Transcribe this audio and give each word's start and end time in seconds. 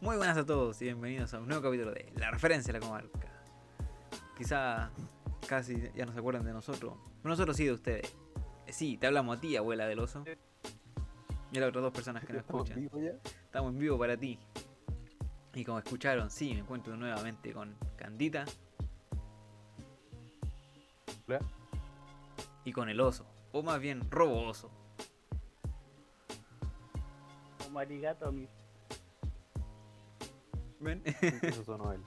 Muy 0.00 0.16
buenas 0.16 0.36
a 0.38 0.46
todos 0.46 0.80
y 0.80 0.86
bienvenidos 0.86 1.34
a 1.34 1.40
un 1.40 1.48
nuevo 1.48 1.62
capítulo 1.62 1.92
de 1.92 2.10
La 2.16 2.30
Referencia 2.30 2.72
de 2.72 2.78
la 2.80 2.86
Comarca. 2.86 3.18
Quizá 4.36 4.90
casi 5.46 5.90
ya 5.94 6.06
no 6.06 6.12
se 6.12 6.18
acuerdan 6.18 6.44
de 6.44 6.52
nosotros, 6.52 6.94
pero 7.22 7.30
nosotros 7.30 7.56
sí 7.56 7.64
de 7.66 7.72
ustedes. 7.72 8.06
Eh, 8.66 8.72
Sí, 8.72 8.96
te 8.96 9.06
hablamos 9.08 9.36
a 9.36 9.40
ti, 9.40 9.56
abuela 9.56 9.86
del 9.86 9.98
oso. 9.98 10.24
Y 11.52 11.58
a 11.58 11.60
las 11.60 11.68
otras 11.70 11.82
dos 11.82 11.92
personas 11.92 12.24
que 12.24 12.32
nos 12.32 12.42
¿Estamos 12.42 12.70
escuchan. 12.70 13.20
Estamos 13.44 13.72
en 13.72 13.78
vivo 13.80 13.98
para 13.98 14.16
ti. 14.16 14.38
Y 15.54 15.64
como 15.64 15.78
escucharon, 15.80 16.30
sí, 16.30 16.54
me 16.54 16.60
encuentro 16.60 16.96
nuevamente 16.96 17.52
con 17.52 17.74
Candita 17.96 18.44
Hola. 21.26 21.40
y 22.64 22.72
con 22.72 22.88
el 22.88 23.00
oso. 23.00 23.26
O 23.52 23.62
más 23.64 23.80
bien, 23.80 24.08
Robo 24.08 24.46
Oso. 24.46 24.70
Como 27.64 27.80
arigato, 27.80 28.30
mi. 28.30 28.46
¿Ven? 30.80 31.02
Eso 31.42 31.64
sonó 31.64 31.92
él. 31.92 32.00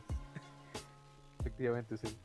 Efectivamente, 1.40 1.98
sí. 1.98 2.18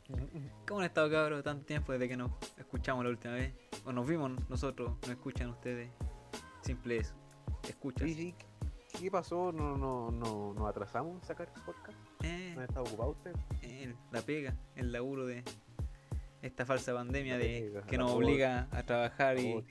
¿Cómo 0.67 0.79
han 0.79 0.85
estado 0.85 1.09
cabros 1.11 1.43
tanto 1.43 1.65
tiempo 1.65 1.91
desde 1.91 2.07
que 2.07 2.15
nos 2.17 2.31
escuchamos 2.57 3.03
la 3.03 3.09
última 3.11 3.33
vez? 3.33 3.53
O 3.85 3.91
nos 3.91 4.07
vimos 4.07 4.31
nosotros, 4.49 4.91
nos 5.01 5.09
escuchan 5.11 5.49
ustedes. 5.49 5.89
Simple 6.61 6.97
eso. 6.97 7.13
Escuchas. 7.67 8.07
Sí. 8.09 8.33
¿Qué 8.99 9.11
pasó? 9.11 9.51
¿No, 9.51 9.77
no, 9.77 10.09
no, 10.11 10.53
¿Nos 10.53 10.69
atrasamos 10.69 11.21
en 11.21 11.27
sacar 11.27 11.51
el 11.55 11.61
podcast? 11.61 11.97
Eh, 12.23 12.53
¿No 12.55 12.61
está 12.63 12.81
ocupado 12.81 13.11
usted? 13.11 13.33
el- 13.61 13.95
la 14.11 14.21
pega, 14.21 14.55
el 14.75 14.91
laburo 14.91 15.25
de 15.25 15.43
esta 16.41 16.65
falsa 16.65 16.93
pandemia 16.93 17.33
La 17.33 17.39
de 17.43 17.61
pega, 17.69 17.81
que 17.83 17.97
nos 17.97 18.11
obliga 18.11 18.67
a 18.71 18.83
trabajar 18.83 19.37
y 19.37 19.63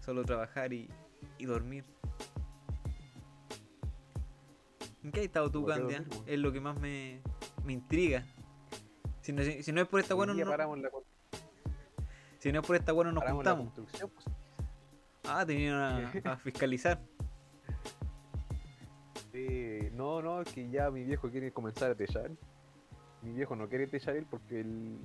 solo 0.00 0.24
trabajar 0.24 0.72
y, 0.72 0.88
y 1.38 1.44
dormir. 1.46 1.84
¿En 5.02 5.12
qué 5.12 5.20
has 5.20 5.26
estado 5.26 5.50
tú, 5.50 5.62
¿Por 5.64 5.74
qué 5.74 5.80
Candia? 5.80 6.04
Es 6.26 6.38
lo 6.38 6.52
que 6.52 6.60
más 6.60 6.78
me, 6.78 7.20
me 7.64 7.72
intriga. 7.72 8.24
Si 9.22 9.32
no, 9.32 9.42
si, 9.42 9.62
si 9.62 9.72
no 9.72 9.80
es 9.80 9.88
por 9.88 10.00
esta 10.00 10.14
día 10.14 10.26
no, 10.44 10.50
paramos 10.50 10.78
la, 10.78 10.90
con- 10.90 11.02
si 12.38 12.52
no 12.52 12.60
es 12.60 12.66
por 12.66 12.76
esta 12.76 12.92
bueno 12.92 13.12
nos 13.12 13.22
paramos 13.22 13.44
juntamos. 13.44 13.72
Pues. 13.74 14.26
Ah, 15.24 15.44
te 15.46 15.52
vinieron 15.54 15.80
a, 15.80 16.12
a 16.32 16.36
fiscalizar. 16.36 17.00
Eh, 19.32 19.92
no, 19.94 20.20
no, 20.20 20.40
es 20.42 20.52
que 20.52 20.68
ya 20.70 20.90
mi 20.90 21.04
viejo 21.04 21.30
quiere 21.30 21.52
comenzar 21.52 21.92
a 21.92 21.94
techar. 21.94 22.30
Mi 23.22 23.32
viejo 23.32 23.54
no 23.54 23.68
quiere 23.68 23.86
techar 23.86 24.16
él 24.16 24.26
porque 24.28 24.60
él 24.60 24.98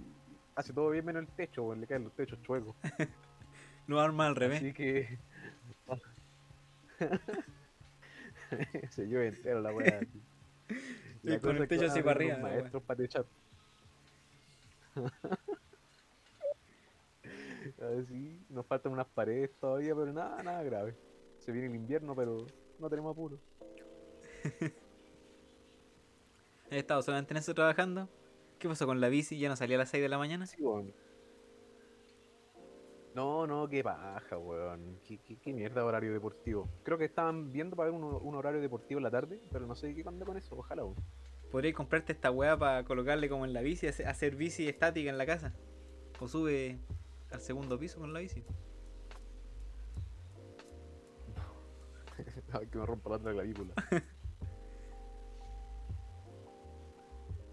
hace 0.56 0.74
todo 0.74 0.90
bien 0.90 1.06
menos 1.06 1.22
el 1.22 1.28
techo, 1.30 1.62
weón, 1.64 1.80
le 1.80 1.86
caen 1.86 2.06
los 2.06 2.14
techos 2.14 2.42
chuecos. 2.42 2.76
Lo 3.88 4.00
arma 4.02 4.26
al 4.26 4.36
revés. 4.36 4.62
Así 4.62 4.74
que. 4.74 5.20
Se 8.90 9.06
llueve 9.06 9.28
entero 9.28 9.62
la 9.62 9.74
weá. 9.74 10.00
así. 10.00 10.22
Sí, 11.26 11.40
con 11.40 11.58
el 11.58 11.68
techo 11.68 11.86
a 11.86 11.88
así 11.88 12.02
para 12.04 12.12
arriba, 12.12 12.38
la. 12.38 12.44
Maestros 12.44 12.84
para 12.84 12.98
techar. 12.98 13.26
Así, 17.82 18.46
nos 18.50 18.64
faltan 18.68 18.92
unas 18.92 19.08
paredes 19.08 19.50
todavía, 19.60 19.96
pero 19.96 20.14
nada, 20.14 20.44
nada 20.44 20.62
grave. 20.62 20.96
Se 21.40 21.52
viene 21.52 21.68
el 21.68 21.76
invierno, 21.76 22.16
pero 22.16 22.46
no 22.78 22.90
tenemos 22.92 23.12
apuro. 23.12 23.40
He 26.70 26.78
estado 26.78 27.02
solamente 27.02 27.34
en 27.34 27.38
eso 27.38 27.56
trabajando. 27.56 28.08
¿Qué 28.60 28.68
pasó 28.68 28.86
con 28.86 29.02
la 29.02 29.10
bici? 29.10 29.40
¿Ya 29.40 29.50
no 29.50 29.56
salía 29.56 29.78
a 29.78 29.80
las 29.80 29.90
6 29.90 30.04
de 30.04 30.10
la 30.10 30.20
mañana? 30.20 30.46
Sí, 30.46 30.62
weón. 30.62 30.94
No, 33.16 33.48
no, 33.48 33.68
qué 33.70 33.82
paja, 33.84 34.38
weón. 34.38 35.00
¿Qué, 35.04 35.20
qué, 35.20 35.38
qué 35.40 35.54
mierda 35.54 35.82
de 35.82 35.88
horario 35.88 36.12
deportivo. 36.12 36.70
Creo 36.84 36.98
que 36.98 37.06
estaban 37.06 37.52
viendo 37.52 37.76
para 37.78 37.90
ver 37.90 37.98
un, 38.00 38.04
un 38.04 38.36
horario 38.36 38.60
deportivo 38.60 39.00
en 39.00 39.04
la 39.04 39.12
tarde, 39.12 39.42
pero 39.52 39.66
no 39.66 39.76
sé 39.76 39.96
qué 39.96 40.04
onda 40.06 40.26
con 40.26 40.38
eso. 40.38 40.56
Ojalá, 40.58 40.84
weón. 40.84 40.98
Podrías 41.50 41.76
comprarte 41.76 42.12
esta 42.12 42.30
weá 42.32 42.58
para 42.58 42.84
colocarle 42.84 43.30
como 43.30 43.46
en 43.46 43.54
la 43.54 43.62
bici, 43.62 43.88
hace- 43.88 44.06
hacer 44.06 44.36
bici 44.36 44.68
estática 44.68 45.10
en 45.10 45.18
la 45.18 45.26
casa. 45.26 45.54
O 46.20 46.28
sube 46.28 46.80
al 47.32 47.40
segundo 47.40 47.80
piso 47.80 48.00
con 48.00 48.12
la 48.14 48.20
bici. 48.20 48.44
Que 52.72 52.78
me 52.78 52.86
rompa 52.86 53.10
la 53.10 53.16
otra 53.18 53.34
clavícula. 53.34 53.74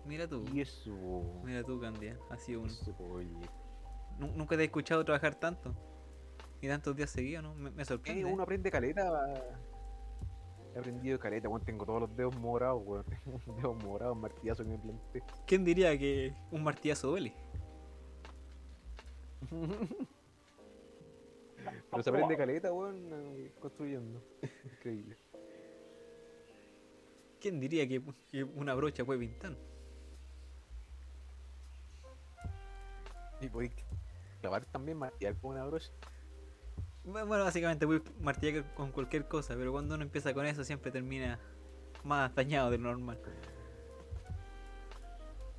Mira 0.06 0.28
tú, 0.28 0.44
y 0.52 0.60
eso. 0.60 0.90
mira 1.44 1.62
tú, 1.62 1.80
Candia. 1.80 2.18
Ha 2.30 2.36
sido 2.36 2.60
uno. 2.62 2.70
Eso, 2.70 2.94
oye. 3.12 3.28
Nu- 4.18 4.32
Nunca 4.36 4.56
te 4.56 4.62
he 4.62 4.66
escuchado 4.66 5.04
trabajar 5.04 5.34
tanto. 5.34 5.74
Y 6.60 6.68
tantos 6.68 6.94
días 6.96 7.10
seguidos, 7.10 7.42
¿no? 7.42 7.54
Me, 7.54 7.70
me 7.70 7.84
sorprende. 7.84 8.24
uno 8.24 8.42
aprende 8.44 8.70
caleta. 8.70 9.34
He 10.74 10.78
aprendido 10.78 11.18
caleta, 11.18 11.48
weón. 11.48 11.64
Tengo 11.64 11.84
todos 11.84 12.02
los 12.02 12.16
dedos 12.16 12.36
morados, 12.36 12.80
weón. 12.84 13.04
Tengo 13.24 13.38
los 13.46 13.56
dedos 13.56 13.84
morados, 13.84 14.16
martillazo 14.16 14.62
que 14.64 14.70
me 14.70 14.78
planté. 14.78 15.22
¿Quién 15.46 15.64
diría 15.64 15.98
que 15.98 16.32
un 16.50 16.62
martillazo 16.62 17.08
duele? 17.08 17.34
Pero 21.90 22.02
se 22.02 22.10
aprende 22.10 22.36
caleta, 22.36 22.72
weón, 22.72 23.50
construyendo. 23.60 24.22
Increíble. 24.64 25.16
¿Quién 27.40 27.58
diría 27.60 27.86
que, 27.88 28.00
que 28.30 28.44
una 28.44 28.74
brocha 28.74 29.04
puede 29.04 29.18
pintar? 29.20 29.56
Y 33.40 33.48
podéis 33.48 33.72
clavar 34.42 34.66
también, 34.66 34.98
martillar 34.98 35.34
con 35.40 35.52
una 35.52 35.64
brocha. 35.64 35.90
Bu- 37.04 37.26
Bueno, 37.26 37.44
básicamente 37.44 37.86
voy 37.86 38.02
a 38.04 38.22
martillar 38.22 38.74
con 38.74 38.92
cualquier 38.92 39.26
cosa, 39.26 39.54
pero 39.56 39.72
cuando 39.72 39.94
uno 39.94 40.04
empieza 40.04 40.34
con 40.34 40.44
eso 40.44 40.64
siempre 40.64 40.90
termina 40.92 41.38
más 42.04 42.34
dañado 42.34 42.70
de 42.70 42.76
lo 42.78 42.90
normal. 42.90 43.18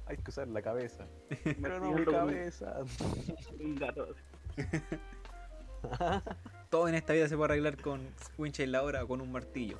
Hay 0.06 0.18
que 0.18 0.30
usar 0.30 0.48
la 0.50 0.62
cabeza. 0.62 1.08
Pero 1.62 1.80
no 1.80 1.94
mi 1.94 2.04
cabeza. 2.06 2.82
Un 3.60 3.76
gato. 3.76 4.10
Todo 6.70 6.88
en 6.90 6.96
esta 6.96 7.14
vida 7.14 7.28
se 7.30 7.38
puede 7.38 7.54
arreglar 7.54 7.82
con 7.82 8.10
wincha 8.38 8.64
y 8.64 8.68
la 8.68 8.84
hora 8.84 9.02
o 9.04 9.08
con 9.08 9.22
un 9.22 9.32
martillo. 9.32 9.78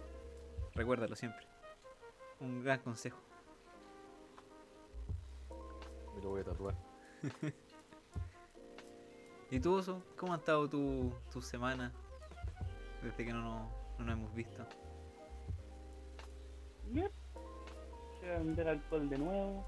Recuérdalo 0.76 1.16
siempre. 1.18 1.46
Un 2.40 2.64
gran 2.64 2.80
consejo. 2.80 3.20
Me 6.16 6.22
lo 6.22 6.30
voy 6.30 6.42
a 6.42 6.44
tatuar. 6.46 6.76
¿Y 9.54 9.60
tú, 9.60 9.76
Oso? 9.76 10.02
¿Cómo 10.18 10.34
ha 10.34 10.38
estado 10.38 10.68
tu, 10.68 11.14
tu 11.32 11.40
semana? 11.40 11.92
Desde 13.04 13.24
que 13.24 13.32
no, 13.32 13.40
nos- 13.42 13.72
no 14.00 14.06
nos 14.06 14.14
hemos 14.18 14.34
visto. 14.34 14.66
Bien. 16.88 17.12
Va 18.26 18.36
a 18.36 18.38
vender 18.40 18.68
alcohol 18.68 19.08
de 19.08 19.18
nuevo. 19.20 19.64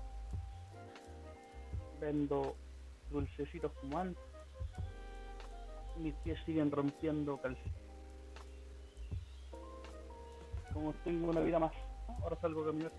Vendo 2.00 2.56
dulcecitos 3.12 3.72
como 3.74 4.00
antes. 4.00 4.24
Mis 5.98 6.16
pies 6.16 6.40
siguen 6.48 6.72
rompiendo 6.72 7.38
calcetines. 7.40 7.76
Como 10.74 10.94
tengo 11.04 11.30
una 11.30 11.42
vida 11.42 11.60
más, 11.60 11.74
ahora 12.24 12.36
salgo 12.42 12.64
a 12.64 12.66
caminar 12.66 12.92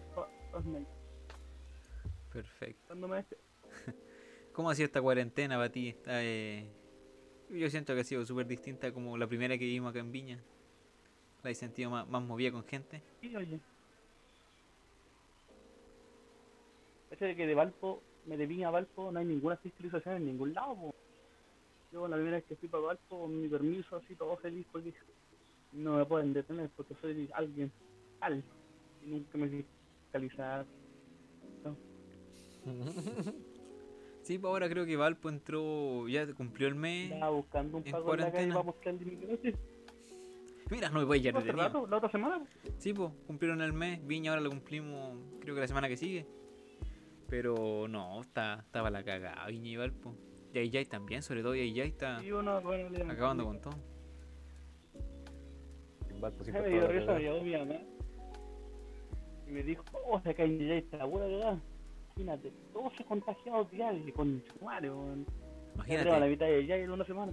Perfecto. 2.33 2.85
cuando 2.87 3.09
me 3.09 3.17
deje. 3.17 3.37
¿Cómo 4.57 4.71
ha 4.71 4.75
sido 4.75 4.87
esta 4.87 5.03
cuarentena 5.03 5.57
para 5.57 5.69
ti? 5.71 5.95
Eh, 6.07 6.67
Yo 7.51 7.69
siento 7.69 7.95
que 7.95 8.01
ha 8.01 8.05
sido 8.05 8.25
súper 8.25 8.47
distinta 8.47 8.91
como 8.91 9.19
la 9.19 9.27
primera 9.27 9.59
que 9.59 9.67
vimos 9.67 9.91
acá 9.91 9.99
en 9.99 10.11
Viña. 10.11 10.43
¿La 11.43 11.51
he 11.51 11.55
sentido 11.55 11.91
más, 11.91 12.09
más 12.09 12.23
movida 12.23 12.51
con 12.53 12.65
gente? 12.65 13.03
Sí, 13.21 13.37
oye. 13.37 13.61
Ese 17.11 17.27
de 17.27 17.37
que 17.37 17.47
de 17.47 17.55
Valpo, 17.55 18.03
me 18.25 18.39
de 18.39 18.47
Viña 18.47 18.69
a 18.69 18.71
Valpo, 18.71 19.13
no 19.13 19.19
hay 19.19 19.27
ninguna 19.27 19.59
fiscalización 19.59 20.17
en 20.17 20.25
ningún 20.25 20.55
lado. 20.55 20.75
po. 20.75 20.95
Yo 21.93 22.09
la 22.09 22.17
primera 22.17 22.39
vez 22.39 22.47
que 22.47 22.57
fui 22.57 22.71
para 22.71 22.85
Valpo, 22.85 23.21
con 23.21 23.39
mi 23.39 23.49
permiso, 23.49 23.97
así 23.97 24.15
todo 24.15 24.39
feliz, 24.39 24.67
porque 24.73 24.95
no 25.73 25.99
me 25.99 26.07
pueden 26.07 26.33
detener 26.33 26.71
porque 26.75 26.95
soy 27.03 27.29
alguien 27.35 27.71
tal. 28.21 28.43
Y 29.05 29.07
nunca 29.11 29.37
me 29.37 29.65
fiscalizaron. 30.03 30.67
Sí, 34.27 34.39
pues 34.39 34.51
ahora 34.51 34.69
creo 34.69 34.85
que 34.85 34.97
Valpo 34.97 35.29
entró, 35.29 36.09
ya 36.09 36.27
cumplió 36.35 36.67
el 36.67 36.75
mes. 36.75 37.13
Estaba 37.13 37.31
buscando 37.31 37.79
un 37.79 37.87
en 37.87 37.93
pago 37.93 38.13
en 38.15 38.21
la 38.21 38.33
calle 38.33 38.53
cuarentena. 38.53 38.91
para. 38.91 39.59
Mira, 40.69 40.91
no 40.91 41.01
llevar 41.01 41.19
Hace 41.19 41.47
detenido. 41.47 41.57
rato, 41.57 41.87
la 41.87 41.97
otra 41.99 42.11
semana. 42.11 42.41
po. 42.41 42.47
Sí, 42.79 42.93
pues 42.93 43.13
cumplieron 43.29 43.61
el 43.61 43.73
mes. 43.73 44.05
Viña 44.05 44.33
ahora 44.33 44.43
lo 44.43 44.51
cumplimos, 44.51 45.17
creo 45.39 45.55
que 45.55 45.61
la 45.61 45.69
semana 45.69 45.87
que 45.87 45.97
sigue. 45.97 46.27
Pero 47.29 47.87
no, 47.89 48.21
está, 48.21 48.65
estaba 48.67 48.91
la 48.91 49.05
cagada 49.05 49.47
Viña 49.47 49.71
y 49.71 49.77
Valpo. 49.77 50.13
Y 50.53 50.59
ahí 50.59 50.85
también, 50.87 51.23
sobre 51.23 51.43
todo 51.43 51.55
y 51.55 51.61
ahí 51.61 51.81
está 51.81 52.21
Y 52.25 52.33
uno, 52.33 52.61
bueno, 52.63 52.91
le 52.91 53.05
acabando 53.05 53.45
con 53.45 53.61
todo. 53.61 53.75
Valpo 56.19 56.43
siempre 56.43 56.65
me 56.65 56.71
dio 56.71 56.89
risa, 56.89 57.15
mi 57.15 57.53
mamá 57.53 57.77
y 59.47 59.53
me 59.53 59.63
dijo, 59.63 59.85
oh, 60.09 60.21
se 60.21 60.35
cae 60.35 60.59
ya 60.59 60.75
está 60.75 61.05
buena 61.05 61.27
cagada. 61.27 61.61
Imagínate, 62.17 62.51
todos 62.73 62.95
se 62.97 63.05
contagiados 63.05 63.71
ya, 63.73 63.93
y 63.93 64.11
con 64.11 64.43
madre, 64.65 64.91
weón. 64.91 65.27
Ya 65.77 65.85
tenemos 65.85 66.07
la 66.07 66.27
Imagínate, 66.27 66.31
mitad 66.31 66.47
de 66.47 66.67
ya 66.67 66.77
en 66.77 66.91
una 66.91 67.05
semana. 67.05 67.33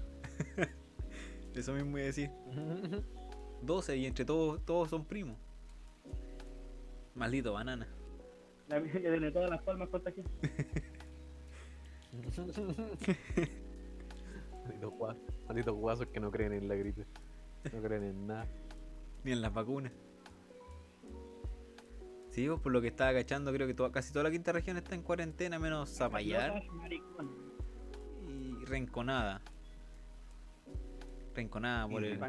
eso 1.56 1.74
mismo 1.74 1.92
voy 1.92 2.02
a 2.02 2.06
decir. 2.06 2.30
12 3.62 3.96
y 3.96 4.06
entre 4.06 4.26
todos, 4.26 4.66
todos 4.66 4.90
son 4.90 5.06
primos. 5.06 5.38
Maldito 7.16 7.54
banana. 7.54 7.88
La 8.68 8.82
mía 8.82 8.92
ya 8.94 9.10
tiene 9.10 9.32
todas 9.32 9.50
las 9.50 9.62
palmas 9.62 9.88
contagiadas. 9.88 10.30
Malditos 14.66 14.94
guasos, 14.94 15.24
malditos 15.48 15.76
guasos 15.76 16.08
que 16.08 16.20
no 16.20 16.30
creen 16.30 16.52
en 16.54 16.68
la 16.68 16.76
gripe. 16.76 17.06
No 17.72 17.82
creen 17.82 18.04
en 18.04 18.28
nada. 18.28 18.48
Ni 19.24 19.32
en 19.32 19.42
las 19.42 19.54
vacunas. 19.54 19.94
Sí, 22.34 22.50
por 22.50 22.72
lo 22.72 22.82
que 22.82 22.88
estaba 22.88 23.14
cachando, 23.14 23.54
creo 23.54 23.68
que 23.68 23.76
toda- 23.76 23.92
casi 23.92 24.12
toda 24.12 24.24
la 24.24 24.32
quinta 24.32 24.52
región 24.52 24.76
está 24.76 24.96
en 24.96 25.04
cuarentena, 25.04 25.60
menos 25.60 25.88
Zapallar 25.96 26.64
y 28.28 28.66
Renconada. 28.66 29.40
Renconada 31.36 31.88
por 31.88 32.04
Y 32.04 32.08
el, 32.08 32.20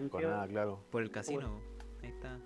claro. 0.51 0.85
por 0.91 1.03
el 1.03 1.11
casino. 1.11 1.59
Ahí 2.03 2.11
está. 2.11 2.39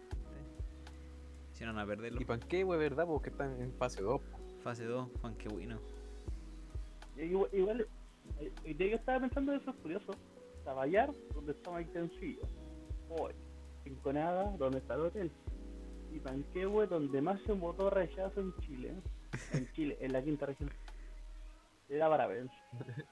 Si 1.53 1.65
no, 1.65 1.75
van 1.75 1.83
a 1.83 1.87
perderlo. 1.87 2.21
Y 2.21 2.25
Panquehue, 2.25 2.77
¿verdad? 2.77 3.07
Porque 3.09 3.31
están 3.31 3.61
en 3.61 3.73
fase 3.73 4.03
2. 4.03 4.21
Fase 4.63 4.85
2, 4.85 5.09
Panquehuino. 5.21 5.81
Igual, 7.17 7.51
igual 7.53 7.89
eh, 8.39 8.77
que 8.77 8.95
estaba 8.95 9.19
pensando 9.19 9.53
eso 9.53 9.71
es 9.71 9.77
curioso. 9.79 10.13
Zaballar, 10.63 11.11
donde 11.35 11.51
está 11.53 11.73
Mike 11.73 11.91
Tencillo. 11.91 12.43
Hoy. 13.09 13.33
Rinconada, 13.85 14.57
donde 14.59 14.79
está 14.79 14.95
el 14.95 15.01
hotel. 15.01 15.33
Y 16.13 16.21
Panquehue, 16.21 16.87
donde 16.87 17.21
más 17.21 17.41
se 17.43 17.53
votó 17.53 17.91
rechazo 17.91 18.41
en 18.41 18.55
Chile. 18.61 18.91
¿eh? 18.91 19.03
En 19.53 19.73
Chile, 19.73 19.97
en 20.01 20.13
la 20.13 20.23
quinta 20.23 20.47
región. 20.47 20.71
Era 21.89 22.09
para 22.09 22.27
ver. 22.27 22.49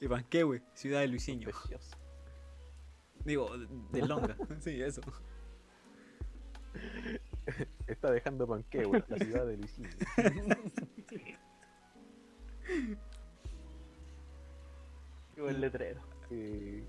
Y 0.00 0.08
Panquehue, 0.08 0.62
ciudad 0.74 1.00
de 1.00 1.06
Luisinho. 1.08 1.48
Precioso. 1.48 1.96
Digo, 3.24 3.56
de, 3.56 3.68
de 3.92 4.02
Longa. 4.08 4.36
sí, 4.58 4.82
eso. 4.82 5.00
Está 7.86 8.10
dejando 8.10 8.48
Panquehue, 8.48 9.04
la 9.06 9.16
ciudad 9.18 9.46
de 9.46 9.56
Luisín. 9.58 9.88
Qué 15.34 15.40
buen 15.40 15.60
letrero. 15.60 16.00
Sí. 16.28 16.84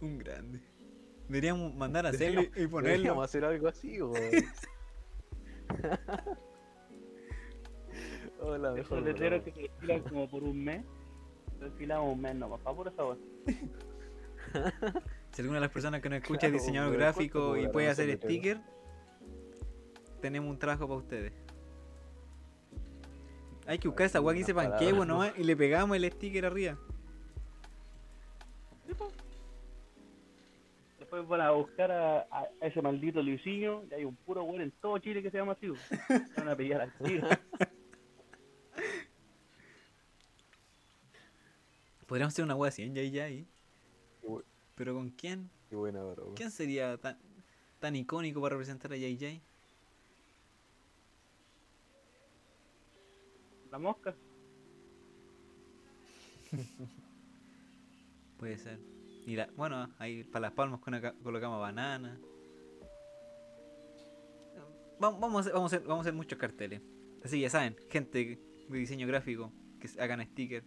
Un 0.00 0.18
grande. 0.18 0.60
Deberíamos 1.28 1.74
mandar 1.74 2.06
a 2.06 2.10
hacerlo 2.10 2.42
y- 2.42 2.46
ponerlo. 2.66 2.80
Deberíamos 2.82 3.24
hacer 3.24 3.44
algo 3.44 3.68
así, 3.68 4.00
weón. 4.00 4.14
Hola, 8.40 8.72
mejor. 8.72 8.98
Esos 8.98 9.02
letreros 9.02 9.42
que 9.42 9.52
se 9.52 9.62
alquilan 9.62 10.02
como 10.02 10.28
por 10.28 10.42
un 10.42 10.62
mes. 10.62 10.84
Se 11.58 11.64
alquilamos 11.64 12.12
un 12.12 12.20
mes 12.20 12.36
nomás, 12.36 12.60
pa' 12.60 12.74
por 12.74 12.88
esa 12.88 13.04
wea. 13.04 13.16
Si 15.32 15.42
alguna 15.42 15.58
de 15.58 15.66
las 15.66 15.72
personas 15.72 16.00
que 16.00 16.08
nos 16.08 16.18
escucha 16.18 16.40
Claro, 16.40 16.56
es 16.56 16.62
diseñador 16.62 16.96
gráfico 16.96 17.48
¿cuánto 17.48 17.64
y 17.64 17.68
puede 17.68 17.88
hacer 17.88 18.16
sticker, 18.16 18.60
tenemos 20.20 20.50
un 20.50 20.58
trabajo 20.58 20.86
para 20.86 20.98
ustedes. 20.98 21.32
Hay 23.66 23.78
que 23.78 23.88
buscar 23.88 24.06
esa 24.06 24.20
weá 24.20 24.34
que 24.34 24.54
Panquehue 24.54 24.92
palabras, 24.92 25.08
nomás 25.08 25.32
y 25.36 25.44
le 25.44 25.56
pegamos 25.56 25.96
el 25.96 26.10
sticker 26.10 26.46
arriba. 26.46 26.78
Después 31.16 31.38
van 31.38 31.46
a 31.46 31.52
buscar 31.52 31.90
a, 31.90 32.26
a 32.30 32.46
ese 32.60 32.82
maldito 32.82 33.22
Luisinho 33.22 33.84
y 33.90 33.94
hay 33.94 34.04
un 34.04 34.14
puro 34.16 34.44
weón 34.44 34.60
en 34.60 34.70
todo 34.70 34.98
Chile 34.98 35.22
que 35.22 35.30
se 35.30 35.38
llama 35.38 35.52
así. 35.52 35.68
Van 36.36 36.50
a 36.50 36.54
pillar 36.54 36.82
al 36.82 36.92
tiro. 36.98 37.26
Podríamos 42.06 42.34
hacer 42.34 42.44
una 42.44 42.54
weá 42.54 42.68
así 42.68 42.82
en 42.82 42.94
Yay 42.94 43.10
Yay. 43.10 43.48
Pero 44.74 44.92
¿con 44.92 45.08
quién? 45.08 45.48
Qué 45.70 45.76
buena 45.76 46.02
broma. 46.02 46.34
¿Quién 46.34 46.50
sería 46.50 46.98
tan, 46.98 47.16
tan 47.78 47.96
icónico 47.96 48.42
para 48.42 48.56
representar 48.56 48.92
a 48.92 48.98
Yay 48.98 49.16
Yay? 49.16 49.40
La 53.70 53.78
mosca. 53.78 54.14
Puede 58.36 58.58
ser. 58.58 58.95
Y 59.26 59.34
la- 59.36 59.48
bueno, 59.56 59.92
ahí 59.98 60.22
para 60.24 60.42
las 60.48 60.52
palmas 60.52 60.80
coloca- 60.80 61.14
colocamos 61.22 61.60
banana. 61.60 62.18
Vamos, 64.98 65.20
vamos, 65.20 65.36
a 65.36 65.40
hacer, 65.40 65.52
vamos, 65.52 65.72
a 65.72 65.76
hacer, 65.76 65.86
vamos 65.86 65.98
a 65.98 66.08
hacer 66.08 66.14
muchos 66.14 66.38
carteles. 66.38 66.80
Así 67.22 67.36
que 67.36 67.42
ya 67.42 67.50
saben, 67.50 67.76
gente 67.90 68.40
de 68.68 68.78
diseño 68.78 69.06
gráfico 69.06 69.52
que 69.80 69.88
hagan 70.00 70.24
stickers, 70.24 70.64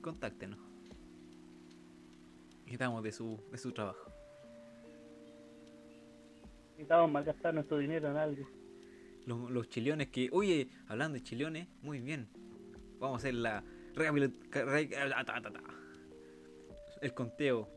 contáctenos. 0.00 0.60
Necesitamos 2.60 3.02
de 3.02 3.10
su, 3.12 3.42
de 3.50 3.58
su 3.58 3.72
trabajo. 3.72 4.12
Necesitamos 6.72 7.10
malgastar 7.10 7.54
nuestro 7.54 7.78
dinero 7.78 8.10
en 8.10 8.16
algo. 8.16 8.46
Los, 9.26 9.50
los 9.50 9.68
chileones 9.68 10.08
que. 10.08 10.28
Oye, 10.32 10.68
hablando 10.86 11.14
de 11.14 11.22
chileones, 11.24 11.66
muy 11.82 12.00
bien. 12.00 12.28
Vamos 13.00 13.16
a 13.16 13.18
hacer 13.18 13.34
la. 13.34 13.64
ah. 15.66 15.74
El 17.00 17.14
conteo. 17.14 17.68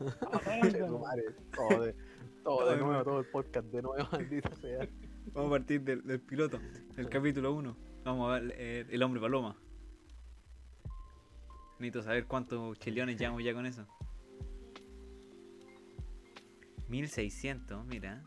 Todo 0.00 1.84
de, 1.84 1.94
todo 2.42 2.76
nuevo, 2.76 3.04
todo 3.04 3.20
el 3.20 3.26
podcast 3.26 3.66
de 3.66 3.82
nuevo, 3.82 4.08
maldita 4.12 4.54
sea. 4.56 4.88
Vamos 5.32 5.48
a 5.48 5.58
partir 5.58 5.82
del, 5.82 6.02
del 6.06 6.20
piloto, 6.20 6.58
del 6.96 7.08
capítulo 7.10 7.52
1. 7.52 7.76
Vamos 8.04 8.30
a 8.30 8.40
ver 8.40 8.54
eh, 8.56 8.86
el 8.88 9.02
hombre 9.02 9.20
paloma. 9.20 9.56
Necesito 11.78 12.02
saber 12.02 12.26
cuántos 12.26 12.78
chileones 12.78 13.16
llevamos 13.18 13.44
ya 13.44 13.52
con 13.52 13.66
eso. 13.66 13.86
1600, 16.88 17.84
mira. 17.84 18.24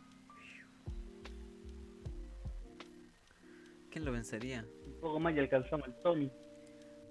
¿Quién 3.90 4.06
lo 4.06 4.12
pensaría? 4.12 4.66
Un 4.86 5.00
poco 5.02 5.19
más 5.19 5.36
y 5.36 5.40
alcanzamos 5.40 5.88
el 5.88 5.96
Tommy. 6.04 6.31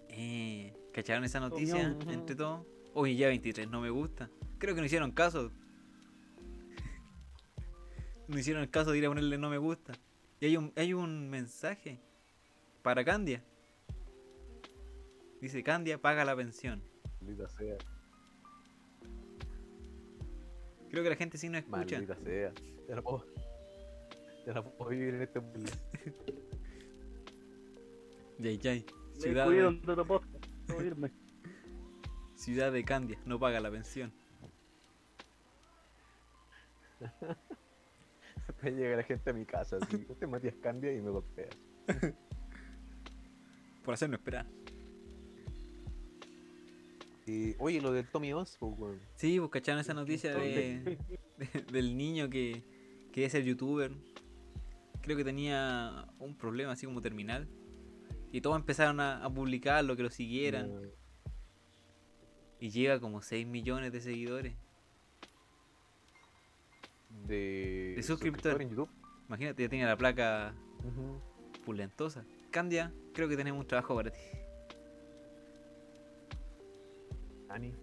Eh, 0.09 0.73
¿Cacharon 0.93 1.25
esa 1.25 1.41
noticia 1.41 1.97
entre 2.09 2.37
todos? 2.37 2.65
Oye, 2.95 3.17
ya 3.17 3.29
23 3.29 3.69
no 3.71 3.81
me 3.81 3.91
gusta. 3.91 4.31
Creo 4.63 4.75
que 4.77 4.81
no 4.81 4.87
hicieron 4.87 5.11
caso. 5.11 5.51
no 8.29 8.39
hicieron 8.39 8.65
caso 8.69 8.93
de 8.93 8.99
ir 8.99 9.07
a 9.07 9.09
ponerle 9.09 9.37
no 9.37 9.51
me 9.51 9.59
gusta. 9.59 9.93
Y 10.39 10.47
hay 10.47 10.57
un, 10.57 10.73
hay 10.77 10.95
un 10.95 11.29
mensaje 11.29 11.99
para 12.81 13.05
Candia. 13.05 13.43
Dice 15.41 15.65
Candia 15.65 16.01
paga 16.01 16.25
la 16.25 16.37
pensión. 16.37 16.81
Maldita 17.21 17.49
sea, 17.49 17.77
Creo 20.91 21.03
que 21.03 21.11
la 21.11 21.17
gente 21.17 21.39
sí 21.39 21.49
no 21.49 21.59
escucha. 21.59 21.97
maldita 21.97 22.15
sea. 22.15 22.53
Ya 22.89 22.95
no 22.95 23.03
puedo, 23.03 23.27
ya 24.47 24.53
no 24.53 24.63
puedo 24.63 24.91
vivir 24.93 25.15
en 25.15 25.23
este 25.23 25.41
mundo. 25.41 25.73
Yay, 28.39 28.59
yay. 28.59 28.87
Me 29.15 29.21
Ciudad 29.21 29.49
de, 29.49 29.81
ciudad 32.37 32.73
de 32.73 32.85
Candia 32.85 33.19
no 33.27 33.41
paga 33.41 33.59
la 33.59 33.69
pensión. 33.69 34.22
Después 38.47 38.75
llega 38.75 38.97
la 38.97 39.03
gente 39.03 39.31
a 39.31 39.33
mi 39.33 39.45
casa, 39.45 39.77
así, 39.81 39.97
este 40.11 40.25
es 40.25 40.31
Matías 40.31 40.55
Candia 40.63 40.93
y 40.93 41.01
me 41.01 41.11
golpea. 41.11 41.49
Por 43.85 43.95
hacernos 43.95 44.19
esperar. 44.21 44.47
Y, 47.27 47.55
oye, 47.61 47.81
lo 47.81 47.93
del 47.93 48.07
Tommy 48.09 48.33
pues, 48.33 48.59
weón. 48.61 49.01
Sí, 49.15 49.39
pues 49.39 49.51
cacharon 49.51 49.81
esa 49.81 49.95
noticia 49.95 50.35
de, 50.35 50.99
de- 51.39 51.63
del 51.73 51.97
niño 51.97 52.29
que 52.29 52.65
quería 53.13 53.31
ser 53.31 53.45
youtuber. 53.45 53.93
Creo 55.03 55.17
que 55.17 55.25
tenía 55.25 56.09
un 56.19 56.37
problema 56.37 56.73
así 56.73 56.87
como 56.87 57.01
terminal. 57.01 57.49
Y 58.33 58.41
todos 58.41 58.57
empezaron 58.57 58.99
a, 59.01 59.25
a 59.25 59.33
publicarlo, 59.33 59.95
que 59.97 60.03
lo 60.03 60.11
siguieran. 60.11 60.73
No, 60.75 60.81
Y 62.59 62.71
llega 62.71 62.99
como 62.99 63.23
6 63.23 63.47
millones 63.47 63.93
de 63.93 64.01
seguidores. 64.01 64.55
De, 67.27 67.95
De 67.97 68.03
suscriptor. 68.03 68.61
en 68.61 68.71
YouTube. 68.71 68.91
Imagínate, 69.29 69.63
ya 69.63 69.69
tiene 69.69 69.87
la 69.87 69.97
placa 69.97 70.55
pulentosa. 71.65 72.25
Candia, 72.51 72.93
creo 73.15 73.29
que 73.29 73.37
tenemos 73.37 73.61
un 73.61 73.67
trabajo 73.67 73.95
para 73.95 74.11
ti. 74.11 74.21
Ani. 77.49 77.75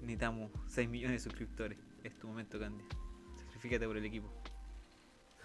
Necesitamos 0.00 0.50
6 0.68 0.88
millones 0.88 1.22
de 1.22 1.30
suscriptores. 1.30 1.78
Es 2.02 2.18
tu 2.18 2.26
momento, 2.26 2.58
Candia. 2.58 2.86
Sacrifícate 3.36 3.86
por 3.86 3.96
el 3.96 4.04
equipo. 4.06 4.30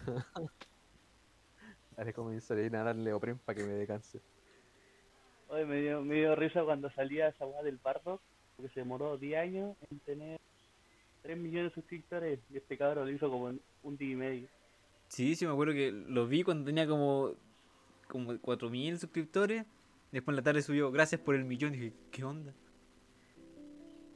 Haré 1.97 2.13
comenzaré 2.13 2.67
a 2.67 2.83
darle 2.83 3.13
Opren 3.13 3.37
para 3.39 3.57
que 3.57 3.63
me 3.63 3.73
dé 3.73 3.87
cáncer. 3.87 4.21
Oye, 5.47 5.65
me 5.65 5.81
dio, 5.81 6.01
me 6.01 6.15
dio 6.15 6.35
risa 6.35 6.63
cuando 6.63 6.89
salía 6.89 7.27
esa 7.29 7.45
weá 7.45 7.61
del 7.63 7.77
barro, 7.77 8.21
porque 8.55 8.71
se 8.73 8.81
demoró 8.81 9.17
10 9.17 9.39
años 9.39 9.77
en 9.89 9.99
tener 9.99 10.39
3 11.25 11.37
millones 11.39 11.71
de 11.71 11.73
suscriptores 11.73 12.39
y 12.51 12.57
este 12.57 12.77
cabrón 12.77 13.07
lo 13.07 13.11
hizo 13.11 13.29
como 13.31 13.49
en 13.49 13.59
un 13.81 13.97
día 13.97 14.11
y 14.11 14.15
medio. 14.15 14.47
Sí, 15.07 15.35
sí, 15.35 15.45
me 15.45 15.53
acuerdo 15.53 15.73
que 15.73 15.91
lo 15.91 16.27
vi 16.27 16.43
cuando 16.43 16.65
tenía 16.65 16.87
como, 16.87 17.33
como 18.07 18.33
4.000 18.33 18.97
suscriptores. 18.97 19.65
Después 20.11 20.33
en 20.33 20.35
la 20.37 20.43
tarde 20.43 20.61
subió, 20.61 20.91
gracias 20.91 21.19
por 21.19 21.33
el 21.33 21.43
millón. 21.43 21.73
Y 21.73 21.77
dije, 21.77 21.93
¿qué 22.11 22.23
onda? 22.23 22.53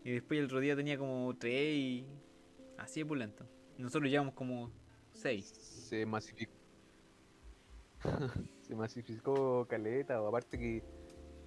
Y 0.04 0.12
después 0.12 0.40
el 0.40 0.46
otro 0.46 0.60
día 0.60 0.76
tenía 0.76 0.98
como 1.00 1.36
3 1.36 1.76
y... 1.76 2.06
Así 2.78 3.00
de 3.00 3.08
pulento. 3.08 3.44
Nosotros 3.80 4.10
llevamos 4.10 4.36
como 4.36 4.72
6. 5.14 5.46
Se 5.46 6.06
masificó, 6.06 6.54
se 8.62 8.76
masificó 8.76 9.66
caleta, 9.68 10.18
aparte 10.18 10.60
que 10.60 10.84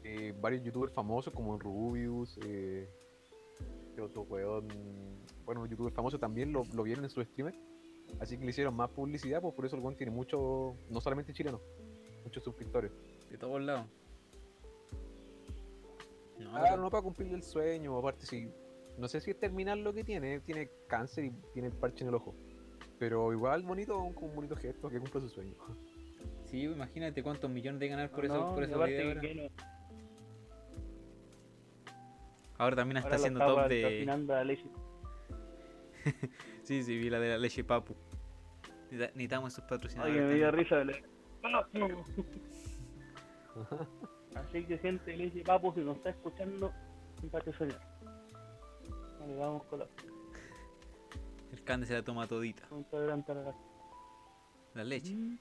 eh, 0.03 0.35
varios 0.41 0.65
youtubers 0.65 0.93
famosos 0.93 1.33
como 1.33 1.57
Rubius, 1.57 2.37
eh, 2.45 2.89
otro 4.01 4.23
weón, 4.23 4.69
bueno, 5.53 5.63
los 5.63 5.71
youtubers 5.71 5.95
famosos 5.95 6.19
también 6.19 6.51
lo, 6.53 6.65
lo 6.75 6.83
vieron 6.83 7.05
en 7.05 7.11
su 7.11 7.23
streamer, 7.23 7.55
así 8.21 8.39
que 8.39 8.45
le 8.45 8.51
hicieron 8.51 8.75
más 8.75 8.89
publicidad, 8.91 9.43
pues 9.43 9.55
por 9.55 9.67
eso 9.67 9.77
el 9.77 9.83
weón 9.83 9.97
tiene 9.97 10.11
mucho, 10.11 10.75
no 10.89 11.01
solamente 11.01 11.33
chileno, 11.35 11.61
muchos 12.25 12.43
suscriptores. 12.43 12.91
De 13.31 13.37
todos 13.39 13.61
lados. 13.61 13.87
No, 16.39 16.51
Claro, 16.51 16.65
pero- 16.71 16.83
no 16.83 16.91
para 16.91 17.03
cumplir 17.03 17.33
el 17.35 17.43
sueño, 17.43 17.97
aparte 17.99 18.25
si, 18.27 18.49
no 18.99 19.09
sé 19.09 19.21
si 19.21 19.31
es 19.31 19.39
terminal 19.39 19.81
lo 19.85 19.93
que 19.93 20.05
tiene, 20.05 20.41
tiene 20.41 20.71
cáncer 20.89 21.27
y 21.27 21.31
tiene 21.53 21.69
el 21.69 21.75
parche 21.75 22.03
en 22.03 22.09
el 22.09 22.15
ojo, 22.15 22.35
pero 22.99 23.31
igual 23.33 23.63
bonito, 23.63 23.99
un, 23.99 24.15
un 24.19 24.35
bonito 24.35 24.57
gesto 24.57 24.89
que 24.89 24.99
cumple 24.99 25.21
su 25.21 25.29
sueño. 25.29 25.55
Sí, 26.47 26.63
imagínate 26.63 27.23
cuántos 27.23 27.51
millones 27.51 27.79
de 27.81 27.89
ganar 27.89 28.11
por 28.11 28.27
No, 28.27 28.35
eso, 28.35 28.55
por 28.55 28.65
ahora. 28.65 29.23
no- 29.23 29.49
Ahora 32.59 32.77
también 32.77 32.97
está 32.99 33.09
ahora 33.09 33.17
haciendo 33.17 33.41
top 33.45 33.69
de. 33.69 34.07
Leche. 36.05 36.31
Sí, 36.65 36.83
sí, 36.85 36.97
vi 36.97 37.11
la 37.11 37.19
de 37.19 37.31
la 37.31 37.39
leche 37.39 37.65
papu. 37.65 37.95
Necesita- 38.91 39.13
Necesitamos 39.15 39.53
esos 39.53 39.65
Oye, 39.65 39.69
patrocinadores. 39.69 40.23
me 40.23 40.35
dio 40.35 40.51
risa. 40.51 40.85
le- 40.85 41.05
Así 44.35 44.65
que 44.65 44.79
gente 44.79 45.11
de 45.11 45.17
Leche 45.19 45.43
Papo, 45.43 45.75
si 45.75 45.81
nos 45.81 45.97
está 45.97 46.11
escuchando, 46.11 46.73
simpate 47.21 47.53
soñar. 47.53 47.81
Vale, 49.21 49.37
vamos 49.37 49.65
con 49.65 49.81
la 49.81 49.87
El 51.53 51.63
Cande 51.65 51.87
se 51.87 51.93
la 51.95 52.03
toma 52.03 52.27
todita. 52.27 52.67
La 54.75 54.85
leche. 54.85 55.15
Mm, 55.15 55.39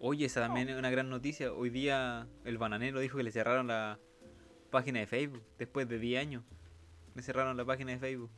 Oye, 0.00 0.24
esa 0.26 0.40
también 0.40 0.68
es 0.70 0.78
una 0.78 0.90
gran 0.90 1.10
noticia. 1.10 1.52
Hoy 1.52 1.68
día 1.70 2.26
el 2.44 2.56
bananero 2.58 3.00
dijo 3.00 3.18
que 3.18 3.22
le 3.22 3.30
cerraron 3.30 3.66
la 3.68 3.98
página 4.70 4.98
de 5.00 5.06
Facebook. 5.06 5.42
Después 5.58 5.86
de 5.88 5.98
10 5.98 6.20
años. 6.22 6.42
Le 7.20 7.24
cerraron 7.24 7.54
la 7.54 7.66
página 7.66 7.92
de 7.92 7.98
Facebook. 7.98 8.30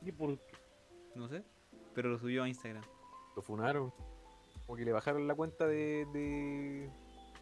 ¿Y 0.00 0.10
por 0.10 0.36
qué? 0.36 0.56
No 1.14 1.28
sé. 1.28 1.44
Pero 1.94 2.08
lo 2.08 2.18
subió 2.18 2.42
a 2.42 2.48
Instagram. 2.48 2.82
Lo 3.36 3.42
funaron, 3.42 3.92
como 4.66 4.76
que 4.76 4.84
le 4.84 4.90
bajaron 4.90 5.28
la 5.28 5.36
cuenta 5.36 5.64
de, 5.68 6.04
de, 6.12 6.90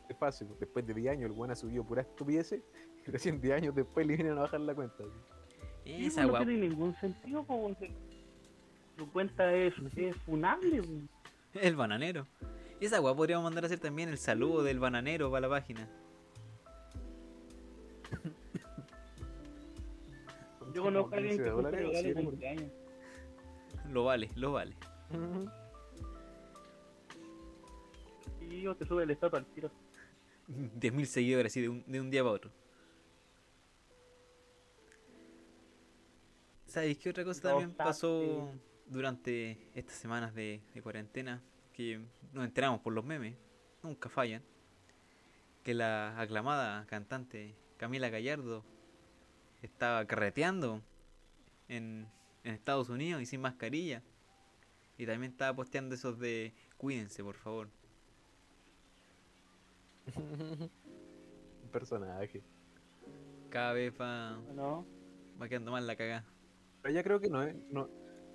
de 0.06 0.14
fase, 0.16 0.44
pues, 0.44 0.60
después 0.60 0.86
de 0.86 0.92
10 0.92 1.12
años 1.12 1.30
el 1.30 1.32
weón 1.32 1.50
ha 1.50 1.56
subido 1.56 1.82
pura 1.82 2.02
estupideces, 2.02 2.62
y 3.06 3.10
recién 3.10 3.40
10 3.40 3.54
años 3.54 3.74
después 3.74 4.06
le 4.06 4.16
vienen 4.16 4.36
a 4.36 4.42
bajar 4.42 4.60
la 4.60 4.74
cuenta. 4.74 5.02
Sí, 5.86 6.04
Esa 6.04 6.28
pues, 6.28 6.40
no 6.40 6.46
tiene 6.46 6.68
ningún 6.68 6.94
sentido, 6.96 7.42
po, 7.44 7.62
porque 7.62 7.90
su 8.98 9.10
cuenta 9.12 9.50
es, 9.54 9.72
es 9.96 10.14
funable. 10.26 10.82
El 11.54 11.74
bananero. 11.74 12.26
Esa 12.82 12.98
guapa 12.98 13.16
podríamos 13.16 13.44
mandar 13.44 13.64
a 13.64 13.66
hacer 13.68 13.80
también 13.80 14.10
el 14.10 14.18
saludo 14.18 14.62
del 14.62 14.78
bananero 14.78 15.30
para 15.30 15.48
la 15.48 15.48
página. 15.48 15.88
Yo 20.74 20.82
conozco 20.82 21.14
a 21.14 21.18
alguien 21.18 21.36
que 21.36 21.44
15 21.44 21.52
fue 21.52 21.62
dólares, 21.62 21.88
regalo 21.88 22.08
de 22.08 22.24
cumpleaños. 22.24 22.72
Lo 23.90 24.04
vale, 24.04 24.30
lo 24.36 24.52
vale. 24.52 24.76
Y 28.40 28.62
yo 28.62 28.74
te 28.76 28.84
sube 28.84 29.02
el 29.04 29.10
estatua 29.10 29.38
al 29.38 29.46
tiro. 29.46 29.70
10.000 30.48 31.04
seguidores 31.04 31.52
así 31.52 31.60
de 31.60 31.68
un, 31.68 31.84
de 31.86 32.00
un 32.00 32.10
día 32.10 32.22
para 32.22 32.34
otro. 32.34 32.50
¿Sabéis 36.66 36.98
qué 36.98 37.10
otra 37.10 37.24
cosa 37.24 37.42
también 37.42 37.72
pasó 37.72 38.52
durante 38.86 39.58
estas 39.74 39.96
semanas 39.96 40.34
de, 40.34 40.60
de 40.72 40.82
cuarentena? 40.82 41.42
Que 41.72 42.00
nos 42.32 42.44
enteramos 42.44 42.80
por 42.80 42.92
los 42.92 43.04
memes, 43.04 43.34
nunca 43.82 44.08
fallan. 44.08 44.42
Que 45.64 45.74
la 45.74 46.18
aclamada 46.20 46.86
cantante 46.86 47.54
Camila 47.76 48.08
Gallardo 48.08 48.64
estaba 49.62 50.04
carreteando 50.06 50.82
en, 51.68 52.06
en 52.44 52.54
Estados 52.54 52.88
Unidos 52.88 53.22
y 53.22 53.26
sin 53.26 53.40
mascarilla. 53.40 54.02
Y 54.98 55.06
también 55.06 55.32
estaba 55.32 55.54
posteando 55.56 55.94
esos 55.94 56.18
de 56.18 56.52
cuídense, 56.76 57.22
por 57.24 57.36
favor. 57.36 57.68
Un 60.16 60.70
personaje. 61.72 62.42
Cada 63.48 63.72
vez 63.72 63.92
va, 63.98 64.38
¿No? 64.54 64.86
va 65.40 65.48
quedando 65.48 65.72
mal 65.72 65.86
la 65.86 65.96
cagada. 65.96 66.24
Pero 66.82 66.94
ya 66.94 67.02
creo 67.02 67.20
que 67.20 67.28
no 67.28 67.42
es, 67.42 67.54
no, 67.70 67.88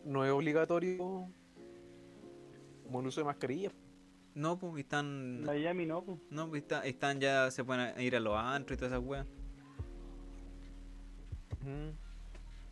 no 0.04 0.26
es 0.26 0.32
obligatorio 0.32 1.30
como 2.84 3.00
el 3.00 3.08
uso 3.08 3.22
de 3.22 3.26
mascarilla. 3.26 3.72
No, 4.34 4.60
pues 4.60 4.84
están. 4.84 5.44
Miami 5.44 5.86
no, 5.86 6.04
pues. 6.04 6.20
No, 6.30 6.50
pues 6.50 6.64
está- 6.64 6.86
están 6.86 7.20
ya. 7.22 7.50
Se 7.52 7.64
pueden 7.64 8.00
ir 8.02 8.16
a 8.16 8.20
los 8.20 8.36
antros 8.38 8.76
y 8.76 8.80
todas 8.80 8.94
esas 8.94 9.06
weas. 9.06 9.26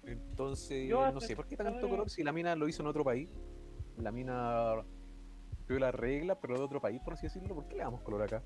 Entonces, 0.06 0.90
Yo 0.90 1.12
no 1.12 1.22
sé 1.22 1.36
por 1.36 1.48
qué 1.48 1.56
tanto 1.56 1.88
color 1.90 2.10
si 2.10 2.24
la 2.24 2.32
mina 2.32 2.56
lo 2.56 2.68
hizo 2.68 2.82
en 2.82 2.88
otro 2.88 3.04
país. 3.04 3.30
La 3.98 4.12
mina 4.12 4.84
tuvo 5.68 5.80
la 5.80 5.92
regla, 5.92 6.40
pero 6.40 6.58
de 6.58 6.64
otro 6.64 6.82
país, 6.82 7.02
por 7.02 7.14
así 7.14 7.28
decirlo. 7.28 7.56
¿Por 7.56 7.68
qué 7.68 7.78
le 7.78 7.84
damos 7.84 8.02
color 8.02 8.24
acá? 8.24 8.42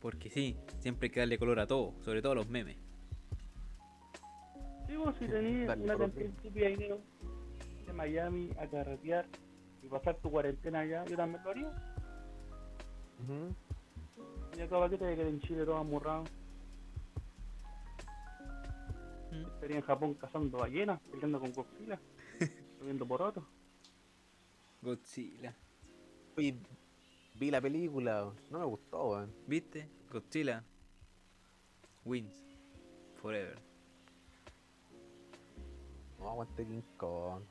Porque 0.00 0.30
sí, 0.30 0.56
siempre 0.78 1.06
hay 1.06 1.10
que 1.10 1.20
darle 1.20 1.38
color 1.38 1.60
a 1.60 1.66
todo, 1.66 1.94
sobre 2.02 2.22
todo 2.22 2.32
a 2.32 2.34
los 2.36 2.48
memes. 2.48 2.76
Sí, 4.86 4.96
vos 4.96 5.14
si 5.18 5.26
tenés 5.26 5.66
Dale, 5.68 5.84
una 5.84 5.96
cantidad 5.96 6.30
de 6.30 6.68
dinero 6.68 7.00
de 7.86 7.92
Miami 7.92 8.50
a 8.58 8.66
carretear 8.66 9.26
y 9.82 9.88
pasar 9.88 10.16
tu 10.16 10.30
cuarentena 10.30 10.80
allá, 10.80 11.04
yo 11.06 11.16
también 11.16 11.42
lo 11.42 11.50
haría. 11.50 11.72
Y 14.56 14.60
acá 14.60 14.88
que 14.88 14.98
te 14.98 15.16
que 15.16 15.28
en 15.28 15.40
Chile 15.40 15.64
todo 15.64 15.76
amurrado. 15.76 16.24
Mm. 19.30 19.46
Estaría 19.46 19.76
en 19.76 19.82
Japón 19.82 20.14
cazando 20.14 20.58
ballenas, 20.58 21.00
peleando 21.10 21.40
con 21.40 21.52
Godzilla, 21.52 22.00
subiendo 22.78 23.06
por 23.06 23.22
otro. 23.22 23.46
Godzilla. 24.82 25.54
Oye, 26.36 26.58
vi 27.34 27.50
la 27.50 27.60
película, 27.60 28.32
no 28.50 28.58
me 28.58 28.64
gustó, 28.64 29.10
weón. 29.10 29.34
¿Viste? 29.46 29.88
Godzilla. 30.10 30.64
Wins. 32.04 32.56
Forever. 33.20 33.58
No 36.18 36.30
aguante 36.30 36.66
King 36.66 36.82
Kong. 36.96 37.42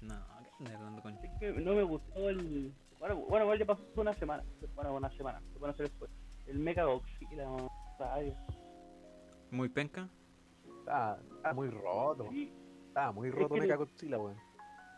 No, 0.00 0.14
¿qué 0.42 0.50
andas 0.58 0.74
hablando 0.76 1.02
con 1.02 1.14
Es 1.14 1.38
que 1.38 1.52
no 1.52 1.74
me 1.74 1.82
gustó 1.82 2.28
el. 2.28 2.72
Bueno, 2.98 3.16
bueno 3.16 3.44
igual 3.44 3.58
ya 3.58 3.66
pasó 3.66 3.82
una 3.96 4.14
semana. 4.14 4.44
Bueno, 4.74 4.94
una 4.94 5.10
semana, 5.10 5.40
se 5.52 5.58
puede 5.58 5.72
hacer 5.72 5.88
después. 5.88 6.10
El 6.46 6.58
Mecha 6.58 6.84
Godzilla, 6.84 7.48
radio. 7.98 8.34
Muy 9.50 9.68
penca? 9.68 10.08
Estaba, 10.90 11.18
estaba 11.36 11.54
muy 11.54 11.68
roto. 11.70 12.28
Sí, 12.32 12.52
Estaba 12.88 13.12
muy 13.12 13.30
roto 13.30 13.54
que 13.54 13.60
Mecha 13.60 13.76
Godzilla, 13.76 14.18
weón. 14.18 14.36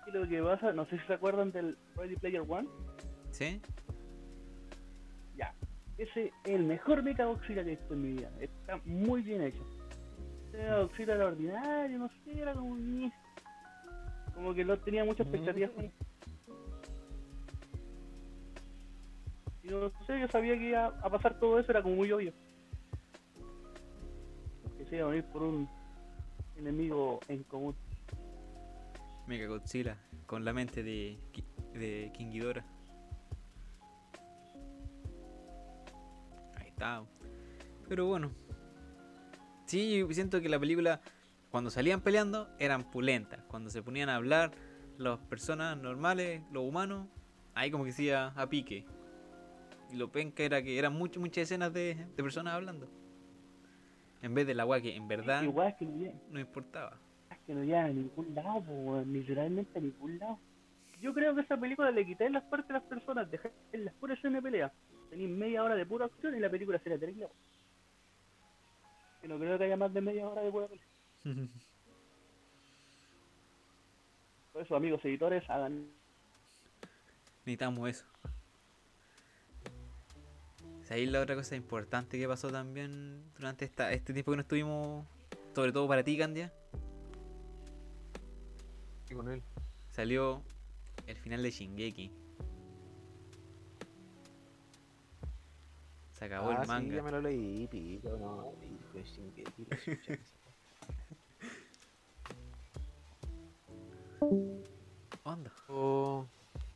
y 0.07 0.11
lo 0.11 0.27
que 0.27 0.43
pasa, 0.43 0.73
no 0.73 0.87
sé 0.87 0.99
si 0.99 1.07
se 1.07 1.13
acuerdan 1.13 1.53
del 1.53 1.77
Ready 1.97 2.17
Player 2.17 2.43
One. 2.49 2.67
¿Sí? 3.31 3.61
Ya, 5.37 5.55
ese 5.99 6.29
es 6.29 6.33
el 6.45 6.65
mejor 6.65 7.03
Mecha 7.03 7.27
Godzilla 7.27 7.63
que 7.63 7.73
he 7.73 7.77
visto 7.77 7.93
en 7.93 8.01
mi 8.01 8.13
vida. 8.13 8.31
Está 8.41 8.81
muy 8.87 9.21
bien 9.21 9.43
hecho. 9.43 9.63
Ese 10.49 10.67
Godzilla 10.75 11.15
era 11.15 11.27
ordinario, 11.27 11.99
no 11.99 12.09
sé, 12.25 12.41
era 12.41 12.55
como. 12.55 12.75
ñe. 12.79 13.13
Como 14.35 14.55
que 14.55 14.65
no 14.65 14.79
tenía 14.79 15.05
muchas 15.05 15.27
expectativas. 15.27 15.73
con 15.73 15.85
él. 15.85 15.93
Y 19.63 19.69
no 19.69 19.91
sé, 20.07 20.19
yo 20.19 20.27
sabía 20.29 20.57
que 20.57 20.71
iba 20.71 20.87
a 20.87 21.11
pasar 21.11 21.39
todo 21.39 21.59
eso, 21.59 21.71
era 21.71 21.83
como 21.83 21.97
muy 21.97 22.11
obvio. 22.13 22.33
Que 24.79 24.87
se 24.87 24.97
iba 24.97 25.05
a 25.05 25.09
morir 25.09 25.25
por 25.25 25.43
un 25.43 25.69
enemigo 26.63 27.21
en 27.29 27.43
común. 27.45 27.75
Mega 29.27 29.47
Godzilla. 29.47 29.99
Con 30.27 30.45
la 30.45 30.53
mente 30.53 30.83
de, 30.83 31.19
de 31.75 32.11
King. 32.15 32.41
Ahí 36.57 36.69
está. 36.69 37.03
Pero 37.89 38.07
bueno. 38.07 38.31
Sí, 39.67 40.05
siento 40.11 40.41
que 40.41 40.49
la 40.49 40.59
película, 40.59 41.01
cuando 41.51 41.71
salían 41.71 42.01
peleando, 42.01 42.49
eran 42.59 42.91
pulentas. 42.91 43.43
Cuando 43.49 43.71
se 43.71 43.83
ponían 43.83 44.09
a 44.09 44.17
hablar, 44.17 44.53
las 44.99 45.19
personas 45.19 45.77
normales, 45.77 46.43
los 46.53 46.65
humanos, 46.65 47.09
ahí 47.55 47.71
como 47.71 47.85
que 47.85 47.93
se 47.93 48.15
a 48.15 48.49
pique. 48.49 48.85
Y 49.91 49.97
lo 49.97 50.11
penca 50.11 50.43
era 50.43 50.63
que 50.63 50.79
eran 50.79 50.95
muchas, 50.95 51.21
muchas 51.21 51.43
escenas 51.43 51.73
de, 51.73 51.95
de 51.95 52.23
personas 52.23 52.55
hablando. 52.55 52.89
En 54.23 54.35
vez 54.35 54.47
de 54.47 54.55
la 54.55 54.63
agua 54.63 54.81
que 54.81 54.95
en 54.95 55.09
verdad 55.09 55.43
Igual 55.43 55.69
es 55.69 55.75
que 55.77 55.85
no 55.85 56.13
no 56.31 56.41
importaba. 56.41 56.97
es 57.31 57.39
que 57.47 57.55
no 57.55 57.63
llega 57.65 57.85
a 57.85 57.89
ningún 57.89 58.35
lado, 58.35 58.63
po, 58.63 59.03
literalmente 59.07 59.79
a 59.79 59.83
ningún 59.83 60.19
lado. 60.19 60.39
Yo 61.01 61.13
creo 61.13 61.35
que 61.35 61.41
esa 61.41 61.57
película 61.57 61.91
le 61.91 62.07
quité 62.07 62.31
las 62.31 62.45
partes 62.45 62.71
a 62.71 62.75
las 62.75 62.85
personas, 62.85 63.29
dejé 63.31 63.51
las 63.73 63.93
puras 63.95 64.17
escenas 64.19 64.43
de 64.43 64.49
pelea. 64.51 64.73
Tenéis 65.11 65.29
media 65.31 65.65
hora 65.65 65.75
de 65.75 65.85
pura 65.85 66.05
acción 66.07 66.37
y 66.37 66.41
la 66.41 66.49
película 66.49 66.79
sería 66.79 66.99
terrible. 66.99 67.29
Que 69.21 69.27
no 69.29 69.39
creo 69.39 69.59
que 69.59 69.65
haya 69.65 69.77
más 69.77 69.93
de 69.93 70.01
media 70.01 70.29
hora 70.29 70.43
de 70.43 70.51
pura 70.53 70.69
pelea. 70.69 70.87
Todos 74.53 74.67
esos 74.67 74.77
amigos 74.77 75.05
editores 75.05 75.43
hagan. 75.51 75.87
Necesitamos 77.41 77.89
eso. 77.91 78.07
Ahí 80.93 81.07
la 81.07 81.23
otra 81.23 81.35
cosa 81.35 81.57
importante 81.57 82.19
que 82.19 82.29
pasó 82.29 82.51
también 82.51 83.25
durante 83.39 83.65
esta, 83.65 83.91
este 83.93 84.13
tiempo 84.13 84.33
que 84.33 84.37
no 84.37 84.43
estuvimos, 84.43 85.07
sobre 85.55 85.73
todo 85.73 85.89
para 85.89 86.05
ti, 86.05 86.19
Candia, 86.19 86.53
Y 89.09 89.15
con 89.15 89.27
él. 89.31 89.43
salió 89.91 90.43
el 91.07 91.17
final 91.17 91.43
de 91.43 91.51
Shingeki. 91.51 92.13
Se 96.11 96.27
acabó 96.27 96.51
ah, 96.51 96.57
el 96.57 96.63
sí, 96.65 96.69
manga. 96.69 96.95
ya 96.97 97.03
me 97.03 97.11
lo 97.11 97.23
leí, 97.23 97.67
pico, 97.69 98.11
no. 98.19 98.53
pico, 98.61 99.03
Shingeki. 99.03 99.67
Onda. 105.25 105.51
Oh, 105.69 106.27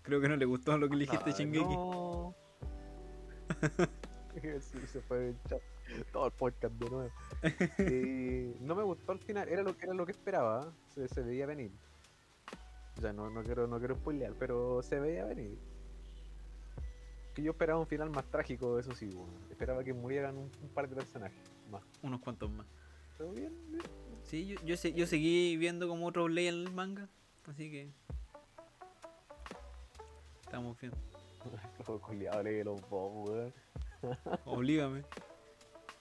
Creo 0.01 0.23
que 0.23 0.29
no 0.31 0.37
le 0.37 0.47
gustó 0.47 0.79
lo 0.79 0.89
que 0.89 0.97
le 0.97 1.05
dijiste 1.05 1.33
ah, 1.33 1.35
Shingeki. 1.37 1.75
No. 1.75 2.35
sí, 4.61 4.79
se 4.87 5.01
fue 5.03 5.29
el 5.29 5.37
chat. 5.49 5.61
Todo 6.13 6.27
el 6.27 6.33
podcast 6.33 6.75
de 6.75 6.91
nuevo. 6.91 7.11
Eh, 7.79 8.57
no 8.61 8.75
me 8.75 8.83
gustó 8.83 9.13
al 9.13 9.19
final, 9.21 9.49
era 9.49 9.63
lo, 9.63 9.75
era 9.81 9.95
lo 9.95 10.05
que 10.05 10.13
esperaba, 10.13 10.73
se, 10.95 11.07
se 11.09 11.23
veía 11.23 11.47
venir. 11.47 11.71
O 12.97 13.01
sea, 13.01 13.13
no, 13.13 13.31
no 13.31 13.43
quiero, 13.43 13.67
no 13.67 13.79
quiero 13.79 13.95
spoilear, 13.95 14.33
pero 14.39 14.83
se 14.83 14.99
veía 14.99 15.25
venir. 15.25 15.59
Que 17.35 17.43
yo 17.43 17.53
esperaba 17.53 17.79
un 17.79 17.87
final 17.87 18.09
más 18.11 18.25
trágico, 18.31 18.79
eso 18.79 18.95
sí, 18.95 19.07
bueno. 19.07 19.33
esperaba 19.51 19.85
que 19.85 19.93
murieran 19.93 20.37
un, 20.39 20.51
un 20.63 20.69
par 20.71 20.89
de 20.89 20.97
personajes 20.97 21.39
más. 21.71 21.83
Unos 22.03 22.21
cuantos 22.21 22.51
más. 22.51 22.67
Pero 23.19 23.33
bien, 23.33 23.53
bien. 23.71 23.83
Sí, 24.25 24.47
yo, 24.47 24.57
yo, 24.65 24.77
se- 24.77 24.93
yo 24.95 25.07
seguí 25.07 25.57
viendo 25.57 25.87
como 25.89 26.07
otros 26.07 26.31
leían 26.31 26.55
el 26.55 26.73
manga. 26.73 27.09
Así 27.47 27.71
que. 27.71 27.91
Estamos 30.41 30.81
bien. 30.81 30.93
Los 31.87 32.01
culiados 32.01 32.45
lee 32.45 32.65
los 32.65 32.81
bobos, 32.89 33.31
weón. 33.31 33.55
Oblígame. 34.45 35.05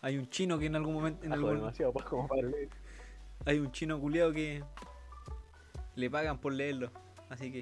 Hay 0.02 0.18
un 0.18 0.30
chino 0.30 0.60
que 0.60 0.68
en 0.68 0.76
algún 0.76 0.94
momento. 0.94 1.26
En 1.26 1.34
Ajo 1.34 1.42
algún, 1.42 1.56
demasiado 1.58 1.94
pues, 1.94 2.06
como 2.06 2.28
para 2.28 2.44
leer. 2.44 2.70
hay 3.46 3.60
un 3.60 3.72
chino 3.72 4.00
culiado 4.00 4.32
que. 4.34 4.64
Le 5.96 6.10
pagan 6.10 6.40
por 6.40 6.54
leerlo. 6.54 6.92
Así 7.30 7.52
que. 7.52 7.62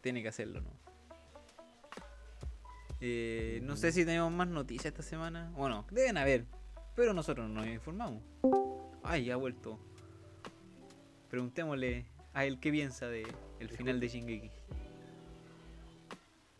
Tiene 0.00 0.22
que 0.22 0.28
hacerlo, 0.28 0.60
¿no? 0.60 0.70
Eh, 3.00 3.60
no 3.62 3.76
sé 3.76 3.92
si 3.92 4.04
tenemos 4.04 4.32
más 4.32 4.48
noticias 4.48 4.86
esta 4.86 5.02
semana. 5.02 5.50
Bueno, 5.56 5.86
deben 5.90 6.16
haber. 6.16 6.46
Pero 6.94 7.12
nosotros 7.12 7.48
no 7.48 7.60
nos 7.60 7.66
informamos. 7.66 8.22
Ay, 9.02 9.30
ha 9.30 9.36
vuelto. 9.36 9.78
Preguntémosle 11.28 12.06
a 12.32 12.44
él 12.44 12.58
qué 12.60 12.70
piensa 12.70 13.06
de 13.08 13.26
el 13.60 13.68
final 13.68 14.00
de 14.00 14.08
Shingeki. 14.08 14.50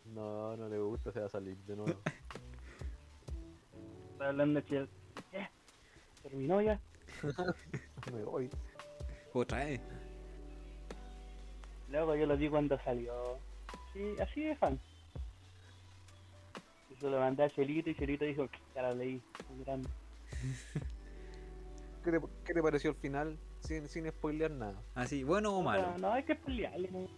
No, 0.07 0.57
no 0.57 0.69
le 0.69 0.79
gusta, 0.79 1.13
se 1.13 1.21
va 1.21 1.27
a 1.27 1.31
salir 1.31 1.57
de 1.59 1.77
nuevo. 1.77 2.01
Está 4.15 4.29
hablando 4.29 4.61
de 4.61 4.67
que. 4.67 4.89
¿Qué? 5.33 5.49
¿Terminó 6.23 6.63
ya? 6.63 6.81
me 8.13 8.23
voy. 8.23 8.49
Otra 9.33 9.65
vez. 9.65 9.81
Luego 11.89 12.15
yo 12.15 12.27
lo 12.27 12.37
vi 12.37 12.49
cuando 12.49 12.79
salió. 12.79 13.39
Sí, 13.93 14.15
así 14.21 14.45
de 14.45 14.55
fan. 14.55 14.79
Y 16.91 16.95
se 16.95 17.11
lo 17.11 17.19
mandé 17.19 17.43
a 17.43 17.51
Chelito 17.51 17.91
y 17.91 17.97
Chelito 17.97 18.25
dijo, 18.25 18.49
ya 18.73 18.83
lo 18.83 18.95
leí, 18.95 19.21
muy 19.49 19.65
grande. 19.65 19.89
¿Qué 22.05 22.13
te, 22.13 22.21
qué 22.45 22.55
te 22.55 22.63
pareció 22.63 22.91
el 22.91 22.97
final? 22.97 23.37
Sin, 23.59 23.89
sin 23.89 24.09
spoilear 24.09 24.53
nada. 24.53 24.81
Así, 24.95 25.25
bueno 25.25 25.57
o 25.57 25.63
malo. 25.63 25.93
No, 25.93 25.99
no 25.99 26.13
hay 26.13 26.23
que 26.23 26.37
pelearle, 26.37 26.89
no. 26.93 27.09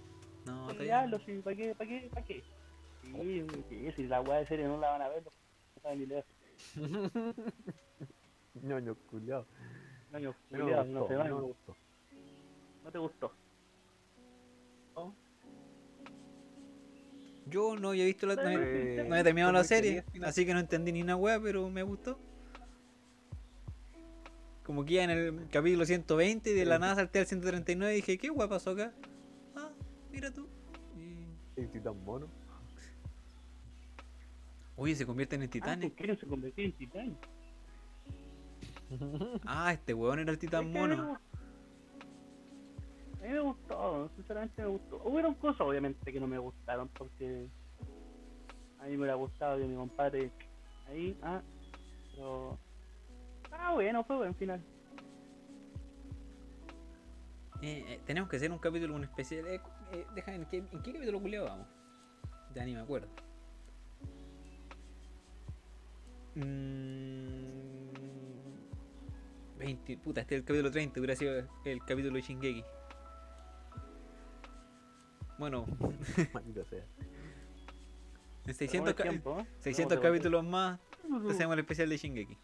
No, 0.46 0.62
está 0.62 0.78
Pelearlo, 0.78 1.18
sí, 1.26 1.40
¿para 1.44 1.56
qué? 1.56 1.74
¿Para 1.74 1.90
qué? 1.90 2.08
¿Para 2.10 2.24
qué? 2.24 2.42
Sí, 3.02 3.46
sí, 3.68 3.92
si 3.96 4.04
la 4.04 4.22
weá 4.22 4.38
de 4.38 4.46
serie 4.46 4.66
no 4.66 4.78
la 4.78 4.90
van 4.90 5.02
a 5.02 5.08
ver, 5.08 5.22
no 5.24 5.30
saben 5.82 5.98
ni 5.98 6.06
leer. 6.06 6.24
ñoño 8.62 8.94
culiao. 9.10 9.46
No 10.12 10.18
me 10.20 10.26
culiao, 10.50 10.84
gustó, 10.84 11.00
no 11.00 11.08
se 11.08 11.16
van. 11.16 11.28
no 11.28 11.36
me 11.36 11.42
gustó. 11.42 11.76
No 12.84 12.90
te 12.92 12.98
gustó. 12.98 13.32
Yo 17.48 17.76
no 17.76 17.90
había 17.90 18.04
visto 18.04 18.26
la. 18.26 18.34
No 18.34 18.40
había, 18.42 19.04
no 19.04 19.12
había 19.14 19.24
terminado 19.24 19.52
la 19.52 19.60
¿cómo 19.60 19.68
serie, 19.68 20.04
así 20.24 20.44
que 20.44 20.52
no 20.52 20.58
entendí 20.60 20.90
ni 20.92 21.02
una 21.02 21.14
wea, 21.16 21.40
pero 21.40 21.70
me 21.70 21.82
gustó. 21.84 22.18
Como 24.64 24.84
que 24.84 24.94
ya 24.94 25.04
en 25.04 25.10
el 25.10 25.48
capítulo 25.48 25.84
120 25.84 26.50
y 26.50 26.54
de 26.54 26.64
la 26.64 26.80
nada 26.80 26.96
salté 26.96 27.20
al 27.20 27.26
139 27.26 27.92
y 27.92 27.96
dije, 27.96 28.18
¿qué 28.18 28.30
wea 28.30 28.48
pasó 28.48 28.70
acá? 28.70 28.92
Ah, 29.54 29.70
mira 30.10 30.32
tú. 30.32 30.48
Y- 30.96 31.60
El 31.60 31.70
titán 31.70 32.02
mono. 32.04 32.26
Oye, 34.76 34.94
se 34.94 35.06
convierten 35.06 35.42
en 35.42 35.48
Ah, 35.48 35.52
titanes. 35.52 35.86
pues 35.90 35.94
quieren 35.96 36.18
se 36.18 36.26
convertir 36.26 36.66
en 36.66 36.72
titán. 36.76 37.18
Ah, 39.46 39.72
este 39.72 39.94
weón 39.94 40.20
era 40.20 40.30
el 40.30 40.38
titán 40.38 40.72
mono. 40.72 41.18
A 43.18 43.22
mí 43.22 43.28
me 43.32 43.40
gustó, 43.40 44.08
sinceramente 44.14 44.62
me 44.62 44.68
gustó. 44.68 45.02
Hubieron 45.04 45.34
cosas 45.34 45.60
obviamente 45.62 46.12
que 46.12 46.20
no 46.20 46.28
me 46.28 46.38
gustaron 46.38 46.88
porque 46.90 47.48
a 48.78 48.84
mí 48.84 48.90
me 48.90 48.98
hubiera 48.98 49.14
gustado 49.14 49.58
que 49.58 49.64
mi 49.64 49.74
compadre 49.74 50.30
ahí, 50.88 51.18
ah, 51.22 51.42
pero 52.14 52.56
ah 53.50 53.72
bueno, 53.74 54.04
fue 54.04 54.16
buen 54.16 54.34
final. 54.36 54.62
Eh, 57.62 57.84
eh, 57.88 58.00
tenemos 58.04 58.28
que 58.30 58.36
hacer 58.36 58.52
un 58.52 58.58
capítulo, 58.58 58.94
un 58.94 59.04
especial. 59.04 59.46
Eh, 59.46 59.60
eh, 59.92 60.06
deja, 60.14 60.32
¿en 60.34 60.44
qué, 60.44 60.58
¿en 60.58 60.82
qué 60.82 60.92
capítulo 60.92 61.20
culiao 61.20 61.46
vamos? 61.46 61.66
Ya 62.54 62.64
ni 62.64 62.74
me 62.74 62.80
acuerdo. 62.80 63.08
Mm, 66.36 67.46
20, 69.58 69.96
puta, 69.98 70.20
este 70.20 70.34
es 70.34 70.40
el 70.40 70.44
capítulo 70.46 70.70
30, 70.70 71.00
hubiera 71.00 71.16
sido 71.16 71.48
el 71.64 71.78
capítulo 71.80 72.14
de 72.16 72.20
Shingeki. 72.22 72.62
Bueno, 75.38 75.64
en 78.46 78.54
600, 78.54 78.94
ca- 78.94 79.02
tiempo, 79.02 79.40
¿eh? 79.40 79.46
600 79.60 79.96
Vamos 79.96 80.04
a 80.06 80.08
capítulos 80.12 80.44
más 80.44 80.78
hacemos 81.30 81.54
el 81.54 81.60
especial 81.60 81.88
de 81.88 81.96
Shingeki. 81.96 82.36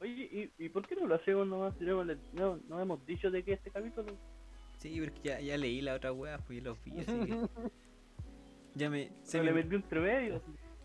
Oye, 0.00 0.50
¿y, 0.58 0.64
¿y 0.64 0.68
por 0.68 0.86
qué 0.86 0.96
no 0.96 1.06
lo 1.06 1.14
hacemos 1.14 1.46
nomás? 1.46 1.74
Si 1.78 1.84
no, 1.84 2.04
le- 2.04 2.18
no, 2.32 2.58
no 2.68 2.80
hemos 2.80 3.04
dicho 3.06 3.30
de 3.30 3.42
que 3.42 3.54
este 3.54 3.70
capítulo. 3.70 4.16
Sí, 4.78 5.00
porque 5.00 5.20
ya, 5.22 5.40
ya 5.40 5.56
leí 5.56 5.80
la 5.80 5.94
otra 5.94 6.12
weá, 6.12 6.38
pues 6.38 6.62
los 6.62 6.82
vi, 6.84 6.98
así 7.00 7.06
que. 7.06 7.48
Ya 8.74 8.88
me. 8.88 9.08
Se 9.22 9.32
Se 9.32 9.42
le 9.44 9.52
me 9.52 9.62
metió 9.62 9.76
entre 9.76 10.00
medio. 10.00 10.42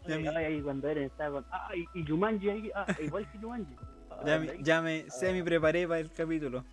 Ya 0.08 0.16
Ay, 0.16 0.24
me- 0.24 0.30
ay, 0.30 0.46
ay, 0.46 0.62
cuando 0.62 0.88
Eren 0.88 1.04
estaba 1.06 1.42
con. 1.42 1.52
Ah, 1.52 1.70
y, 1.76 2.00
y 2.00 2.06
Jumanji 2.06 2.50
ahí. 2.50 2.72
Ah, 2.76 2.86
igual 3.02 3.30
que 3.32 3.38
Jumanji. 3.38 3.76
Ah, 4.10 4.22
ya 4.26 4.40
me, 4.40 4.64
ya 4.64 4.82
me 4.82 5.10
semi 5.10 5.44
preparé 5.44 5.88
para 5.88 6.00
el 6.00 6.12
capítulo. 6.12 6.64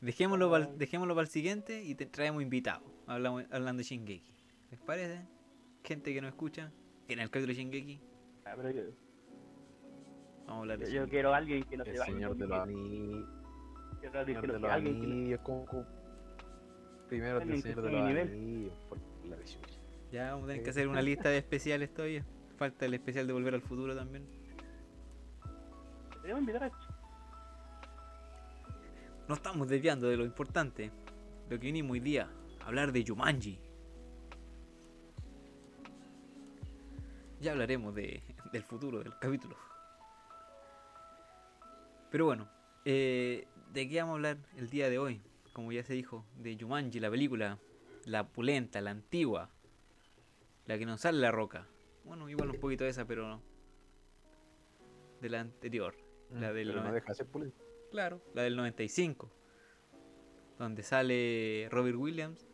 dejémoslo 0.00 0.50
para 0.50 0.64
Ah. 0.66 0.70
dejémoslo 0.76 1.14
para 1.14 1.22
el 1.24 1.30
siguiente 1.30 1.82
y 1.82 1.94
te 1.94 2.04
traemos 2.06 2.42
invitados 2.42 2.82
hablamos, 3.06 3.44
hablando 3.50 3.78
de 3.78 3.84
Shingeki. 3.84 4.34
¿Les 4.70 4.80
parece? 4.80 5.22
Gente 5.84 6.12
que 6.12 6.20
no 6.20 6.28
escucha, 6.28 6.70
en 7.08 7.18
el 7.20 7.30
capítulo 7.30 7.54
de 7.54 7.60
Shingeki, 7.60 8.00
Ah, 8.44 8.52
pero 8.56 8.70
yo, 8.70 8.82
vamos 10.46 10.50
a 10.50 10.58
hablar 10.60 10.78
de 10.80 10.86
yo, 10.92 11.04
yo 11.04 11.08
quiero 11.08 11.32
a 11.32 11.36
alguien 11.38 11.62
que 11.64 11.76
no 11.78 11.84
se 11.84 11.90
El 11.92 11.98
vaya. 11.98 12.12
señor 12.12 12.36
de 12.36 12.46
los 12.46 12.68
Señor 14.02 14.26
de 14.26 14.58
los 14.58 14.70
que. 14.82 15.38
Como, 15.42 15.66
como- 15.66 15.86
Primero 17.08 17.40
el 17.40 17.62
señor 17.62 17.82
de 17.82 17.90
los 17.92 18.00
anillos. 18.02 18.72
Por 18.88 18.98
la. 19.28 19.36
Ya 20.10 20.30
vamos 20.32 20.44
a 20.44 20.46
tener 20.48 20.62
que 20.62 20.68
Eh. 20.68 20.70
hacer 20.70 20.88
una 20.88 21.02
lista 21.02 21.28
de 21.28 21.38
especiales 21.44 21.92
todavía. 21.94 22.24
Falta 22.56 22.86
el 22.86 22.94
especial 22.94 23.26
de 23.26 23.32
Volver 23.32 23.54
al 23.54 23.62
Futuro 23.62 23.94
también. 23.96 24.24
Deberíamos 26.16 26.40
invitar 26.42 26.64
a 26.64 26.70
No 29.28 29.34
estamos 29.34 29.68
desviando 29.68 30.08
de 30.08 30.16
lo 30.16 30.24
importante. 30.24 30.90
Lo 31.48 31.58
que 31.58 31.66
vinimos 31.66 31.92
hoy 31.92 32.00
día, 32.00 32.28
hablar 32.64 32.92
de 32.92 33.04
Jumanji. 33.06 33.58
Ya 37.40 37.52
hablaremos 37.52 37.94
de, 37.94 38.22
del 38.52 38.62
futuro 38.62 39.00
del 39.02 39.18
capítulo. 39.18 39.56
Pero 42.10 42.26
bueno, 42.26 42.48
eh, 42.84 43.48
¿de 43.72 43.88
qué 43.88 44.00
vamos 44.00 44.12
a 44.12 44.16
hablar 44.16 44.38
el 44.56 44.68
día 44.68 44.88
de 44.90 44.98
hoy? 44.98 45.20
Como 45.52 45.72
ya 45.72 45.82
se 45.82 45.94
dijo, 45.94 46.24
de 46.38 46.56
Jumanji, 46.58 47.00
la 47.00 47.10
película, 47.10 47.58
la 48.04 48.28
pulenta, 48.28 48.80
la 48.80 48.90
antigua, 48.90 49.50
la 50.66 50.78
que 50.78 50.86
nos 50.86 51.00
sale 51.00 51.18
la 51.18 51.30
roca. 51.30 51.66
Bueno, 52.04 52.28
igual 52.28 52.50
un 52.50 52.60
poquito 52.60 52.84
de 52.84 52.90
esa, 52.90 53.06
pero 53.06 53.28
no. 53.28 53.42
De 55.20 55.28
la 55.28 55.40
anterior, 55.40 55.94
la 56.30 56.52
del 56.52 56.68
Pero 56.68 56.82
no 56.82 56.92
deja 56.92 57.08
de 57.08 57.14
ser 57.14 57.26
pulento. 57.26 57.64
Claro, 57.90 58.22
la 58.34 58.42
del 58.42 58.56
95. 58.56 59.30
Donde 60.58 60.82
sale 60.82 61.68
Robert 61.70 61.96
Williams. 61.96 62.46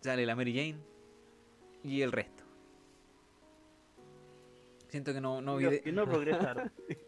Sale 0.00 0.26
la 0.26 0.36
Mary 0.36 0.54
Jane. 0.54 0.82
Y 1.82 2.02
el 2.02 2.12
resto. 2.12 2.44
Siento 4.88 5.12
que 5.12 5.20
no, 5.20 5.40
no 5.40 5.56
vi. 5.56 5.80
que 5.80 5.92
no 5.92 6.04
progresaron. 6.06 6.72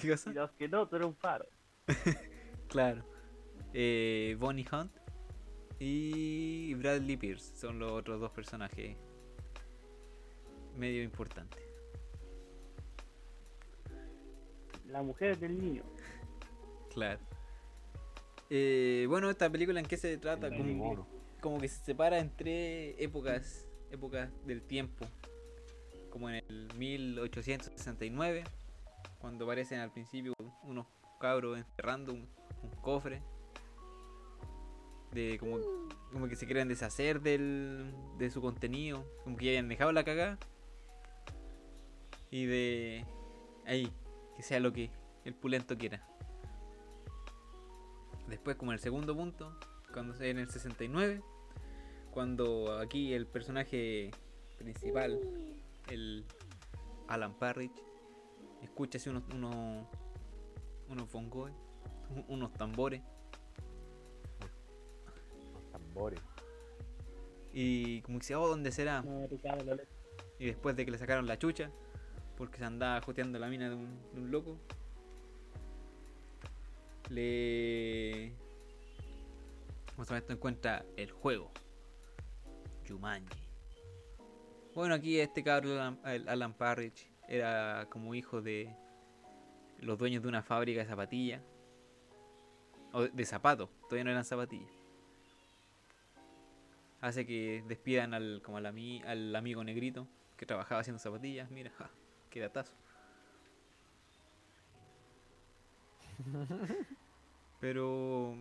¿Qué 0.00 0.08
cosa? 0.10 0.30
y 0.30 0.34
los 0.34 0.50
que 0.52 0.68
no, 0.68 0.86
tú 0.88 0.96
eres 0.96 1.08
un 1.08 1.16
faro. 1.16 1.46
Claro. 2.68 3.04
Eh, 3.72 4.36
Bonnie 4.40 4.66
Hunt 4.72 4.90
y 5.78 6.74
Bradley 6.74 7.16
Pierce 7.16 7.56
son 7.56 7.78
los 7.78 7.92
otros 7.92 8.20
dos 8.20 8.32
personajes 8.32 8.96
medio 10.76 11.02
importantes. 11.04 11.62
La 14.88 15.02
mujer 15.02 15.38
del 15.38 15.58
niño. 15.58 15.82
Claro. 16.92 17.20
Eh, 18.50 19.06
bueno, 19.08 19.30
esta 19.30 19.50
película 19.50 19.80
en 19.80 19.86
qué 19.86 19.96
se 19.96 20.16
trata, 20.18 20.48
El 20.48 20.56
como, 20.56 20.94
que- 20.96 21.40
como 21.40 21.60
que 21.60 21.68
se 21.68 21.84
separa 21.84 22.18
en 22.18 22.34
tres 22.36 22.94
épocas, 22.98 23.66
épocas 23.90 24.30
del 24.46 24.62
tiempo. 24.62 25.06
Como 26.10 26.28
en 26.30 26.36
el 26.48 26.68
1869, 26.76 28.44
cuando 29.18 29.44
aparecen 29.44 29.80
al 29.80 29.90
principio 29.90 30.32
unos 30.62 30.86
cabros 31.18 31.58
enterrando 31.58 32.12
un, 32.12 32.28
cofre. 32.80 33.22
De 35.12 35.38
como, 35.38 35.58
como 36.12 36.28
que 36.28 36.36
se 36.36 36.44
quieren 36.44 36.68
deshacer 36.68 37.20
del, 37.20 37.94
de 38.18 38.30
su 38.30 38.40
contenido, 38.40 39.06
como 39.22 39.36
que 39.36 39.46
ya 39.46 39.50
hayan 39.52 39.68
dejado 39.68 39.92
la 39.92 40.04
cagada. 40.04 40.38
Y 42.30 42.46
de 42.46 43.04
ahí, 43.64 43.92
que 44.36 44.42
sea 44.42 44.60
lo 44.60 44.72
que 44.72 44.90
el 45.24 45.34
pulento 45.34 45.78
quiera. 45.78 46.06
Después, 48.28 48.56
como 48.56 48.72
el 48.72 48.78
segundo 48.80 49.14
punto, 49.14 49.56
cuando 49.92 50.20
en 50.22 50.38
el 50.38 50.50
69, 50.50 51.22
cuando 52.10 52.78
aquí 52.78 53.12
el 53.12 53.26
personaje 53.26 54.10
principal, 54.58 55.20
el 55.88 56.24
Alan 57.08 57.34
Parrish, 57.34 57.72
escucha 58.64 58.98
así 58.98 59.08
unos, 59.10 59.22
unos, 59.34 59.86
unos 60.88 61.10
bongos, 61.12 61.50
un- 62.10 62.24
unos 62.28 62.52
tambores, 62.54 63.02
Los 65.52 65.70
tambores. 65.72 66.20
y 67.52 68.00
como 68.02 68.18
que 68.18 68.22
dice, 68.24 68.34
oh, 68.36 68.48
¿dónde 68.48 68.72
será? 68.72 69.02
No, 69.02 69.26
Ricardo, 69.26 69.76
Y 70.38 70.46
después 70.46 70.76
de 70.76 70.84
que 70.84 70.90
le 70.90 70.98
sacaron 70.98 71.26
la 71.26 71.38
chucha, 71.38 71.70
porque 72.36 72.58
se 72.58 72.64
andaba 72.64 73.00
joteando 73.00 73.38
la 73.38 73.48
mina 73.48 73.68
de 73.68 73.76
un, 73.76 73.98
de 74.12 74.20
un 74.20 74.30
loco, 74.30 74.58
le. 77.10 78.32
¿Cómo 79.94 80.04
se 80.04 80.10
llama 80.10 80.18
esto? 80.18 80.32
Encuentra 80.32 80.84
el 80.96 81.10
juego. 81.12 81.50
Jumanji. 82.88 83.38
Bueno, 84.74 84.94
aquí 84.94 85.20
este 85.20 85.44
cabrón, 85.44 86.00
Alan, 86.02 86.28
Alan 86.28 86.52
Parrish, 86.54 87.08
era 87.28 87.86
como 87.90 88.14
hijo 88.14 88.40
de 88.42 88.74
los 89.78 89.98
dueños 89.98 90.22
de 90.22 90.28
una 90.28 90.42
fábrica 90.42 90.80
de 90.80 90.86
zapatillas. 90.86 91.42
O 92.92 93.02
de- 93.02 93.24
zapatos, 93.24 93.68
todavía 93.88 94.04
no 94.04 94.10
eran 94.10 94.24
zapatillas. 94.24 94.70
Hace 97.00 97.26
que 97.26 97.62
despidan 97.68 98.14
al, 98.14 98.40
como 98.42 98.56
al, 98.58 98.66
ami- 98.66 99.04
al 99.04 99.34
amigo 99.36 99.62
negrito 99.64 100.06
que 100.36 100.46
trabajaba 100.46 100.80
haciendo 100.80 100.98
zapatillas. 100.98 101.50
Mira, 101.50 101.70
ja, 101.76 101.90
qué 102.30 102.40
datazo. 102.40 102.74
Pero 107.60 108.36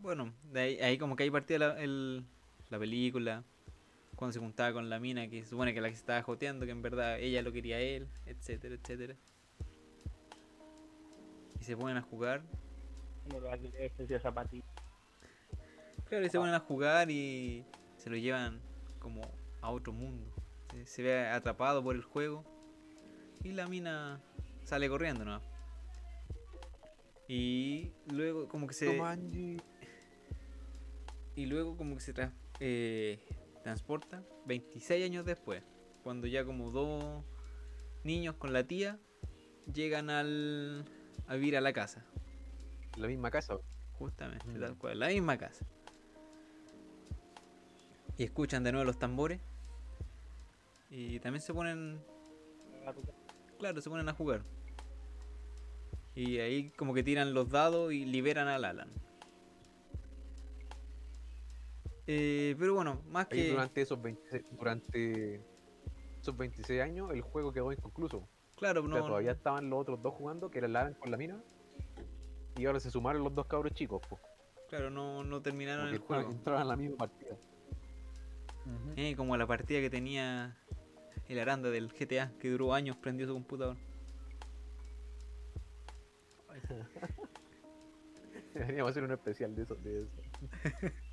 bueno, 0.00 0.32
de 0.52 0.60
ahí, 0.60 0.80
ahí 0.80 0.98
como 0.98 1.16
que 1.16 1.24
ahí 1.24 1.30
partía 1.30 1.58
la, 1.58 1.80
el- 1.80 2.24
la 2.70 2.78
película. 2.78 3.44
Cuando 4.20 4.34
se 4.34 4.38
juntaba 4.38 4.74
con 4.74 4.90
la 4.90 5.00
mina 5.00 5.28
que 5.30 5.42
se 5.42 5.48
supone 5.48 5.72
que 5.72 5.80
la 5.80 5.88
que 5.88 5.94
se 5.94 6.00
estaba 6.00 6.20
joteando, 6.20 6.66
que 6.66 6.72
en 6.72 6.82
verdad 6.82 7.18
ella 7.18 7.40
lo 7.40 7.52
quería 7.52 7.76
a 7.76 7.80
él, 7.80 8.06
etcétera, 8.26 8.74
etcétera. 8.74 9.16
Y 11.58 11.64
se 11.64 11.74
ponen 11.74 11.96
a 11.96 12.02
jugar. 12.02 12.42
Claro, 16.04 16.26
y 16.26 16.28
se 16.28 16.38
ponen 16.38 16.54
a 16.54 16.60
jugar 16.60 17.10
y 17.10 17.64
se 17.96 18.10
lo 18.10 18.16
llevan 18.18 18.60
como 18.98 19.22
a 19.62 19.70
otro 19.70 19.94
mundo. 19.94 20.30
Se, 20.70 20.84
se 20.84 21.02
ve 21.02 21.26
atrapado 21.26 21.82
por 21.82 21.96
el 21.96 22.02
juego 22.02 22.44
y 23.42 23.52
la 23.52 23.66
mina 23.68 24.20
sale 24.64 24.86
corriendo, 24.90 25.24
¿no? 25.24 25.40
Y 27.26 27.90
luego 28.12 28.48
como 28.48 28.66
que 28.66 28.74
se 28.74 28.98
y 31.36 31.46
luego 31.46 31.74
como 31.78 31.94
que 31.94 32.02
se 32.02 32.12
tra- 32.14 32.32
eh, 32.58 33.18
transporta 33.62 34.22
26 34.46 35.04
años 35.04 35.24
después, 35.24 35.62
cuando 36.02 36.26
ya 36.26 36.44
como 36.44 36.70
dos 36.70 37.24
niños 38.04 38.34
con 38.36 38.52
la 38.52 38.64
tía 38.64 38.98
llegan 39.72 40.10
al 40.10 40.84
a 41.26 41.34
vivir 41.34 41.56
a 41.56 41.60
la 41.60 41.72
casa, 41.72 42.04
La 42.96 43.06
misma 43.06 43.30
casa. 43.30 43.58
justamente, 43.98 44.46
Mm. 44.46 44.60
tal 44.60 44.76
cual, 44.78 44.98
la 44.98 45.08
misma 45.08 45.36
casa. 45.38 45.64
Y 48.18 48.24
escuchan 48.24 48.64
de 48.64 48.72
nuevo 48.72 48.84
los 48.84 48.98
tambores. 48.98 49.40
Y 50.90 51.20
también 51.20 51.40
se 51.40 51.54
ponen, 51.54 52.00
claro, 53.58 53.80
se 53.80 53.88
ponen 53.88 54.08
a 54.08 54.12
jugar. 54.12 54.42
Y 56.16 56.38
ahí 56.38 56.70
como 56.70 56.92
que 56.92 57.02
tiran 57.04 57.32
los 57.32 57.48
dados 57.50 57.92
y 57.92 58.04
liberan 58.04 58.48
al 58.48 58.64
Alan. 58.64 58.90
Eh, 62.12 62.56
pero 62.58 62.74
bueno, 62.74 63.00
más 63.06 63.28
Ahí 63.30 63.44
que... 63.44 63.50
durante 63.50 63.82
esos 63.82 64.02
26, 64.02 64.42
durante 64.58 65.40
esos 66.20 66.36
26 66.36 66.80
años 66.80 67.12
el 67.12 67.20
juego 67.20 67.52
quedó 67.52 67.70
inconcluso. 67.70 68.26
Claro, 68.56 68.80
O 68.80 68.88
no, 68.88 68.96
sea, 68.96 69.06
todavía 69.06 69.30
estaban 69.30 69.70
los 69.70 69.80
otros 69.80 70.02
dos 70.02 70.14
jugando, 70.14 70.50
que 70.50 70.58
era 70.58 70.66
el 70.66 70.74
Alan 70.74 70.94
con 70.94 71.12
la 71.12 71.16
mina. 71.16 71.40
Y 72.56 72.66
ahora 72.66 72.80
se 72.80 72.90
sumaron 72.90 73.22
los 73.22 73.32
dos 73.32 73.46
cabros 73.46 73.74
chicos, 73.74 74.02
po, 74.08 74.18
claro, 74.68 74.90
no, 74.90 75.22
no 75.22 75.40
terminaron 75.40 75.84
porque 75.84 75.96
el 75.96 76.02
juego. 76.02 76.30
entraban 76.32 76.62
a 76.62 76.64
la 76.64 76.76
misma 76.76 76.96
partida. 76.96 77.36
Eh, 78.96 79.14
como 79.16 79.36
la 79.36 79.46
partida 79.46 79.78
que 79.80 79.88
tenía 79.88 80.56
el 81.28 81.38
Aranda 81.38 81.70
del 81.70 81.92
GTA, 81.92 82.32
que 82.40 82.50
duró 82.50 82.74
años 82.74 82.96
prendió 82.96 83.28
su 83.28 83.34
computador. 83.34 83.76
Deberíamos 88.54 88.90
hacer 88.90 89.04
un 89.04 89.12
especial 89.12 89.54
de 89.54 89.62
eso. 89.62 89.76
De 89.76 90.02
eso. 90.02 90.10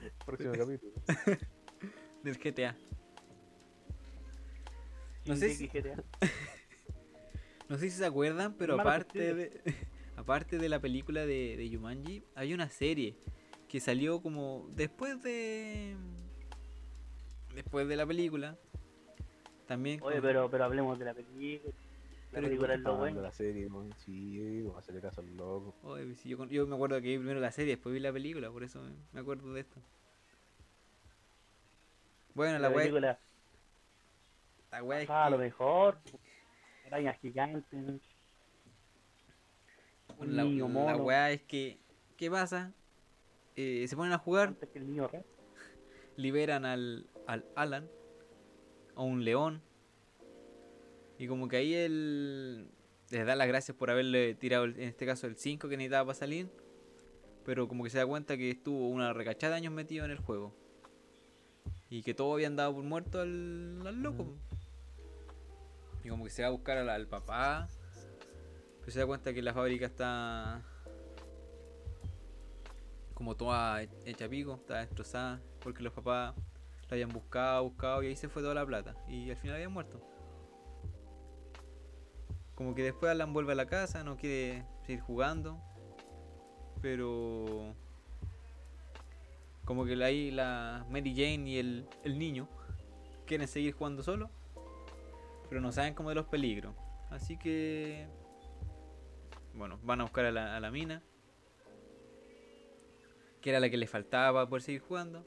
Próximo 0.26 0.52
capítulo. 0.52 0.92
Del 2.22 2.38
GTA. 2.38 2.76
No 5.26 5.36
sé, 5.36 5.50
si, 5.50 5.70
no 7.68 7.76
sé 7.76 7.90
si 7.90 7.96
se 7.96 8.06
acuerdan, 8.06 8.54
pero 8.54 8.74
aparte 8.80 9.34
de, 9.34 9.62
aparte 10.16 10.58
de 10.58 10.68
la 10.68 10.80
película 10.80 11.26
de, 11.26 11.56
de 11.56 11.70
Jumanji, 11.72 12.24
hay 12.34 12.54
una 12.54 12.68
serie 12.68 13.16
que 13.68 13.80
salió 13.80 14.22
como 14.22 14.66
después 14.74 15.22
de 15.22 15.94
después 17.54 17.86
de 17.86 17.96
la 17.96 18.06
película. 18.06 18.58
También 19.66 20.00
Oye, 20.02 20.16
con- 20.16 20.22
pero, 20.22 20.50
pero 20.50 20.64
hablemos 20.64 20.98
de 20.98 21.04
la 21.04 21.14
película. 21.14 21.72
La 22.30 22.36
Pero 22.36 22.46
película 22.46 22.74
es 22.74 22.80
lo 22.80 22.96
bueno. 22.96 23.20
la 23.22 23.32
serie, 23.32 23.68
sí, 23.96 24.62
vamos 24.62 24.76
a 24.76 24.78
hacerle 24.78 25.00
caso 25.00 25.20
al 25.20 25.36
loco. 25.36 25.74
Oye, 25.82 26.14
si 26.14 26.28
yo, 26.28 26.38
me 26.38 26.74
acuerdo 26.76 27.00
que 27.00 27.08
vi 27.08 27.16
primero 27.16 27.40
la 27.40 27.50
serie, 27.50 27.74
después 27.74 27.92
vi 27.92 27.98
la 27.98 28.12
película, 28.12 28.50
por 28.52 28.62
eso 28.62 28.80
me, 29.12 29.20
acuerdo 29.20 29.52
de 29.52 29.62
esto. 29.62 29.80
Bueno, 32.34 32.52
la 32.52 32.60
La 32.60 32.68
wea, 32.68 32.84
película 32.84 33.18
la 34.70 34.82
wea 34.82 35.02
es 35.02 35.10
ah, 35.10 35.26
a 35.26 35.30
lo 35.30 35.38
mejor. 35.38 35.98
Arañas 36.86 37.18
gigantes. 37.18 38.00
Un 40.18 40.36
la, 40.36 40.44
niño 40.44 40.68
la 40.68 40.96
wea 40.96 41.30
es 41.32 41.42
que, 41.42 41.80
¿qué 42.16 42.30
pasa? 42.30 42.72
Eh, 43.56 43.86
se 43.88 43.96
ponen 43.96 44.12
a 44.12 44.18
jugar, 44.18 44.48
Antes 44.48 44.68
que 44.68 44.78
el 44.78 44.86
niño 44.86 45.08
rey. 45.08 45.24
liberan 46.16 46.64
al, 46.64 47.06
al 47.26 47.44
Alan, 47.56 47.88
a 48.94 49.02
un 49.02 49.24
león, 49.24 49.62
y 51.20 51.28
como 51.28 51.48
que 51.48 51.56
ahí 51.58 51.74
él 51.74 52.66
les 53.10 53.26
da 53.26 53.36
las 53.36 53.46
gracias 53.46 53.76
por 53.76 53.90
haberle 53.90 54.34
tirado, 54.34 54.64
el- 54.64 54.76
en 54.80 54.88
este 54.88 55.04
caso, 55.04 55.26
el 55.26 55.36
5 55.36 55.68
que 55.68 55.76
necesitaba 55.76 56.06
para 56.06 56.18
salir, 56.18 56.48
pero 57.44 57.68
como 57.68 57.84
que 57.84 57.90
se 57.90 57.98
da 57.98 58.06
cuenta 58.06 58.38
que 58.38 58.50
estuvo 58.50 58.88
una 58.88 59.12
recachada 59.12 59.52
de 59.52 59.58
años 59.58 59.74
metido 59.74 60.04
en 60.06 60.12
el 60.12 60.18
juego. 60.18 60.54
Y 61.90 62.02
que 62.02 62.14
todos 62.14 62.32
habían 62.34 62.56
dado 62.56 62.74
por 62.74 62.84
muerto 62.84 63.20
al, 63.20 63.82
al 63.86 64.02
loco. 64.02 64.34
Y 66.04 66.08
como 66.08 66.24
que 66.24 66.30
se 66.30 66.40
va 66.42 66.48
a 66.48 66.52
buscar 66.52 66.78
al, 66.78 66.88
al 66.88 67.06
papá. 67.06 67.68
Pero 68.80 68.90
se 68.92 69.00
da 69.00 69.06
cuenta 69.06 69.34
que 69.34 69.42
la 69.42 69.52
fábrica 69.52 69.84
está 69.86 70.62
como 73.12 73.36
toda 73.36 73.82
hecha 73.82 74.26
pico, 74.28 74.54
está 74.54 74.78
destrozada. 74.78 75.42
Porque 75.60 75.82
los 75.82 75.92
papás 75.92 76.34
la 76.88 76.92
habían 76.94 77.10
buscado, 77.10 77.64
buscado 77.64 78.02
y 78.02 78.06
ahí 78.06 78.16
se 78.16 78.28
fue 78.28 78.40
toda 78.40 78.54
la 78.54 78.64
plata. 78.64 78.94
Y 79.08 79.28
al 79.30 79.36
final 79.36 79.56
habían 79.56 79.72
muerto. 79.72 80.00
Como 82.60 82.74
que 82.74 82.82
después 82.82 83.10
Alan 83.10 83.32
vuelve 83.32 83.52
a 83.52 83.54
la 83.54 83.64
casa, 83.64 84.04
no 84.04 84.18
quiere 84.18 84.66
seguir 84.84 85.00
jugando. 85.00 85.58
Pero 86.82 87.74
como 89.64 89.86
que 89.86 89.94
ahí 90.04 90.30
la 90.30 90.84
Mary 90.90 91.14
Jane 91.14 91.48
y 91.48 91.56
el, 91.56 91.88
el 92.04 92.18
niño 92.18 92.50
quieren 93.24 93.48
seguir 93.48 93.72
jugando 93.72 94.02
solo. 94.02 94.28
pero 95.48 95.62
no 95.62 95.72
saben 95.72 95.94
como 95.94 96.10
de 96.10 96.16
los 96.16 96.26
peligros. 96.26 96.74
Así 97.08 97.38
que, 97.38 98.06
bueno, 99.54 99.78
van 99.82 100.02
a 100.02 100.04
buscar 100.04 100.26
a 100.26 100.30
la, 100.30 100.54
a 100.54 100.60
la 100.60 100.70
mina, 100.70 101.02
que 103.40 103.48
era 103.48 103.58
la 103.58 103.70
que 103.70 103.78
les 103.78 103.88
faltaba 103.88 104.34
para 104.34 104.50
poder 104.50 104.60
seguir 104.60 104.82
jugando. 104.82 105.24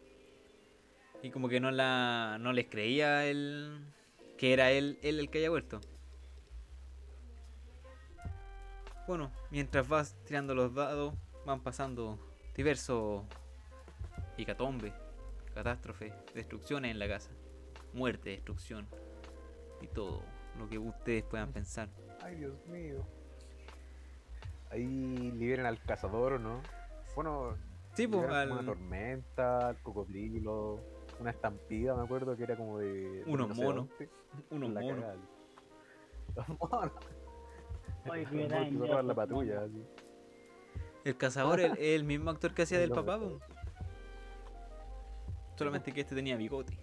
Y 1.23 1.31
como 1.31 1.49
que 1.49 1.59
no 1.59 1.71
la 1.71 2.37
no 2.39 2.53
les 2.53 2.67
creía 2.67 3.25
él 3.25 3.87
que 4.37 4.53
era 4.53 4.69
él, 4.69 4.99
él 5.01 5.19
el 5.19 5.31
que 5.31 5.39
haya 5.39 5.49
vuelto. 5.49 5.81
Bueno, 9.07 9.31
mientras 9.51 9.87
vas 9.87 10.15
tirando 10.25 10.55
los 10.55 10.73
dados, 10.73 11.13
van 11.45 11.61
pasando 11.61 12.17
diversos 12.55 13.23
hecatombe, 14.37 14.93
catástrofes, 15.53 16.13
destrucciones 16.33 16.91
en 16.91 16.99
la 16.99 17.07
casa. 17.07 17.31
Muerte, 17.93 18.29
destrucción 18.31 18.87
y 19.81 19.87
todo 19.87 20.23
lo 20.57 20.69
que 20.69 20.77
ustedes 20.79 21.23
puedan 21.23 21.51
pensar. 21.51 21.89
Ay, 22.21 22.35
Dios 22.35 22.53
mío. 22.67 23.05
Ahí 24.71 25.31
liberan 25.31 25.65
al 25.65 25.79
cazador, 25.83 26.33
¿o 26.33 26.39
no? 26.39 26.61
Bueno, 27.15 27.55
Sí, 27.95 28.07
pues, 28.07 28.27
al- 28.27 28.51
una 28.51 28.65
tormenta, 28.65 29.75
cocodrilo, 29.83 30.79
una 31.19 31.29
estampida, 31.29 31.93
me 31.95 32.03
acuerdo 32.03 32.35
que 32.35 32.43
era 32.43 32.55
como 32.55 32.79
de. 32.79 33.23
Unos 33.27 33.55
monos. 33.55 33.87
unos 34.49 34.71
monos. 34.71 35.05
roban 38.87 39.07
la 39.07 39.13
patrulla, 39.15 39.61
así. 39.63 39.83
El 41.05 41.17
cazador 41.17 41.59
es 41.59 41.73
el 41.77 42.03
mismo 42.03 42.29
actor 42.29 42.53
que 42.53 42.61
hacía 42.63 42.79
del 42.79 42.91
papá, 42.91 43.19
po. 43.19 43.39
Solamente 45.57 45.91
que 45.91 46.01
este 46.01 46.15
tenía 46.15 46.35
bigote. 46.37 46.77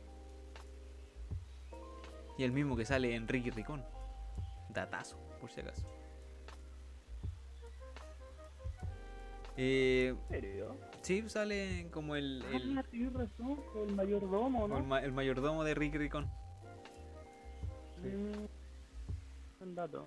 Y 2.39 2.45
el 2.45 2.53
mismo 2.53 2.77
que 2.77 2.85
sale 2.85 3.15
en 3.15 3.27
Ricky 3.29 3.51
Ricón. 3.51 3.85
Datazo, 4.71 5.19
por 5.41 5.51
si 5.51 5.61
acaso. 5.61 5.87
Eh, 9.57 10.15
¿En 10.17 10.29
serio? 10.29 10.77
sí, 11.03 11.29
sale 11.29 11.89
como 11.91 12.15
el, 12.17 12.43
el, 12.53 12.79
Ah, 12.79 12.83
tienes 12.91 13.13
razón, 13.13 13.61
el 13.87 13.95
mayordomo, 13.95 14.69
¿no? 14.69 14.79
el 14.79 14.85
ma- 14.85 15.03
el 15.03 15.13
mayordomo 15.13 15.65
de 15.65 15.75
Ricky 15.75 15.99
Ricón. 15.99 16.31
Mm, 17.99 18.47
buen 19.59 19.75
dato. 19.75 20.07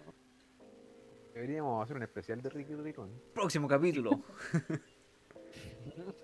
Deberíamos 1.33 1.83
hacer 1.83 1.95
un 1.97 2.03
especial 2.03 2.41
de 2.41 2.49
Ricky 2.49 2.75
Ricón. 2.75 3.09
Próximo 3.33 3.67
capítulo. 3.67 4.11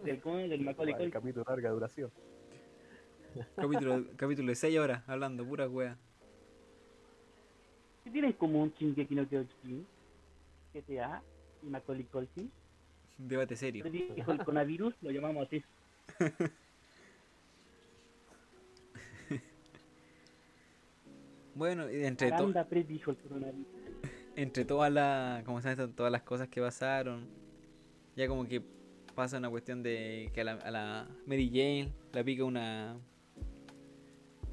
Del, 0.04 0.22
del 0.50 0.62
Macaulay 0.62 0.94
el 0.94 0.98
Culkin. 0.98 1.12
capítulo 1.12 1.44
de 1.44 1.52
larga 1.52 1.70
duración. 1.72 2.12
capítulo, 3.56 4.06
capítulo 4.16 4.48
de 4.50 4.56
6 4.56 4.80
horas, 4.80 5.04
hablando 5.08 5.46
pura 5.46 5.68
wea. 5.68 5.98
¿Qué 8.04 8.10
tienen 8.12 8.32
en 8.32 8.38
común 8.38 8.74
Shingeki 8.80 9.14
no 9.16 9.28
Kyojin? 9.28 9.86
GTA 10.74 11.22
y 11.62 11.66
Macaulay 11.68 12.06
Culkin. 12.06 12.52
Debate 13.18 13.56
serio. 13.56 13.84
Dijo 13.90 14.32
el 14.32 14.38
coronavirus, 14.40 14.96
lo 15.02 15.12
llamamos 15.12 15.46
así. 15.48 15.64
Bueno, 21.56 21.92
y 21.92 22.06
entre, 22.06 22.30
to- 22.30 22.36
Aranda 22.36 22.64
predijo 22.66 23.12
el 23.12 23.18
coronavirus. 23.18 23.68
Entre 24.42 24.64
todas 24.64 24.92
las 24.92 25.44
como 25.44 25.60
esto? 25.60 25.90
todas 25.90 26.12
las 26.12 26.22
cosas 26.24 26.48
que 26.48 26.62
pasaron. 26.62 27.28
Ya 28.16 28.28
como 28.28 28.46
que 28.48 28.62
pasa 29.16 29.38
una 29.38 29.50
cuestión 29.50 29.84
de 29.84 30.30
que 30.34 30.42
a 30.42 30.44
la, 30.46 30.54
a 30.54 30.72
la 30.72 31.08
Mary 31.26 31.50
Jane 31.50 31.94
la 32.14 32.24
pica 32.24 32.44
una 32.46 32.98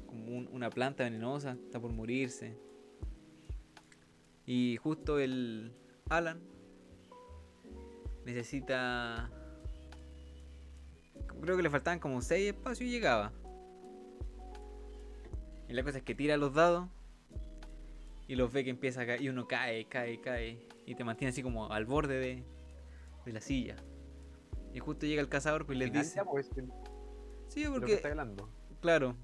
como 0.05 0.37
un- 0.37 0.49
una 0.51 0.69
planta 0.69 1.03
venenosa 1.05 1.53
está 1.63 1.79
por 1.79 1.91
morirse. 1.93 2.57
Y 4.45 4.77
justo 4.77 5.19
el 5.19 5.73
Alan 6.09 6.41
necesita 8.25 9.29
creo 11.41 11.55
que 11.55 11.63
le 11.63 11.69
faltaban 11.69 11.99
como 11.99 12.21
6 12.21 12.47
espacios 12.53 12.89
y 12.89 12.91
llegaba. 12.91 13.31
Y 15.69 15.73
la 15.73 15.83
cosa 15.83 15.99
es 15.99 16.03
que 16.03 16.15
tira 16.15 16.35
los 16.37 16.53
dados 16.53 16.89
y 18.27 18.35
los 18.35 18.51
ve 18.51 18.63
que 18.63 18.69
empieza 18.69 19.01
a 19.01 19.05
caer 19.05 19.21
y 19.21 19.29
uno 19.29 19.47
cae, 19.47 19.85
cae, 19.85 20.19
cae 20.19 20.67
y 20.85 20.95
te 20.95 21.03
mantiene 21.03 21.29
así 21.29 21.41
como 21.43 21.71
al 21.71 21.85
borde 21.85 22.19
de, 22.19 22.43
de 23.25 23.33
la 23.33 23.41
silla. 23.41 23.75
Y 24.73 24.79
justo 24.79 25.05
llega 25.05 25.21
el 25.21 25.29
cazador 25.29 25.65
pues, 25.65 25.75
y 25.77 25.79
les 25.79 25.91
dice, 25.93 26.21
pues, 26.25 26.49
el- 26.57 26.71
sí, 27.47 27.65
porque 27.71 27.93
está 27.95 28.09
claro. 28.81 29.15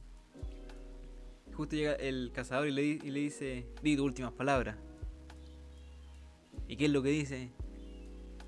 Justo 1.56 1.76
llega 1.76 1.94
el 1.94 2.32
cazador 2.34 2.68
y 2.68 2.72
le, 2.72 2.82
y 2.84 3.12
le 3.12 3.20
dice, 3.20 3.68
di 3.82 3.96
tus 3.96 4.06
últimas 4.06 4.32
palabras. 4.32 4.78
¿Y 6.68 6.78
qué 6.78 6.86
es 6.86 6.92
lo 6.92 7.04
que 7.04 7.10
dice? 7.10 7.52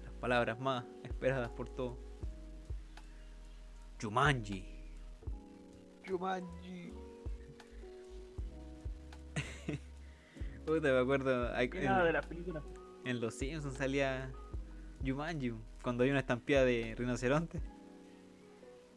Las 0.03 0.13
palabras 0.13 0.59
más 0.59 0.85
esperadas 1.03 1.49
por 1.51 1.69
todos. 1.69 1.97
Jumanji. 4.01 4.65
Jumanji. 6.07 6.93
Puta, 10.65 10.91
me 10.91 10.99
acuerdo. 10.99 11.53
hay- 11.53 11.69
¿Qué 11.69 11.79
en- 11.79 11.85
nada 11.85 12.03
de 12.05 12.13
las 12.13 12.25
películas? 12.25 12.63
En 13.03 13.19
Los 13.21 13.35
Simpsons 13.35 13.75
salía 13.75 14.31
Jumanji 15.05 15.53
cuando 15.83 16.03
hay 16.03 16.09
una 16.09 16.19
estampida 16.19 16.65
de 16.65 16.95
rinoceronte. 16.97 17.61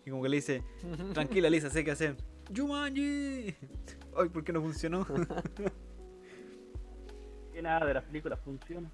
Y 0.07 0.11
como 0.11 0.23
que 0.23 0.29
le 0.31 0.37
dice, 0.37 0.63
tranquila 1.15 1.51
Lisa, 1.51 1.69
sé 1.71 1.85
qué 1.85 1.91
hacer. 1.91 2.17
Jumanji. 2.55 3.55
Ay, 4.17 4.29
¿por 4.31 4.43
qué 4.45 4.53
no 4.53 4.63
funcionó? 4.63 5.07
¿Qué 7.53 7.63
nada 7.63 7.85
de 7.87 7.95
las 7.95 8.05
películas 8.05 8.41
funciona? 8.41 8.91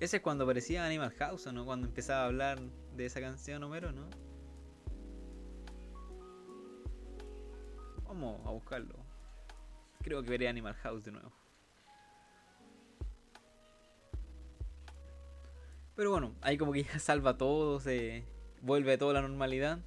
Ese 0.00 0.16
es 0.18 0.22
cuando 0.22 0.44
aparecía 0.44 0.84
Animal 0.86 1.10
House, 1.18 1.46
¿o 1.46 1.52
¿no? 1.52 1.64
Cuando 1.64 1.86
empezaba 1.88 2.22
a 2.22 2.26
hablar 2.26 2.60
de 2.96 3.06
esa 3.06 3.20
canción 3.20 3.62
Homero, 3.64 3.90
¿no? 3.92 4.08
Vamos 8.06 8.40
a 8.46 8.50
buscarlo. 8.50 8.94
Creo 10.08 10.22
que 10.22 10.30
veré 10.30 10.48
Animal 10.48 10.72
House 10.76 11.04
de 11.04 11.12
nuevo. 11.12 11.30
Pero 15.96 16.10
bueno, 16.12 16.34
ahí 16.40 16.56
como 16.56 16.72
que 16.72 16.84
ya 16.84 16.98
salva 16.98 17.36
todo, 17.36 17.78
se 17.78 18.24
vuelve 18.62 18.94
a 18.94 18.98
toda 18.98 19.12
la 19.12 19.20
normalidad. 19.20 19.80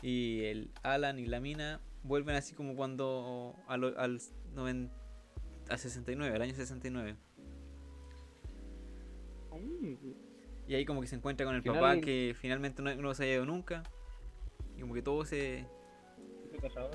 Y 0.00 0.44
el 0.44 0.70
Alan 0.82 1.18
y 1.18 1.26
la 1.26 1.38
mina 1.38 1.82
vuelven 2.02 2.34
así 2.34 2.54
como 2.54 2.76
cuando 2.76 3.54
a 3.68 3.76
lo- 3.76 3.98
al, 3.98 4.20
noven- 4.54 4.90
al 5.68 5.78
69, 5.78 6.34
al 6.34 6.40
año 6.40 6.54
69. 6.54 7.16
Ay, 9.52 9.98
Y 10.66 10.74
ahí 10.76 10.86
como 10.86 11.02
que 11.02 11.08
se 11.08 11.16
encuentra 11.16 11.44
con 11.44 11.54
el 11.56 11.60
Final- 11.62 11.78
papá 11.78 12.00
que 12.00 12.34
finalmente 12.40 12.80
no, 12.80 12.94
no 12.94 13.14
se 13.14 13.24
ha 13.24 13.34
ido 13.34 13.44
nunca. 13.44 13.82
Y 14.78 14.80
como 14.80 14.94
que 14.94 15.02
todo 15.02 15.26
se... 15.26 15.66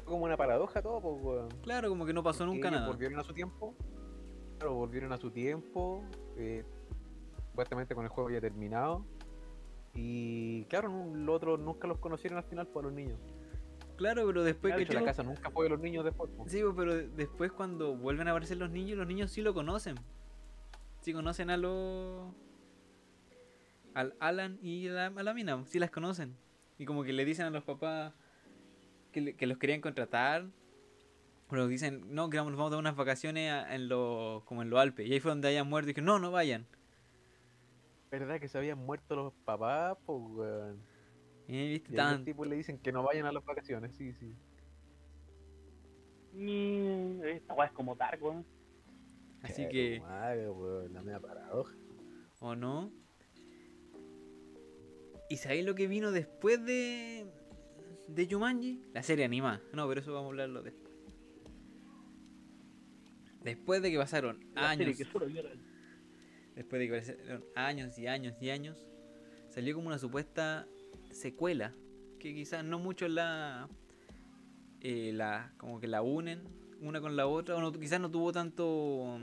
como 0.06 0.26
una 0.26 0.38
paradoja 0.38 0.82
todo, 0.82 1.02
pues, 1.02 1.24
weón. 1.24 1.50
Claro, 1.62 1.90
como 1.90 2.06
que 2.06 2.14
no 2.14 2.24
pasó 2.24 2.40
Porque 2.46 2.56
nunca 2.56 2.68
ellos 2.70 2.80
nada. 2.82 2.92
Volvieron 2.92 3.20
a 3.20 3.24
su 3.24 3.34
tiempo. 3.34 3.76
Claro, 4.58 4.76
volvieron 4.76 5.12
a 5.14 5.18
su 5.18 5.32
tiempo. 5.32 6.04
eh, 6.38 6.64
supuestamente 7.50 7.94
con 7.96 8.06
el 8.06 8.10
juego 8.10 8.30
ya 8.30 8.40
terminado. 8.40 9.06
Y 9.94 10.64
claro, 10.66 10.90
los 11.14 11.36
otros 11.36 11.60
nunca 11.60 11.88
los 11.88 11.98
conocieron 11.98 12.38
al 12.38 12.44
final 12.46 12.68
por 12.68 12.84
los 12.86 12.94
niños. 12.94 13.20
Claro, 13.98 14.26
pero 14.28 14.44
después 14.44 14.72
Claro, 14.72 14.78
que... 14.78 14.84
hecho, 14.84 14.94
la 15.00 15.06
casa 15.06 15.24
nunca 15.24 15.50
fue 15.52 15.66
de 15.66 15.72
los 15.72 15.80
niños 15.82 16.06
después. 16.06 16.32
po. 16.32 16.48
Sí, 16.48 16.62
pues, 16.62 16.74
pero 16.78 16.96
después 16.96 17.52
cuando 17.52 17.98
vuelven 17.98 18.28
a 18.30 18.32
aparecer 18.32 18.56
los 18.58 18.70
niños, 18.70 18.98
los 18.98 19.08
niños 19.08 19.32
sí 19.32 19.42
lo 19.42 19.54
conocen. 19.54 19.96
Sí 21.02 21.12
conocen 21.12 21.50
a 21.50 21.58
los... 21.58 22.32
Al 23.94 24.16
Alan 24.20 24.58
y 24.62 24.88
a 24.88 24.92
la, 24.94 25.06
a 25.08 25.24
la 25.24 25.34
mina, 25.34 25.62
sí 25.66 25.80
las 25.80 25.92
conocen. 25.92 26.38
Y 26.78 26.86
como 26.86 27.04
que 27.04 27.12
le 27.12 27.26
dicen 27.26 27.48
a 27.48 27.50
los 27.50 27.64
papás 27.64 28.14
que, 29.38 29.48
los 29.48 29.58
querían 29.58 29.82
contratar. 29.82 30.46
Pero 31.50 31.68
dicen, 31.68 32.14
no, 32.14 32.30
que 32.30 32.38
vamos, 32.38 32.54
a 32.60 32.70
dar 32.70 32.80
unas 32.80 32.96
vacaciones 32.96 33.52
a- 33.52 33.74
en 33.76 33.90
los 33.90 34.44
como 34.44 34.62
en 34.62 34.70
los 34.70 34.80
Alpes. 34.80 35.08
Y 35.08 35.14
ahí 35.14 35.20
fue 35.20 35.32
donde 35.32 35.48
hayan 35.48 35.68
muerto 35.68 35.90
y 35.90 35.94
dije, 35.94 36.02
no, 36.02 36.20
no 36.20 36.32
vayan. 36.32 36.68
¿Verdad 38.12 38.40
que 38.40 38.48
se 38.48 38.58
habían 38.58 38.78
muerto 38.80 39.16
los 39.16 39.34
papás? 39.46 39.98
Pues, 40.06 40.20
weón. 40.32 40.80
Y 41.48 41.70
viste, 41.70 41.94
Y 41.94 41.96
tan... 41.96 42.24
tipos 42.24 42.48
le 42.48 42.56
dicen 42.56 42.78
que 42.78 42.92
no 42.92 43.04
vayan 43.04 43.26
a 43.26 43.32
las 43.32 43.44
vacaciones, 43.44 43.96
sí, 43.96 44.14
sí. 44.14 44.36
Esta 47.26 47.54
weá 47.54 47.68
es 47.68 47.74
como 47.74 47.96
Dark, 47.96 48.22
weón. 48.24 48.46
Así 49.42 49.64
Che, 49.64 49.70
que... 49.70 50.00
Madre, 50.02 50.50
weón, 50.50 50.94
la 50.94 51.02
media 51.02 51.20
paradoja. 51.20 51.74
¿O 52.40 52.56
no? 52.56 52.92
¿Y 55.30 55.38
sabéis 55.38 55.66
lo 55.66 55.76
que 55.76 55.88
vino 55.88 56.12
después 56.12 56.64
de. 56.66 57.28
De 58.16 58.28
Jumanji? 58.30 58.82
La 58.94 59.04
serie 59.04 59.26
animada. 59.26 59.62
No, 59.74 59.88
pero 59.88 60.02
eso 60.02 60.12
vamos 60.14 60.28
a 60.28 60.30
hablarlo 60.30 60.62
después. 60.64 60.94
Después 63.44 63.82
de 63.82 63.92
que 63.92 63.98
pasaron 63.98 64.46
La 64.54 64.70
años. 64.70 64.98
que 64.98 65.06
solo 65.06 65.28
Después 66.56 66.80
de 66.80 66.88
que 66.90 67.00
pasaron 67.00 67.46
años 67.56 67.98
y 67.98 68.08
años 68.08 68.36
y 68.42 68.50
años. 68.50 68.78
Salió 69.50 69.76
como 69.76 69.88
una 69.88 69.98
supuesta 70.00 70.68
secuela. 71.12 71.74
Que 72.20 72.34
quizás 72.34 72.64
no 72.66 72.80
muchos 72.80 73.10
la. 73.10 73.70
eh, 74.82 75.12
la, 75.14 75.54
como 75.58 75.80
que 75.80 75.88
la 75.88 76.02
unen 76.02 76.44
una 76.82 77.02
con 77.02 77.16
la 77.16 77.28
otra, 77.28 77.56
o 77.58 77.62
no, 77.62 77.72
quizás 77.74 78.00
no 78.00 78.10
tuvo 78.10 78.32
tanto 78.32 79.20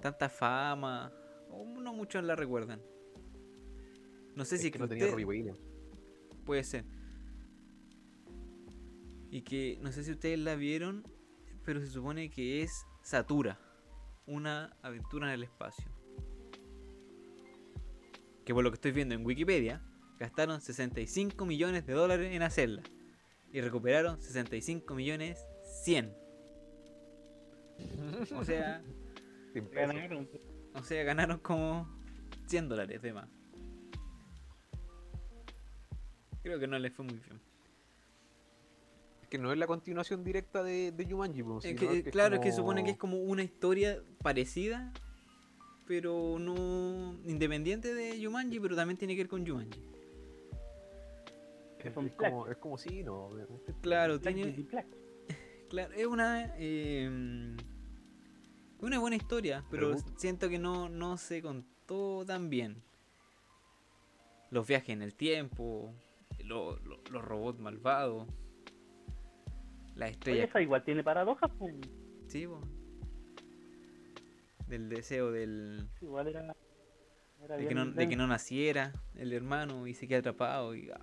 tanta 0.00 0.28
fama, 0.28 1.12
o 1.50 1.64
no 1.64 1.92
muchos 1.92 2.22
la 2.24 2.36
recuerdan. 2.36 2.80
No 4.36 4.44
sé 4.44 4.56
Es 4.56 4.62
si 4.62 4.70
que 4.70 4.78
que 4.78 4.78
no 4.78 4.88
tenía 4.88 5.06
Robbie 5.08 5.24
Williams. 5.24 5.58
puede 6.44 6.62
ser. 6.64 6.84
Y 9.30 9.42
que 9.42 9.78
no 9.82 9.92
sé 9.92 10.04
si 10.04 10.12
ustedes 10.12 10.38
la 10.38 10.54
vieron, 10.54 11.04
pero 11.64 11.80
se 11.80 11.88
supone 11.88 12.30
que 12.30 12.62
es 12.62 12.86
Satura, 13.02 13.58
una 14.26 14.76
aventura 14.82 15.28
en 15.28 15.34
el 15.34 15.42
espacio. 15.42 15.90
Que 18.44 18.54
por 18.54 18.64
lo 18.64 18.70
que 18.70 18.76
estoy 18.76 18.92
viendo 18.92 19.14
en 19.14 19.24
Wikipedia, 19.24 19.82
gastaron 20.18 20.60
65 20.60 21.44
millones 21.44 21.86
de 21.86 21.92
dólares 21.92 22.34
en 22.34 22.42
hacerla 22.42 22.82
y 23.52 23.60
recuperaron 23.60 24.20
65 24.20 24.94
millones 24.94 25.46
100. 25.84 26.14
O 28.36 28.44
sea. 28.44 28.82
Ganaron. 29.72 30.28
o 30.74 30.82
sea, 30.82 31.02
ganaron 31.02 31.38
como 31.38 31.88
100 32.46 32.68
dólares 32.68 33.02
de 33.02 33.12
más. 33.12 33.28
Creo 36.42 36.60
que 36.60 36.66
no 36.66 36.78
les 36.78 36.92
fue 36.92 37.04
muy 37.04 37.14
bien. 37.14 37.47
Que 39.28 39.38
no 39.38 39.52
es 39.52 39.58
la 39.58 39.66
continuación 39.66 40.24
directa 40.24 40.62
de, 40.62 40.90
de 40.92 41.04
Jumanji, 41.04 41.42
pues, 41.42 41.64
Es 41.64 41.76
que, 41.78 41.86
que 41.86 41.98
es 41.98 42.04
claro, 42.10 42.36
es 42.36 42.40
que 42.40 42.48
como- 42.50 42.56
supone 42.56 42.84
que 42.84 42.90
es 42.92 42.96
como 42.96 43.18
una 43.18 43.42
historia 43.42 44.02
parecida, 44.22 44.92
pero 45.86 46.38
no 46.38 47.14
independiente 47.26 47.94
de 47.94 48.22
Jumanji, 48.24 48.58
pero 48.60 48.74
también 48.76 48.96
tiene 48.96 49.14
que 49.14 49.22
ver 49.22 49.28
con 49.28 49.46
Jumanji. 49.46 49.82
Es, 51.84 51.92
como, 52.16 52.46
es 52.48 52.56
como 52.56 52.76
si, 52.78 53.02
no. 53.04 53.30
Claro, 53.82 54.18
Black 54.18 54.34
tiene, 54.34 54.50
Black. 54.52 54.86
claro, 55.70 55.94
es 55.94 56.06
una 56.06 56.54
eh, 56.58 57.56
una 58.80 58.98
buena 58.98 59.16
historia, 59.16 59.64
pero 59.70 59.96
siento 60.16 60.48
que 60.48 60.58
no, 60.58 60.88
no 60.88 61.16
se 61.18 61.40
contó 61.42 62.24
tan 62.26 62.50
bien. 62.50 62.82
Los 64.50 64.66
viajes 64.66 64.88
en 64.90 65.02
el 65.02 65.14
tiempo, 65.14 65.92
lo- 66.44 66.78
lo- 66.80 67.00
los 67.10 67.24
robots 67.24 67.60
malvados, 67.60 68.26
la 69.98 70.06
Oye, 70.06 70.12
estrella, 70.12 70.44
esa 70.44 70.62
igual 70.62 70.84
tiene 70.84 71.02
paradojas, 71.02 71.50
pues. 71.58 71.74
sí, 72.28 72.46
po. 72.46 72.60
del 74.68 74.88
deseo 74.88 75.32
del, 75.32 75.88
Igual 76.00 76.28
era. 76.28 76.56
era 77.42 77.56
de 77.56 77.66
que, 77.66 77.74
no, 77.74 77.86
de 77.86 78.08
que 78.08 78.16
no 78.16 78.26
naciera 78.28 78.92
el 79.16 79.32
hermano 79.32 79.86
y 79.88 79.94
se 79.94 80.06
queda 80.06 80.20
atrapado. 80.20 80.74
Y, 80.76 80.90
ah. 80.90 81.00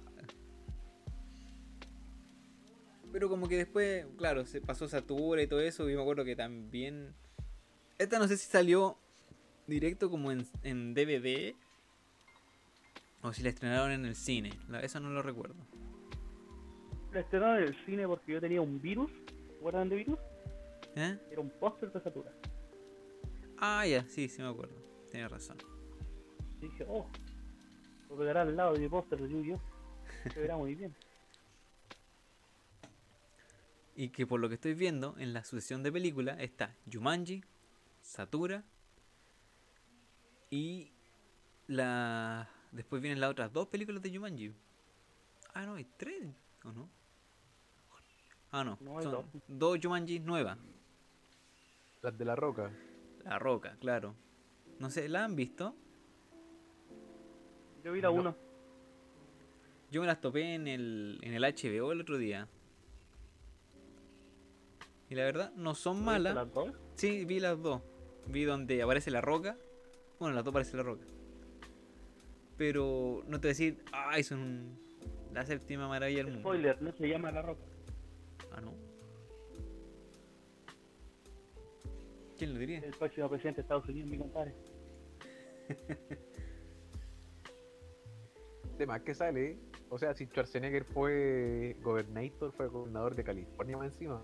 Pero 3.12 3.28
como 3.30 3.50
que 3.50 3.58
después, 3.58 4.06
claro, 4.18 4.46
se 4.46 4.62
pasó 4.62 4.88
Satura 4.88 5.42
y 5.42 5.48
todo 5.48 5.60
eso. 5.60 5.90
Y 5.90 5.96
me 5.96 6.02
acuerdo 6.02 6.24
que 6.24 6.36
también. 6.36 7.14
Esta 7.98 8.18
no 8.18 8.28
sé 8.28 8.38
si 8.38 8.50
salió 8.50 8.98
directo 9.68 10.10
como 10.10 10.32
en, 10.32 10.46
en 10.64 10.94
DVD. 10.94 11.54
O 13.22 13.34
si 13.34 13.44
la 13.44 13.50
estrenaron 13.50 13.92
en 13.92 14.06
el 14.06 14.16
cine. 14.16 14.52
Eso 14.82 15.00
no 15.02 15.10
lo 15.10 15.22
recuerdo. 15.22 15.56
La 17.16 17.22
estrenaron 17.22 17.60
en 17.60 17.64
el 17.70 17.86
cine 17.86 18.06
porque 18.06 18.34
yo 18.34 18.42
tenía 18.42 18.60
un 18.60 18.82
virus. 18.82 19.10
¿Se 19.48 19.56
acuerdan 19.56 19.88
de 19.88 19.96
virus? 19.96 20.20
¿Eh? 20.98 21.18
Era 21.32 21.40
un 21.40 21.50
póster 21.50 21.90
de 21.90 22.02
Satura. 22.02 22.30
Ah, 23.58 23.88
ya, 23.88 24.04
sí, 24.10 24.28
sí 24.28 24.42
me 24.42 24.50
acuerdo. 24.50 24.76
Tienes 25.10 25.32
razón. 25.32 25.56
Y 26.60 26.66
dije, 26.68 26.86
oh, 26.90 27.10
lo 28.10 28.18
pegará 28.18 28.42
al 28.42 28.54
lado 28.54 28.74
de 28.74 28.80
mi 28.80 28.90
póster 28.90 29.22
de 29.22 29.30
Yu-Gi-Oh! 29.30 29.62
Se 30.34 30.42
verá 30.42 30.58
muy 30.58 30.76
bien. 30.76 30.94
Y 33.96 34.10
que 34.10 34.28
por 34.28 34.42
lo 34.42 34.50
que 34.50 34.56
estoy 34.56 34.74
viendo, 34.74 35.16
en 35.18 35.32
la 35.32 35.46
sucesión 35.46 35.84
de 35.84 35.90
películas 35.90 36.38
está 36.42 36.76
Jumanji, 36.92 37.46
Satura 38.02 38.66
y 40.50 40.92
la. 41.68 42.50
Después 42.74 43.02
vienen 43.02 43.22
las 43.22 43.32
otras 43.32 43.54
dos 43.54 43.70
películas 43.70 44.02
de 44.02 44.14
Jumanji. 44.14 44.54
Ah, 45.54 45.66
no, 45.66 45.76
hay 45.76 45.88
tres, 45.98 46.26
¿o 46.66 46.74
no? 46.74 46.90
Ah, 48.58 48.64
no, 48.64 48.78
No, 48.80 49.02
son 49.02 49.12
dos. 49.12 49.26
dos 49.50 49.80
Jumanji 49.84 50.20
nuevas. 50.22 50.58
Las 52.02 52.18
de 52.18 52.24
la 52.24 52.38
roca. 52.38 52.72
La 53.26 53.38
Roca, 53.38 53.76
claro. 53.82 54.16
No 54.80 54.90
sé, 54.90 55.10
¿la 55.10 55.26
han 55.26 55.36
visto? 55.36 55.76
Yo 57.84 57.92
vi 57.92 58.00
la 58.00 58.08
No. 58.10 58.14
1. 58.14 58.36
Yo 59.92 60.00
me 60.02 60.08
las 60.08 60.22
topé 60.22 60.54
en 60.54 60.68
el, 60.70 61.20
en 61.22 61.34
el 61.34 61.44
HBO 61.44 61.92
el 61.92 62.00
otro 62.00 62.18
día. 62.18 62.48
Y 65.10 65.16
la 65.16 65.24
verdad, 65.26 65.52
no 65.56 65.76
son 65.76 66.04
malas. 66.06 66.34
Las 66.36 66.54
dos. 66.54 66.72
Sí, 66.96 67.26
vi 67.26 67.40
las 67.42 67.62
dos. 67.62 67.82
Vi 68.28 68.44
donde 68.46 68.82
aparece 68.82 69.12
la 69.12 69.20
roca. 69.22 69.58
Bueno, 70.20 70.34
las 70.36 70.46
dos 70.46 70.52
aparece 70.54 70.78
la 70.78 70.84
roca. 70.84 71.06
Pero 72.58 73.22
no 73.28 73.40
te 73.42 73.48
voy 73.48 73.50
a 73.50 73.54
decir, 73.54 73.84
ay, 73.92 74.24
son 74.24 74.40
un- 74.40 74.80
la 75.34 75.46
séptima 75.46 75.90
maravilla 75.90 76.20
del 76.20 76.28
mundo. 76.28 76.40
Spoiler, 76.42 76.82
no 76.82 76.94
se 76.94 77.08
llama 77.10 77.30
La 77.32 77.42
Roca. 77.42 77.62
Ah, 78.56 78.62
no. 78.62 78.74
¿Quién 82.38 82.54
lo 82.54 82.60
diría? 82.60 82.80
El 82.80 82.92
próximo 82.94 83.30
presidente 83.30 83.58
de 83.58 83.62
Estados 83.64 83.88
Unidos, 83.90 84.10
mi 84.10 84.18
compadre. 84.18 84.54
De 88.78 88.86
más 88.86 89.02
que 89.02 89.16
sale, 89.16 89.58
o 89.90 89.98
sea, 89.98 90.14
si 90.14 90.26
Schwarzenegger 90.26 90.84
fue 90.84 91.78
gobernator, 91.82 92.52
fue 92.52 92.68
gobernador 92.68 93.16
de 93.16 93.24
California 93.24 93.78
más 93.78 93.94
encima, 93.94 94.22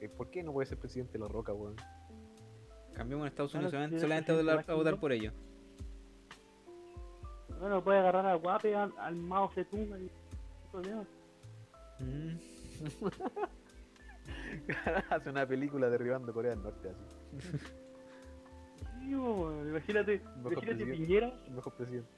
eh, 0.00 0.08
¿por 0.08 0.28
qué 0.28 0.42
no 0.42 0.52
puede 0.52 0.66
ser 0.66 0.76
presidente 0.78 1.12
de 1.12 1.20
la 1.20 1.28
roca, 1.28 1.52
weón? 1.52 1.76
Cambiamos 2.94 3.26
en 3.26 3.28
Estados 3.28 3.54
Unidos 3.54 3.70
solamente, 3.70 4.32
a 4.32 4.36
votar- 4.74 4.94
a 4.94 4.96
por 5.00 5.12
ellos. 5.12 5.32
Bueno, 7.60 7.82
puede 7.84 7.98
agarrar 8.00 8.26
al 8.26 8.38
guape, 8.40 8.74
al, 8.74 8.92
al 8.98 9.14
Mao 9.14 9.48
Zedong, 9.50 9.96
y... 10.02 10.10
Mm, 12.02 12.38
Hace 15.10 15.30
una 15.30 15.46
película 15.46 15.88
derribando 15.88 16.32
Corea 16.32 16.50
del 16.52 16.62
Norte, 16.62 16.90
así. 16.90 17.58
Sí, 19.00 19.14
bueno, 19.14 19.68
imagínate, 19.68 20.20
Mejor 20.36 20.52
imagínate. 20.52 20.86
Piñera 20.86 21.34
mejor 21.50 21.74
presidente. 21.74 22.08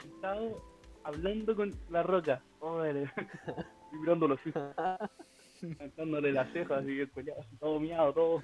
hablando 1.02 1.56
con 1.56 1.72
La 1.90 2.02
Roca. 2.02 2.42
Joder, 2.58 3.10
vibrándolo 3.92 4.34
así, 4.34 4.52
cantándole 5.78 6.32
las 6.32 6.52
cejas, 6.52 6.82
así, 6.82 7.00
el 7.00 7.10
todo 7.58 7.80
miado, 7.80 8.12
todo. 8.12 8.42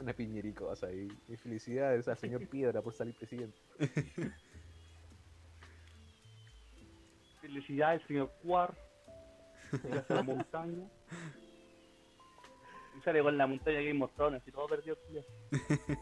Una 0.00 0.12
piñericosa 0.12 0.86
ahí. 0.86 1.08
Y 1.28 1.36
felicidades 1.36 2.08
al 2.08 2.16
señor 2.16 2.48
Piedra 2.48 2.82
por 2.82 2.94
salir 2.94 3.14
presidente. 3.14 3.58
Felicidades, 7.40 8.02
señor 8.06 8.30
Cuar. 8.42 8.74
Hasta 9.92 10.14
la 10.14 10.22
montaña. 10.22 10.88
Sale 13.04 13.22
con 13.22 13.36
la 13.36 13.46
montaña 13.46 13.80
of 14.04 14.12
Thrones 14.14 14.42
y 14.46 14.50
todo 14.52 14.66
perdido. 14.66 14.96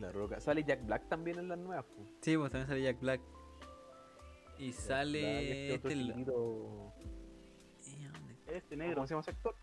La 0.00 0.12
roca. 0.12 0.38
Sale 0.40 0.62
Jack 0.62 0.84
Black 0.84 1.08
también 1.08 1.38
en 1.38 1.48
las 1.48 1.58
nuevas, 1.58 1.84
po. 1.86 2.02
Sí, 2.20 2.36
pues 2.36 2.50
también 2.52 2.68
sale 2.68 2.82
Jack 2.82 3.00
Black. 3.00 3.20
Y 4.58 4.72
Jack 4.72 4.80
sale 4.80 5.20
Black, 5.20 5.42
este 5.42 5.74
este. 5.74 5.88
Eh. 5.88 6.92
Este 8.48 8.76
negro, 8.76 8.94
¿Cómo 8.96 9.06
se 9.06 9.14
llama 9.14 9.20
ese 9.22 9.30
actor? 9.30 9.54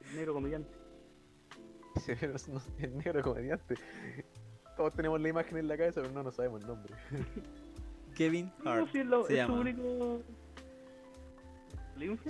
el 0.00 0.14
negro 0.16 0.32
comediante. 0.34 0.70
No- 2.48 2.62
el 2.78 2.96
negro 2.96 3.22
comediante. 3.22 3.74
Todos 4.76 4.94
tenemos 4.94 5.20
la 5.20 5.28
imagen 5.28 5.58
en 5.58 5.68
la 5.68 5.76
cabeza, 5.76 6.00
pero 6.00 6.12
no 6.14 6.22
nos 6.22 6.34
sabemos 6.36 6.62
el 6.62 6.66
nombre. 6.68 6.94
Kevin 8.16 8.50
No, 8.64 8.70
Hart. 8.70 8.88
sí, 8.92 8.98
es, 9.00 9.06
lo, 9.06 9.24
se 9.26 9.34
es 9.34 9.38
llama. 9.40 9.60
único. 9.60 10.22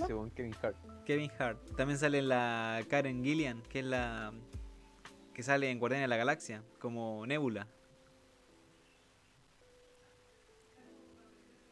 Según 0.05 0.29
Kevin 0.31 0.53
Hart. 0.61 0.75
Kevin 1.05 1.31
Hart. 1.37 1.75
También 1.75 1.97
sale 1.99 2.21
la 2.21 2.81
Karen 2.89 3.23
Gillian, 3.23 3.61
que 3.63 3.79
es 3.79 3.85
la 3.85 4.33
que 5.33 5.43
sale 5.43 5.69
en 5.69 5.79
Guardianes 5.79 6.05
de 6.05 6.07
la 6.09 6.17
Galaxia, 6.17 6.63
como 6.79 7.25
Nebula. 7.25 7.67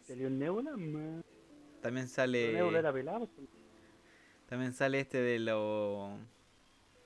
¿Salió 0.07 0.29
Nebula? 0.29 0.75
Man. 0.75 1.23
También 1.81 2.07
sale 2.07 2.53
Nebula 2.53 2.79
era 2.79 2.91
pelado. 2.91 3.27
pues. 3.27 3.47
también 4.47 4.73
sale 4.73 4.99
este 4.99 5.21
de 5.21 5.39
los 5.39 6.11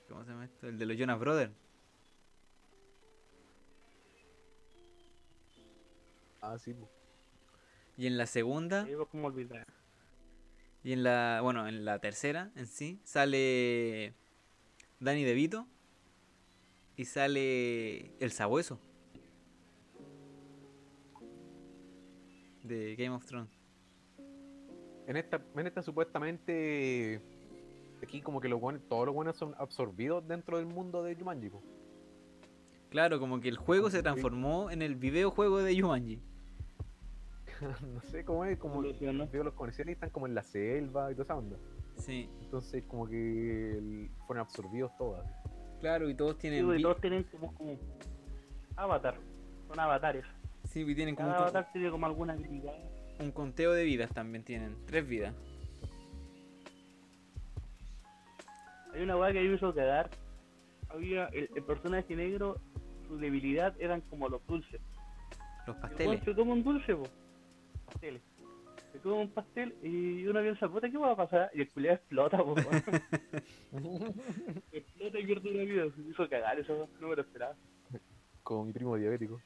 ¿Cómo 0.08 0.24
se 0.24 0.32
llama 0.32 0.46
esto? 0.46 0.68
El 0.68 0.78
de 0.78 0.86
los 0.86 0.98
Jonas 0.98 1.20
Brothers. 1.20 1.52
Ah, 6.42 6.58
sí, 6.60 6.74
po. 6.74 6.90
Y 7.98 8.08
en 8.08 8.18
la 8.18 8.26
segunda 8.26 8.86
Sí, 8.86 8.94
pues, 8.96 9.08
¿Cómo 9.10 9.28
olvidar? 9.28 9.66
Y 10.84 10.94
en 10.94 11.04
la 11.04 11.40
bueno, 11.42 11.68
en 11.68 11.86
la 11.86 12.00
tercera 12.00 12.52
en 12.56 12.68
sí 12.68 13.00
sale 13.04 14.14
Danny 15.00 15.24
DeVito 15.24 15.68
y 16.96 17.06
sale 17.06 18.12
el 18.20 18.32
sabueso 18.32 18.80
de 22.64 22.96
Game 22.96 23.16
of 23.16 23.26
Thrones. 23.26 23.52
en 25.08 25.18
esta, 25.18 25.42
en 25.56 25.68
esta 25.68 25.82
supuestamente 25.82 27.22
aquí 28.02 28.22
como 28.22 28.40
que 28.40 28.50
los 28.50 28.62
todos 28.88 29.06
los 29.06 29.16
buenos 29.16 29.38
son 29.38 29.56
absorbidos 29.58 30.28
dentro 30.28 30.58
del 30.58 30.66
mundo 30.66 31.04
de 31.04 31.16
Jumanji. 31.16 31.52
Claro, 32.90 33.20
como 33.20 33.40
que 33.40 33.50
el 33.50 33.58
juego 33.58 33.90
se 33.90 34.04
transformó 34.04 34.70
en 34.70 34.82
el 34.82 34.96
videojuego 34.96 35.60
de 35.64 35.80
Jumanji. 35.80 36.22
no 37.94 38.02
sé 38.02 38.24
cómo 38.26 38.46
es, 38.46 38.58
como 38.58 38.82
veo 38.82 39.44
los 39.44 39.54
comerciales 39.54 39.92
y 39.92 39.94
están 39.94 40.10
como 40.10 40.28
en 40.28 40.36
la 40.36 40.44
selva 40.44 41.12
y 41.12 41.16
toda 41.16 41.24
esa 41.24 41.36
onda. 41.36 41.58
Sí, 41.98 42.30
Entonces 42.42 42.84
como 42.88 43.08
que 43.08 43.78
el- 43.78 44.10
fueron 44.28 44.46
absorbidos 44.46 44.92
todas. 44.98 45.26
claro, 45.80 46.10
y 46.10 46.16
todos 46.16 46.38
tienen, 46.38 46.66
güey, 46.66 46.78
vi- 46.78 46.84
todos 46.84 47.00
tienen 47.02 47.24
como, 47.24 47.54
como 47.56 47.78
avatar. 48.76 49.16
Son 49.68 49.80
avatares. 49.80 50.26
sí, 50.66 50.82
y 50.82 50.96
tienen 50.96 51.16
como 51.16 51.28
Cada 51.30 51.40
un, 51.42 51.44
avatar 51.48 51.72
tiene 51.72 51.90
como 51.92 52.06
alguna 52.06 52.34
habilidad. 52.34 52.74
un 53.20 53.32
conteo 53.32 53.74
de 53.74 53.84
vidas 53.84 54.10
también 54.14 54.44
tienen, 54.44 54.76
tres 54.86 55.08
vidas. 55.08 55.34
Hay 58.94 59.02
una 59.02 59.18
weá 59.18 59.32
que 59.34 59.42
me 59.42 59.56
hizo 59.56 59.74
quedar. 59.74 60.10
Había 60.90 61.26
el, 61.28 61.50
el 61.56 61.64
personaje 61.64 62.16
negro, 62.16 62.60
su 63.08 63.18
debilidad 63.18 63.74
eran 63.80 64.02
como 64.02 64.30
los 64.30 64.46
dulces. 64.46 64.82
Los 65.66 65.76
El 65.78 65.82
pasteles. 65.82 66.24
se 66.24 66.36
come 66.36 66.52
un 66.52 66.64
dulce, 66.64 66.96
po. 66.96 67.04
Pasteles. 67.86 68.22
Se 68.92 69.00
come 69.00 69.22
un 69.22 69.32
pastel 69.32 69.76
y 69.82 70.26
uno 70.28 70.42
piensa, 70.42 70.70
puta, 70.70 70.90
¿qué 70.90 70.98
va 70.98 71.12
a 71.12 71.16
pasar? 71.16 71.50
Y 71.54 71.62
el 71.62 71.72
culiado 71.72 71.98
explota, 71.98 72.38
po. 72.38 72.56
explota 74.72 75.20
y 75.20 75.26
pierde 75.26 75.52
una 75.52 75.64
vida. 75.64 75.86
Se 75.96 76.02
hizo 76.02 76.30
cagar 76.30 76.60
eso, 76.60 76.88
no 77.00 77.08
me 77.08 77.16
lo 77.16 77.22
esperaba. 77.24 77.56
Como 78.44 78.66
mi 78.66 78.74
primo 78.74 78.96
diabético. 78.96 79.42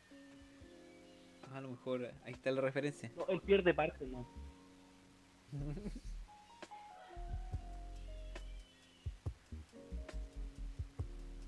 Ah, 1.44 1.58
a 1.58 1.62
lo 1.62 1.70
mejor 1.70 2.12
ahí 2.26 2.34
está 2.34 2.52
la 2.52 2.62
referencia. 2.62 3.12
No, 3.16 3.26
él 3.28 3.42
pierde 3.42 3.74
parte, 3.74 4.06
no. 4.06 4.28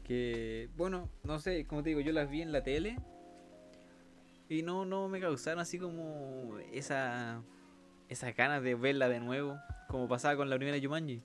Que, 0.03 0.69
bueno, 0.75 1.07
no 1.23 1.37
sé, 1.37 1.67
como 1.67 1.83
te 1.83 1.89
digo, 1.89 2.01
yo 2.01 2.11
las 2.11 2.31
vi 2.31 2.41
en 2.41 2.51
la 2.51 2.63
tele 2.63 2.97
y 4.49 4.63
no, 4.63 4.83
no 4.83 5.07
me 5.07 5.21
causaron 5.21 5.59
así 5.59 5.77
como 5.79 6.57
esa 6.73 7.41
esas 8.09 8.35
ganas 8.35 8.63
de 8.63 8.73
verla 8.73 9.07
de 9.07 9.19
nuevo, 9.19 9.59
como 9.87 10.07
pasaba 10.07 10.35
con 10.35 10.49
la 10.49 10.57
primera 10.57 10.79
Jumanji. 10.81 11.21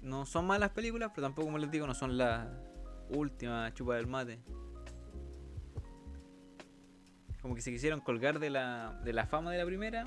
No 0.00 0.24
son 0.24 0.46
malas 0.46 0.70
películas, 0.70 1.10
pero 1.12 1.26
tampoco, 1.26 1.46
como 1.48 1.58
les 1.58 1.70
digo, 1.70 1.86
no 1.86 1.94
son 1.94 2.16
las 2.16 2.46
últimas 3.10 3.74
chupas 3.74 3.96
del 3.96 4.06
mate. 4.06 4.38
Como 7.42 7.56
que 7.56 7.60
se 7.60 7.72
quisieron 7.72 8.00
colgar 8.00 8.38
de 8.38 8.50
la, 8.50 9.00
de 9.04 9.12
la 9.12 9.26
fama 9.26 9.50
de 9.50 9.58
la 9.58 9.66
primera 9.66 10.04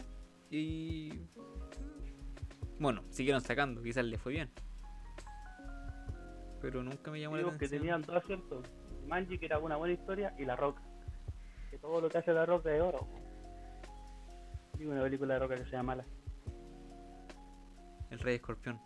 y... 0.49 1.11
Bueno, 2.79 3.03
siguieron 3.09 3.41
sacando, 3.41 3.83
quizás 3.83 4.05
les 4.05 4.19
fue 4.19 4.31
bien. 4.31 4.49
Pero 6.61 6.83
nunca 6.83 7.11
me 7.11 7.19
llamó 7.19 7.35
la 7.35 7.39
Digo 7.39 7.51
que 7.51 7.65
atención. 7.65 7.81
tenían 7.81 8.01
todo 8.01 8.17
acierto. 8.17 8.63
Manji, 9.11 9.37
que 9.37 9.45
era 9.45 9.59
una 9.59 9.75
buena 9.75 9.93
historia, 9.93 10.33
y 10.39 10.45
La 10.45 10.55
Roca. 10.55 10.81
Que 11.69 11.77
todo 11.77 11.99
lo 11.99 12.07
que 12.07 12.17
hace 12.17 12.31
La 12.31 12.45
Roca 12.45 12.73
es 12.73 12.81
oro. 12.81 13.05
Digo, 14.77 14.93
una 14.93 15.03
película 15.03 15.33
de 15.33 15.39
Roca 15.41 15.55
que 15.57 15.65
sea 15.65 15.83
mala. 15.83 16.05
El 18.09 18.19
Rey 18.19 18.35
Escorpión. 18.35 18.79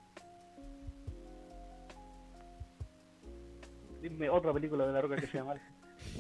Dime 4.02 4.28
otra 4.32 4.52
película 4.52 4.88
de 4.88 4.94
La 4.94 5.02
Roca 5.02 5.16
que 5.18 5.28
sea 5.28 5.44
mala. 5.44 5.62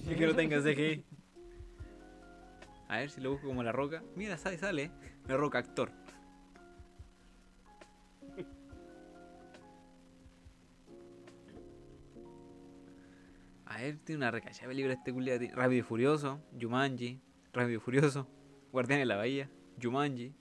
Y 0.07 0.13
que 0.13 0.27
no 0.27 0.35
tenga 0.35 0.61
CGI. 0.61 1.03
A 2.87 2.97
ver 2.97 3.09
si 3.09 3.21
lo 3.21 3.31
busco 3.31 3.47
como 3.47 3.63
la 3.63 3.71
roca. 3.71 4.03
Mira, 4.15 4.37
sale, 4.37 4.59
sale. 4.59 4.91
La 5.27 5.35
roca 5.35 5.57
actor. 5.57 5.91
A 13.75 13.81
ver, 13.81 13.97
tiene 13.97 14.19
una 14.19 14.31
recachada 14.31 14.61
de 14.61 14.67
películas 14.69 14.97
este 14.99 15.11
culiado. 15.11 15.45
Rápido 15.53 15.79
y 15.79 15.81
Furioso, 15.81 16.41
Jumanji, 16.57 17.19
Rápido 17.51 17.75
y 17.77 17.81
Furioso, 17.81 18.25
Guardián 18.71 19.01
de 19.01 19.05
la 19.05 19.17
Bahía, 19.17 19.49
Jumanji. 19.81 20.33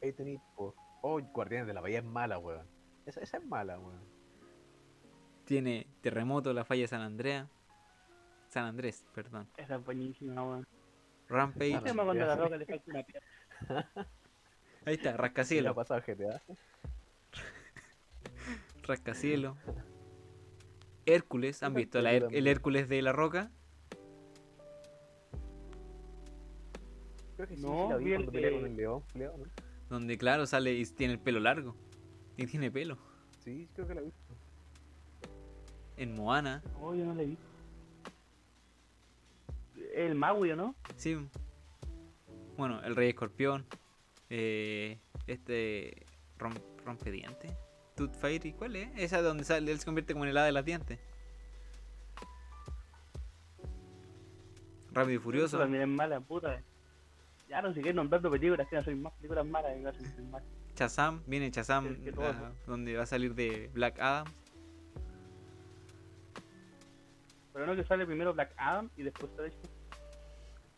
Ahí 0.00 0.12
tenéis, 0.12 0.40
po. 0.54 0.76
Oh, 1.02 1.20
Guardianes 1.20 1.66
de 1.66 1.74
la 1.74 1.80
Bahía 1.80 1.98
es 1.98 2.04
mala, 2.04 2.38
weón. 2.38 2.68
Esa, 3.04 3.20
esa 3.20 3.38
es 3.38 3.44
mala, 3.44 3.80
weón. 3.80 3.98
Tiene 5.44 5.88
Terremoto, 6.02 6.52
La 6.52 6.64
Falla 6.64 6.82
de 6.82 6.86
San 6.86 7.00
Andrea. 7.00 7.48
San 8.48 8.66
Andrés, 8.66 9.04
perdón. 9.12 9.48
Esa 9.56 9.74
es 9.74 9.84
buenísima, 9.84 10.40
weón. 10.44 10.66
Rampage. 11.28 11.72
¿Qué 11.72 11.80
tema 11.80 12.04
cuando 12.04 12.22
a 12.22 12.26
La 12.28 12.36
Roca 12.36 12.56
le 12.58 12.64
falta 12.64 12.90
una 12.92 13.02
pierna? 13.02 13.28
Ahí 14.86 14.94
está, 14.94 15.10
¿Qué 15.10 15.16
le 15.16 15.16
Rascacielos. 15.16 15.72
ha 15.72 15.74
pasado 15.74 16.00
a 16.00 16.04
GTA? 16.06 16.42
Rascacielo. 18.84 19.56
Hércules, 21.14 21.62
¿han 21.62 21.74
visto 21.74 22.00
la 22.00 22.12
el 22.12 22.46
Hércules 22.46 22.88
de 22.88 23.02
la 23.02 23.12
Roca? 23.12 23.50
Creo 27.36 27.48
que 27.48 27.56
sí, 27.56 27.62
No, 27.62 27.84
sí 27.84 27.88
la 27.90 27.96
vi 27.98 28.10
cuando 28.14 28.32
pelea 28.32 28.50
con 28.52 28.66
el 28.66 28.76
león. 28.76 29.02
Donde, 29.88 30.18
claro, 30.18 30.46
sale 30.46 30.74
y 30.74 30.84
tiene 30.86 31.14
el 31.14 31.18
pelo 31.20 31.40
largo. 31.40 31.76
Y 32.36 32.46
tiene 32.46 32.70
pelo. 32.70 32.98
Sí, 33.44 33.68
creo 33.74 33.86
que 33.86 33.94
la 33.94 34.00
vi. 34.02 34.12
En 35.96 36.14
Moana, 36.14 36.62
Oh, 36.80 36.94
yo 36.94 37.04
no 37.04 37.14
la 37.14 37.22
vi. 37.22 37.36
El 39.94 40.14
Maui, 40.14 40.50
¿o 40.52 40.56
no? 40.56 40.74
sí. 40.96 41.16
Bueno, 42.56 42.82
el 42.82 42.96
Rey 42.96 43.10
Escorpión. 43.10 43.64
eh, 44.30 44.98
este. 45.26 46.04
Rom, 46.38 46.52
rompediente. 46.84 47.56
Tooth 47.98 48.14
Fairy, 48.14 48.52
¿cuál 48.52 48.76
es? 48.76 48.88
Esa 48.96 49.20
donde 49.22 49.42
sale, 49.44 49.72
él 49.72 49.78
se 49.80 49.84
convierte 49.84 50.12
como 50.12 50.24
en 50.24 50.30
el 50.30 50.36
hada 50.36 50.46
de 50.46 50.52
las 50.52 50.64
dientes. 50.64 51.00
Rápido 54.92 55.12
y 55.12 55.16
Eso 55.16 55.22
Furioso. 55.24 55.58
también 55.58 55.82
es 55.82 55.88
mala, 55.88 56.20
puta. 56.20 56.62
Ya 57.48 57.60
no 57.60 57.72
sé 57.74 57.80
qué 57.82 57.92
nombrando 57.92 58.30
películas, 58.30 58.68
que 58.68 58.76
no 58.76 58.84
soy 58.84 58.94
más 58.94 59.12
películas 59.14 59.44
malas. 59.46 59.74
Shazam, 60.76 61.22
viene 61.26 61.50
que 61.50 62.12
todo- 62.12 62.24
la- 62.32 62.52
donde 62.66 62.96
va 62.96 63.02
a 63.02 63.06
salir 63.06 63.34
de 63.34 63.68
Black 63.74 63.98
Adam. 63.98 64.26
Pero 67.52 67.66
no 67.66 67.74
que 67.74 67.82
sale 67.84 68.06
primero 68.06 68.32
Black 68.32 68.52
Adam 68.56 68.88
y 68.96 69.02
después 69.02 69.32
sale. 69.36 69.52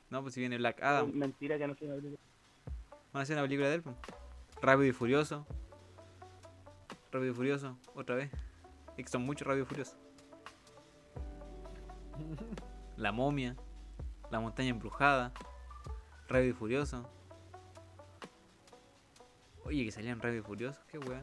No, 0.08 0.22
pues 0.22 0.32
si 0.34 0.40
viene 0.40 0.56
Black 0.56 0.82
Adam. 0.82 1.12
Mentira 1.12 1.58
que 1.58 1.66
no 1.66 1.74
soy 1.74 1.88
una 1.88 1.96
película. 1.96 2.20
Van 3.12 3.20
a 3.20 3.22
hacer 3.22 3.36
una 3.36 3.42
película 3.42 3.68
de 3.68 3.74
él. 3.74 3.82
po. 3.82 3.94
Rápido 4.62 4.86
y 4.88 4.92
Furioso. 4.92 5.46
Rápido 7.12 7.32
y 7.32 7.34
Furioso, 7.34 7.76
otra 7.94 8.14
vez. 8.14 8.30
Es 8.96 9.04
que 9.04 9.10
son 9.10 9.22
muchos 9.22 9.46
Rápido 9.46 9.64
y 9.64 9.66
Furioso. 9.66 9.96
La 12.96 13.12
momia. 13.12 13.56
La 14.30 14.38
montaña 14.40 14.70
embrujada. 14.70 15.32
Rápido 16.28 16.50
y 16.50 16.52
Furioso. 16.52 17.10
Oye, 19.64 19.84
que 19.84 19.90
salían 19.90 20.20
Rápido 20.20 20.40
y 20.40 20.42
Furioso. 20.42 20.80
Qué 20.86 20.98
weá. 20.98 21.22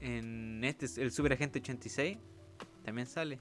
En 0.00 0.62
este, 0.64 0.86
el 1.02 1.10
Super 1.10 1.32
Agente 1.32 1.58
86, 1.58 2.18
también 2.84 3.06
sale. 3.06 3.40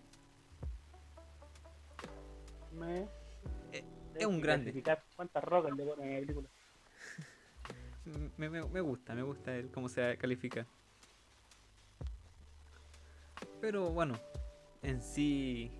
Me... 2.73 3.07
Es 4.15 4.25
un 4.25 4.41
grande. 4.41 4.81
¿Cuántas 5.15 5.43
rocas 5.43 5.75
le 5.75 5.85
ponen 5.85 6.09
a 6.09 6.13
la 6.13 6.19
película? 6.21 6.49
Me, 8.37 8.49
me- 8.49 8.63
me 8.63 8.81
gusta, 8.81 9.15
me 9.15 9.23
gusta 9.23 9.55
el 9.55 9.69
cómo 9.71 9.89
se 9.89 10.17
califica. 10.17 10.65
Pero 13.61 13.89
bueno, 13.89 14.15
en 14.83 15.01
sí. 15.01 15.71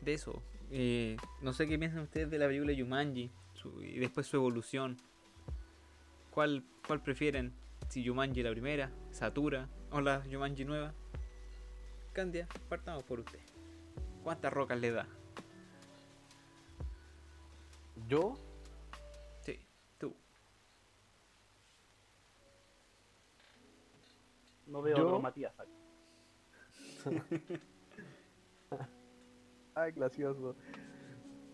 De 0.00 0.14
eso. 0.14 0.42
eh, 0.70 1.16
no 1.42 1.52
sé 1.52 1.66
qué 1.66 1.78
piensan 1.78 2.00
ustedes 2.02 2.30
de 2.30 2.38
la 2.38 2.46
película 2.46 2.72
Yumanji 2.72 3.30
y 3.82 3.98
después 3.98 4.26
su 4.26 4.36
evolución. 4.36 4.96
¿Cuál, 6.30 6.64
¿Cuál 6.86 7.02
prefieren? 7.02 7.52
Si 7.88 8.02
Yumanji 8.02 8.42
la 8.42 8.50
primera, 8.50 8.90
Satura 9.10 9.68
o 9.90 10.00
la 10.00 10.24
Yumanji 10.26 10.64
nueva. 10.64 10.94
Candia, 12.12 12.46
partamos 12.68 13.02
por 13.04 13.20
usted. 13.20 13.40
¿Cuántas 14.22 14.52
rocas 14.52 14.78
le 14.80 14.90
da? 14.92 15.06
Yo, 18.08 18.34
No 24.70 24.82
veo 24.82 24.96
Yo- 24.96 25.06
otro 25.06 25.20
Matías 25.20 25.52
aquí. 25.60 25.72
Ay, 29.74 29.92
gracioso. 29.92 30.56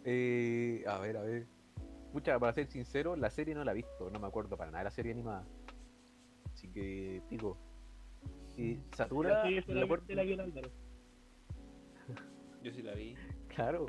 Eh, 0.04 0.84
a 0.86 0.98
ver, 0.98 1.16
a 1.16 1.22
ver. 1.22 1.46
Pucha, 2.12 2.38
para 2.38 2.52
ser 2.52 2.66
sincero, 2.66 3.16
la 3.16 3.30
serie 3.30 3.54
no 3.54 3.64
la 3.64 3.72
he 3.72 3.76
visto. 3.76 4.10
No 4.10 4.18
me 4.20 4.26
acuerdo 4.26 4.56
para 4.56 4.70
nada 4.70 4.80
de 4.80 4.84
la 4.84 4.90
serie 4.90 5.12
animada. 5.12 5.46
Así 6.52 6.68
que, 6.68 7.22
digo. 7.30 7.58
Y 8.56 8.78
Satura. 8.94 9.46
Sí, 9.46 9.58
esa 9.58 9.72
la 9.72 9.80
la, 9.80 9.82
Álvaro. 10.42 10.70
Yo 12.62 12.72
sí 12.72 12.82
la 12.82 12.94
vi. 12.94 13.14
Claro. 13.48 13.86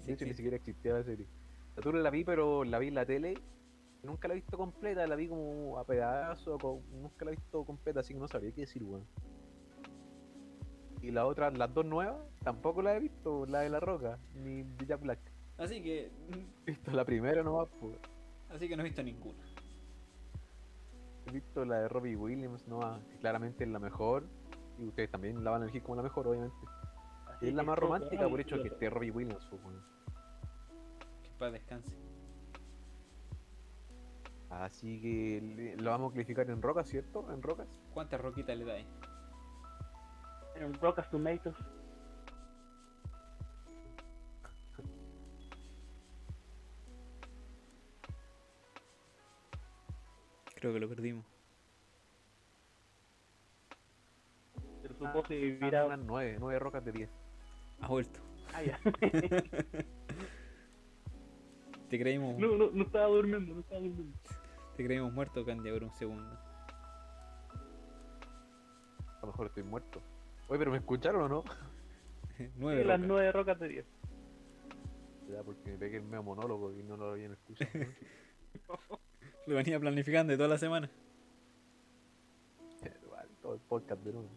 Sí 0.00 0.06
De 0.06 0.12
hecho, 0.12 0.24
ni 0.24 0.30
existe. 0.30 0.34
siquiera 0.36 0.56
existía 0.56 0.92
la 0.94 1.02
serie. 1.02 1.26
Saturno 1.74 2.00
la 2.00 2.10
vi, 2.10 2.24
pero 2.24 2.64
la 2.64 2.78
vi 2.78 2.88
en 2.88 2.94
la 2.94 3.04
tele. 3.06 3.34
Nunca 4.06 4.28
la 4.28 4.34
he 4.34 4.36
visto 4.36 4.56
completa, 4.56 5.06
la 5.06 5.16
vi 5.16 5.28
como 5.28 5.78
a 5.78 5.84
pedazos, 5.84 6.62
nunca 6.92 7.24
la 7.24 7.32
he 7.32 7.34
visto 7.34 7.64
completa, 7.64 8.00
así 8.00 8.14
que 8.14 8.20
no 8.20 8.28
sabría 8.28 8.52
qué 8.52 8.62
decir, 8.62 8.84
weón. 8.84 9.04
Y 11.02 11.10
la 11.10 11.26
otra, 11.26 11.50
las 11.50 11.74
dos 11.74 11.84
nuevas, 11.84 12.16
tampoco 12.42 12.82
la 12.82 12.96
he 12.96 13.00
visto, 13.00 13.46
la 13.46 13.60
de 13.60 13.68
La 13.68 13.80
Roca, 13.80 14.18
ni 14.34 14.64
Jack 14.86 15.00
Black. 15.00 15.18
Así 15.58 15.82
que. 15.82 16.10
He 16.66 16.70
visto 16.70 16.90
la 16.92 17.04
primera 17.04 17.42
nomás, 17.42 17.68
pues. 17.80 17.96
Así 18.50 18.68
que 18.68 18.76
no 18.76 18.82
he 18.82 18.86
visto 18.86 19.02
ninguna. 19.02 19.38
He 21.26 21.32
visto 21.32 21.64
la 21.64 21.80
de 21.80 21.88
Robbie 21.88 22.16
Williams 22.16 22.66
nomás, 22.68 23.02
que 23.06 23.18
claramente 23.18 23.64
es 23.64 23.70
la 23.70 23.78
mejor. 23.78 24.24
Y 24.78 24.86
ustedes 24.86 25.10
también 25.10 25.42
la 25.42 25.50
van 25.50 25.62
a 25.62 25.64
elegir 25.64 25.82
como 25.82 25.96
la 25.96 26.02
mejor, 26.02 26.28
obviamente. 26.28 26.56
Así 27.26 27.48
es 27.48 27.54
la 27.54 27.62
más 27.62 27.78
romántica 27.78 28.28
por 28.28 28.40
hecho 28.40 28.62
que 28.62 28.68
esté 28.68 28.88
Robbie 28.88 29.10
Williams, 29.10 29.44
pues, 29.50 29.62
weón. 29.64 29.82
Que 31.22 31.30
paz 31.38 31.52
descanse. 31.52 32.05
Así 34.62 35.00
que 35.00 35.74
lo 35.78 35.90
vamos 35.90 36.10
a 36.10 36.14
clasificar 36.14 36.48
en 36.50 36.62
rocas, 36.62 36.88
¿cierto? 36.88 37.30
En 37.32 37.42
rocas. 37.42 37.68
¿Cuántas 37.92 38.20
roquitas 38.20 38.56
le 38.56 38.64
dais? 38.64 38.86
En 40.56 40.72
Rocas 40.74 41.10
Tomatoes. 41.10 41.54
Creo 50.54 50.72
que 50.72 50.80
lo 50.80 50.88
perdimos. 50.88 51.24
Pero 54.82 54.94
supongo 54.94 55.22
que 55.24 55.34
Ah, 55.34 55.40
vivirá. 55.40 55.84
unas 55.86 55.98
nueve, 56.00 56.36
nueve 56.40 56.58
rocas 56.58 56.82
de 56.84 56.92
10. 56.92 57.10
Ha 57.80 57.88
vuelto. 57.88 58.20
Ah, 58.54 58.62
ya. 58.62 58.78
Te 61.90 61.98
creímos, 62.00 62.36
no, 62.36 62.56
no, 62.56 62.70
no 62.72 62.82
estaba 62.82 63.06
durmiendo, 63.06 63.54
no 63.54 63.60
estaba 63.60 63.80
durmiendo. 63.80 64.16
Te 64.76 64.84
creímos 64.84 65.12
muerto, 65.12 65.44
Candia, 65.44 65.72
por 65.72 65.84
un 65.84 65.94
segundo. 65.94 66.38
A 69.08 69.20
lo 69.22 69.26
mejor 69.28 69.46
estoy 69.46 69.62
muerto. 69.62 70.00
Oye, 70.48 70.58
pero 70.58 70.70
¿me 70.70 70.78
escucharon 70.78 71.22
o 71.22 71.28
no? 71.28 71.44
Nueve 72.56 72.82
Sí, 72.82 72.86
las 72.88 72.96
rocas. 72.98 73.08
nueve 73.08 73.32
rocas 73.32 73.58
de 73.60 73.68
10. 73.68 73.86
Ya, 75.30 75.42
porque 75.42 75.70
me 75.72 75.78
pegué 75.78 75.96
el 75.96 76.04
medio 76.04 76.22
monólogo 76.22 76.72
y 76.72 76.82
no 76.82 76.96
lo 76.96 77.10
habían 77.10 77.32
escuchado. 77.32 77.70
Lo 79.46 79.54
venía 79.54 79.78
planificando 79.78 80.32
de 80.32 80.36
toda 80.38 80.48
la 80.48 80.58
semana. 80.58 80.90
Vale, 83.10 83.28
todo 83.40 83.54
el 83.54 83.60
podcast 83.60 84.02
de 84.02 84.12
nuevo. 84.12 84.28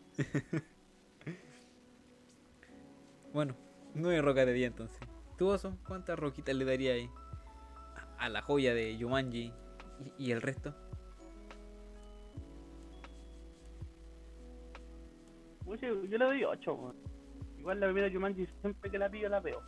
Bueno, 3.33 3.55
nueve 3.95 4.21
rocas 4.21 4.45
de 4.45 4.53
10 4.53 4.67
entonces. 4.71 4.99
¿Tú, 5.37 5.47
Oso? 5.49 5.77
¿Cuántas 5.87 6.17
roquitas 6.19 6.55
le 6.55 6.65
daría 6.65 6.93
ahí? 6.93 7.09
A, 8.17 8.25
a 8.25 8.29
la 8.29 8.41
joya 8.41 8.73
de 8.73 8.97
Yumanji 8.97 9.53
y, 10.17 10.27
y 10.27 10.31
el 10.31 10.41
resto. 10.41 10.73
Oye, 15.65 15.87
yo 16.09 16.17
le 16.17 16.25
doy 16.25 16.43
8, 16.43 16.95
Igual 17.59 17.79
la 17.79 17.87
primera 17.87 18.11
Jumanji 18.11 18.47
siempre 18.61 18.89
que 18.89 18.97
la 18.97 19.09
pillo 19.09 19.29
la 19.29 19.39
veo. 19.39 19.61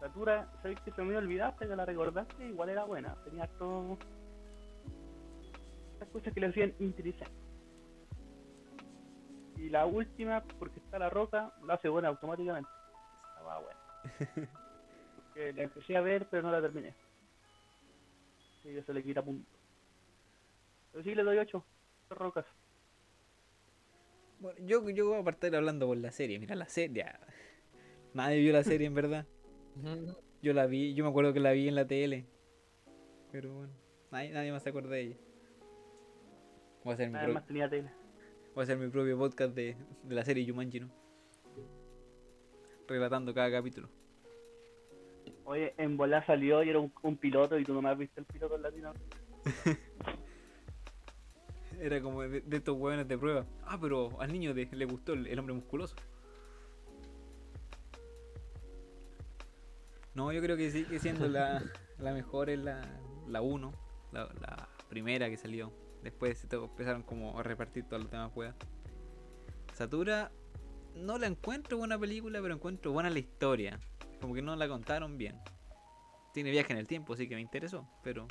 Satura, 0.00 0.50
sabéis 0.62 0.80
que 0.80 0.90
se 0.90 1.02
me 1.02 1.16
olvidaste 1.16 1.68
que 1.68 1.76
la 1.76 1.84
recordaste, 1.84 2.48
igual 2.48 2.70
era 2.70 2.84
buena. 2.84 3.14
Tenía 3.24 3.46
todo. 3.58 3.98
Estas 5.92 6.08
cosas 6.08 6.34
que 6.34 6.40
le 6.40 6.48
hacían 6.48 6.74
interesante. 6.80 7.32
Y 9.58 9.68
la 9.68 9.86
última, 9.86 10.42
porque 10.58 10.80
está 10.80 10.98
la 10.98 11.08
roca, 11.08 11.52
la 11.64 11.74
hace 11.74 11.88
buena 11.88 12.08
automáticamente. 12.08 12.68
Estaba 13.28 13.60
buena. 13.60 13.80
Porque 15.16 15.52
la 15.52 15.62
empecé 15.62 15.96
a 15.96 16.00
ver, 16.00 16.26
pero 16.28 16.42
no 16.42 16.50
la 16.50 16.60
terminé. 16.60 16.94
Y 18.64 18.74
ya 18.74 18.82
se 18.82 18.92
le 18.94 19.02
quita 19.02 19.22
punto. 19.24 19.48
Pero 20.92 21.04
sí 21.04 21.14
le 21.14 21.22
doy 21.22 21.38
8. 21.38 21.64
Rocas. 22.10 22.46
Bueno, 24.40 24.58
yo, 24.66 24.88
yo 24.90 25.08
voy 25.08 25.20
a 25.20 25.24
partir 25.24 25.54
hablando 25.56 25.86
por 25.86 25.96
la 25.96 26.10
serie. 26.12 26.38
Mira, 26.38 26.54
la 26.54 26.66
serie. 26.68 27.04
ya. 27.04 27.20
Nadie 28.14 28.40
vio 28.40 28.52
la 28.52 28.62
serie 28.64 28.86
en 28.86 28.94
verdad. 28.94 29.26
Yo 30.42 30.52
la 30.52 30.66
vi, 30.66 30.94
yo 30.94 31.04
me 31.04 31.10
acuerdo 31.10 31.32
que 31.32 31.40
la 31.40 31.52
vi 31.52 31.68
en 31.68 31.74
la 31.74 31.86
tele. 31.86 32.26
Pero 33.30 33.54
bueno, 33.54 33.72
nadie, 34.10 34.30
nadie 34.32 34.52
más 34.52 34.62
se 34.62 34.68
acuerda 34.68 34.90
de 34.90 35.00
ella. 35.00 35.16
Voy 36.84 36.90
a 36.90 36.94
hacer 36.94 37.06
mi, 37.08 37.12
pro- 37.12 37.20
Además 37.22 37.46
tenía 37.46 37.70
tele. 37.70 37.90
voy 38.54 38.62
a 38.62 38.64
hacer 38.64 38.76
mi 38.76 38.88
propio 38.88 39.16
podcast 39.16 39.54
de, 39.54 39.76
de 40.02 40.14
la 40.14 40.24
serie 40.24 40.46
Jumanji, 40.46 40.80
¿no? 40.80 40.90
Relatando 42.88 43.32
cada 43.32 43.50
capítulo. 43.50 43.88
Oye, 45.44 45.74
en 45.76 45.96
bola 45.96 46.24
salió 46.24 46.62
y 46.62 46.70
era 46.70 46.78
un, 46.78 47.16
piloto 47.16 47.58
y 47.58 47.64
tú 47.64 47.74
nomás 47.74 47.98
viste 47.98 48.20
el 48.20 48.26
piloto 48.26 48.56
en 48.56 48.62
latino. 48.62 48.92
Era 51.80 52.00
como 52.00 52.22
de, 52.22 52.44
estos 52.50 52.76
hueones 52.76 53.08
de 53.08 53.18
prueba. 53.18 53.44
Ah, 53.64 53.76
pero 53.80 54.20
al 54.20 54.32
niño 54.32 54.54
de- 54.54 54.68
le 54.70 54.84
gustó 54.84 55.14
el, 55.14 55.38
hombre 55.38 55.54
musculoso. 55.54 55.96
No, 60.14 60.32
yo 60.32 60.40
creo 60.40 60.56
que 60.56 60.70
sigue 60.70 61.00
siendo 61.00 61.28
la, 61.28 61.60
la 61.98 62.12
mejor 62.12 62.50
es 62.50 62.60
la, 62.60 62.82
la 63.26 63.40
1, 63.40 63.72
la, 64.12 64.28
la 64.40 64.68
primera 64.88 65.28
que 65.28 65.36
salió. 65.36 65.72
Después 66.02 66.38
se 66.38 66.54
empezaron 66.54 67.02
como 67.02 67.38
a 67.38 67.42
repartir 67.42 67.84
todas 67.84 68.02
las 68.02 68.12
demás 68.12 68.30
juegas. 68.32 68.54
Satura 69.72 70.30
no 70.94 71.18
la 71.18 71.26
encuentro 71.26 71.78
buena 71.78 71.98
película, 71.98 72.40
pero 72.42 72.54
encuentro 72.54 72.92
buena 72.92 73.10
la 73.10 73.18
historia. 73.18 73.80
Como 74.22 74.32
que 74.32 74.40
no 74.40 74.56
la 74.56 74.66
contaron 74.66 75.18
bien. 75.18 75.38
Tiene 76.32 76.50
viaje 76.50 76.72
en 76.72 76.78
el 76.78 76.86
tiempo, 76.86 77.12
así 77.12 77.28
que 77.28 77.34
me 77.34 77.42
interesó, 77.42 77.86
pero 78.02 78.26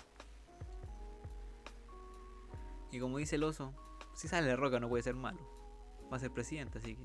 y 2.92 3.00
como 3.00 3.18
dice 3.18 3.38
el 3.38 3.44
oso, 3.44 3.74
si 4.14 4.28
sale 4.28 4.48
de 4.48 4.56
roca 4.56 4.80
no 4.80 4.90
puede 4.90 5.02
ser 5.02 5.16
malo. 5.16 5.40
Va 6.12 6.18
a 6.18 6.20
ser 6.20 6.32
presidente, 6.32 6.80
así 6.80 6.96
que. 6.96 7.04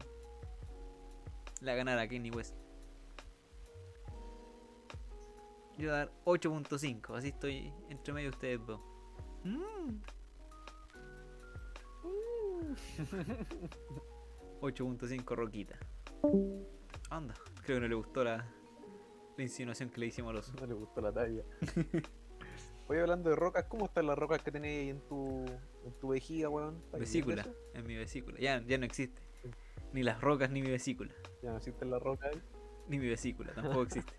Le 1.61 1.67
va 1.67 1.73
a 1.73 1.77
ganar 1.77 1.99
a 1.99 2.09
Kenny 2.09 2.31
West. 2.31 2.55
Yo 5.79 5.89
voy 5.89 5.89
a 5.89 5.93
dar 5.93 6.13
8.5, 6.25 7.17
así 7.17 7.29
estoy 7.29 7.73
entre 7.89 8.13
medio 8.13 8.31
de 8.31 8.35
ustedes 8.35 8.67
dos. 8.67 8.81
Mm. 9.45 10.01
8.5 14.61 15.37
roquita. 15.37 15.79
Anda, 17.11 17.35
creo 17.63 17.77
que 17.77 17.81
no 17.81 17.89
le 17.89 17.95
gustó 17.95 18.25
la, 18.25 18.45
la 19.37 19.43
insinuación 19.43 19.91
que 19.91 20.01
le 20.01 20.07
hicimos 20.07 20.31
al 20.31 20.37
oso. 20.37 20.53
No 20.59 20.67
le 20.67 20.75
gustó 20.75 21.01
la 21.01 21.13
talla. 21.13 21.43
Oye, 22.89 23.01
hablando 23.01 23.31
de 23.31 23.37
rocas, 23.37 23.65
¿cómo 23.65 23.87
están 23.87 24.07
las 24.07 24.17
rocas 24.17 24.43
que 24.43 24.53
tenéis 24.53 24.83
ahí 24.83 24.89
en 24.91 25.01
tu, 25.09 25.45
en 25.85 25.93
tu 26.01 26.09
vejiga, 26.09 26.49
weón? 26.49 26.77
¿Está 26.77 26.99
bien 26.99 27.01
Vesícula, 27.01 27.47
en 27.75 27.87
mi 27.87 27.97
vesícula. 27.97 28.39
Ya, 28.39 28.63
ya 28.63 28.79
no 28.79 28.85
existe. 28.85 29.21
Ni 29.93 30.03
las 30.03 30.21
rocas 30.21 30.51
ni 30.51 30.63
mi 30.63 30.71
vesícula. 30.71 31.13
Ya 31.43 31.51
no 31.51 31.57
existen 31.57 31.91
las 31.91 32.01
rocas 32.01 32.33
ahí. 32.33 32.43
Ni 32.89 32.99
mi 32.99 33.09
vesícula, 33.09 33.53
tampoco 33.55 33.83
existe. 33.83 34.13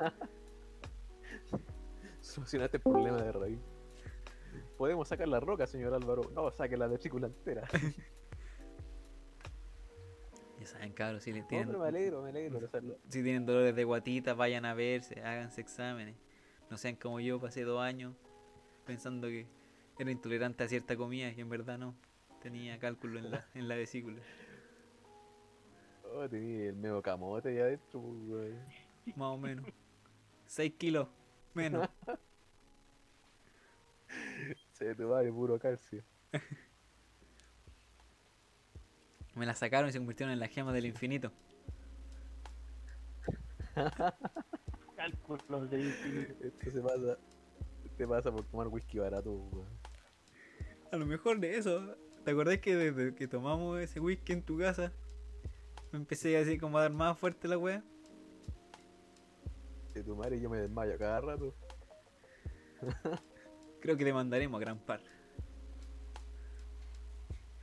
Solucionaste 2.20 2.78
el 2.78 2.82
problema 2.82 3.22
de 3.22 3.32
raíz. 3.32 3.60
Podemos 4.76 5.06
sacar 5.06 5.28
la 5.28 5.38
roca, 5.38 5.66
señor 5.66 5.94
Álvaro. 5.94 6.30
No, 6.34 6.50
saque 6.50 6.76
la 6.76 6.88
vesícula 6.88 7.28
entera. 7.28 7.68
Ya 10.64 10.70
saben, 10.70 10.94
cabros, 10.94 11.22
si, 11.22 11.30
tienen, 11.30 11.66
pero 11.66 11.78
me 11.78 11.88
alegro, 11.88 12.22
me 12.22 12.30
alegro 12.30 12.58
de 12.58 12.64
hacerlo. 12.64 12.96
si 13.10 13.22
tienen 13.22 13.44
dolores 13.44 13.76
de 13.76 13.84
guatita, 13.84 14.32
vayan 14.32 14.64
a 14.64 14.72
verse, 14.72 15.20
háganse 15.20 15.60
exámenes. 15.60 16.16
No 16.70 16.78
sean 16.78 16.96
como 16.96 17.20
yo, 17.20 17.38
pasé 17.38 17.64
dos 17.64 17.82
años 17.82 18.14
pensando 18.86 19.28
que 19.28 19.46
era 19.98 20.10
intolerante 20.10 20.64
a 20.64 20.68
cierta 20.68 20.96
comida 20.96 21.30
y 21.30 21.38
en 21.38 21.50
verdad 21.50 21.76
no. 21.76 21.94
Tenía 22.40 22.78
cálculo 22.78 23.18
en 23.18 23.30
la, 23.30 23.46
en 23.54 23.68
la 23.68 23.76
vesícula. 23.76 24.22
Oh, 26.14 26.26
tenía 26.30 26.70
el 26.70 26.76
medio 26.76 27.02
camote 27.02 27.50
ahí 27.50 27.58
adentro, 27.58 28.00
pues, 28.00 28.14
weón. 28.26 28.64
Más 29.16 29.28
o 29.28 29.36
menos. 29.36 29.66
6 30.46 30.72
kilos 30.78 31.08
menos. 31.52 31.86
Se 34.72 34.94
te 34.94 35.04
va 35.04 35.20
de 35.20 35.30
puro 35.30 35.58
calcio. 35.58 36.02
Me 39.34 39.46
la 39.46 39.54
sacaron 39.54 39.88
y 39.88 39.92
se 39.92 39.98
convirtieron 39.98 40.32
en 40.32 40.38
la 40.38 40.48
gema 40.48 40.72
del 40.72 40.86
infinito. 40.86 41.32
Cálculos 44.96 45.70
del 45.70 45.86
infinito. 45.86 46.34
Esto 46.40 46.70
se 46.70 46.80
pasa. 46.80 47.18
Te 47.96 48.06
pasa 48.06 48.32
por 48.32 48.44
tomar 48.44 48.68
whisky 48.68 48.98
barato, 48.98 49.32
weón. 49.32 49.68
A 50.92 50.96
lo 50.96 51.06
mejor 51.06 51.40
de 51.40 51.56
eso. 51.56 51.96
¿Te 52.24 52.30
acordás 52.30 52.58
que 52.58 52.76
desde 52.76 53.14
que 53.14 53.28
tomamos 53.28 53.80
ese 53.80 54.00
whisky 54.00 54.32
en 54.32 54.42
tu 54.42 54.56
casa, 54.58 54.92
me 55.92 55.98
empecé 55.98 56.38
así 56.38 56.56
como 56.56 56.78
a 56.78 56.82
dar 56.82 56.92
más 56.92 57.18
fuerte 57.18 57.48
la 57.48 57.58
wea? 57.58 57.84
De 59.92 60.02
tu 60.02 60.16
madre 60.16 60.40
yo 60.40 60.48
me 60.48 60.58
desmayo 60.58 60.94
a 60.94 60.98
cada 60.98 61.20
rato. 61.20 61.54
Creo 63.80 63.96
que 63.96 64.04
demandaremos 64.04 64.58
a 64.58 64.60
Gran 64.60 64.78
Par. 64.78 65.00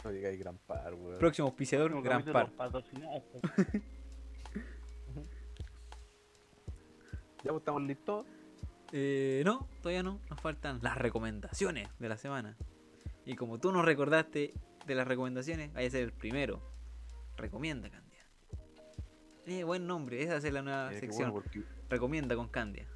No 0.03 0.11
digáis 0.11 0.39
gran 0.39 0.57
par, 0.57 0.93
weón. 0.93 1.19
Próximo 1.19 1.47
auspiciador, 1.47 1.91
Próximo 1.91 2.31
Gran 2.33 2.51
Par. 2.55 2.71
Ya 7.43 7.49
pues, 7.49 7.61
estamos 7.61 7.81
listos. 7.81 8.25
Eh, 8.91 9.41
no, 9.45 9.67
todavía 9.81 10.03
no. 10.03 10.19
Nos 10.29 10.39
faltan 10.41 10.79
las 10.83 10.95
recomendaciones 10.95 11.89
de 11.97 12.07
la 12.07 12.15
semana. 12.17 12.55
Y 13.25 13.35
como 13.35 13.59
tú 13.59 13.71
nos 13.71 13.83
recordaste 13.83 14.53
de 14.85 14.95
las 14.95 15.07
recomendaciones, 15.07 15.73
vaya 15.73 15.87
a 15.87 15.91
ser 15.91 16.03
el 16.03 16.13
primero. 16.13 16.61
Recomienda, 17.37 17.89
Candia. 17.89 18.23
Eh, 19.47 19.63
buen 19.63 19.87
nombre. 19.87 20.21
Esa 20.21 20.37
es 20.37 20.53
la 20.53 20.61
nueva 20.61 20.93
Eh, 20.93 20.99
sección. 20.99 21.31
bueno, 21.31 21.33
porque 21.33 21.63
Recomienda 21.89 22.35
con 22.35 22.47
Candia. 22.47 22.87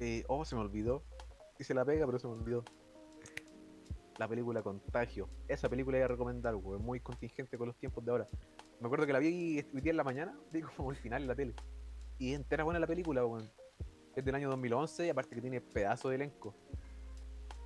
Eh, 0.00 0.24
oh, 0.28 0.44
se 0.44 0.54
me 0.54 0.60
olvidó. 0.62 1.02
Hice 1.58 1.74
la 1.74 1.84
pega, 1.84 2.06
pero 2.06 2.18
se 2.18 2.26
me 2.26 2.34
olvidó. 2.34 2.64
La 4.18 4.28
película 4.28 4.62
Contagio. 4.62 5.28
Esa 5.46 5.68
película 5.68 5.98
iba 5.98 6.06
a 6.06 6.08
recomendar, 6.08 6.54
weón. 6.56 6.82
Muy 6.82 7.00
contingente 7.00 7.56
con 7.56 7.68
los 7.68 7.76
tiempos 7.76 8.04
de 8.04 8.10
ahora. 8.10 8.26
Me 8.80 8.86
acuerdo 8.86 9.06
que 9.06 9.12
la 9.12 9.18
vi 9.18 9.58
hoy 9.74 9.80
día 9.80 9.90
en 9.90 9.96
la 9.96 10.04
mañana, 10.04 10.38
vi 10.52 10.62
como 10.62 10.90
el 10.90 10.96
final 10.96 11.22
en 11.22 11.28
la 11.28 11.34
tele. 11.34 11.54
Y 12.18 12.34
entera 12.34 12.64
buena 12.64 12.80
la 12.80 12.86
película, 12.86 13.24
weón. 13.24 13.48
Es 14.16 14.24
del 14.24 14.34
año 14.34 14.48
2011 14.50 15.06
y 15.06 15.10
aparte 15.10 15.34
que 15.34 15.40
tiene 15.40 15.60
pedazo 15.60 16.08
de 16.08 16.16
elenco. 16.16 16.54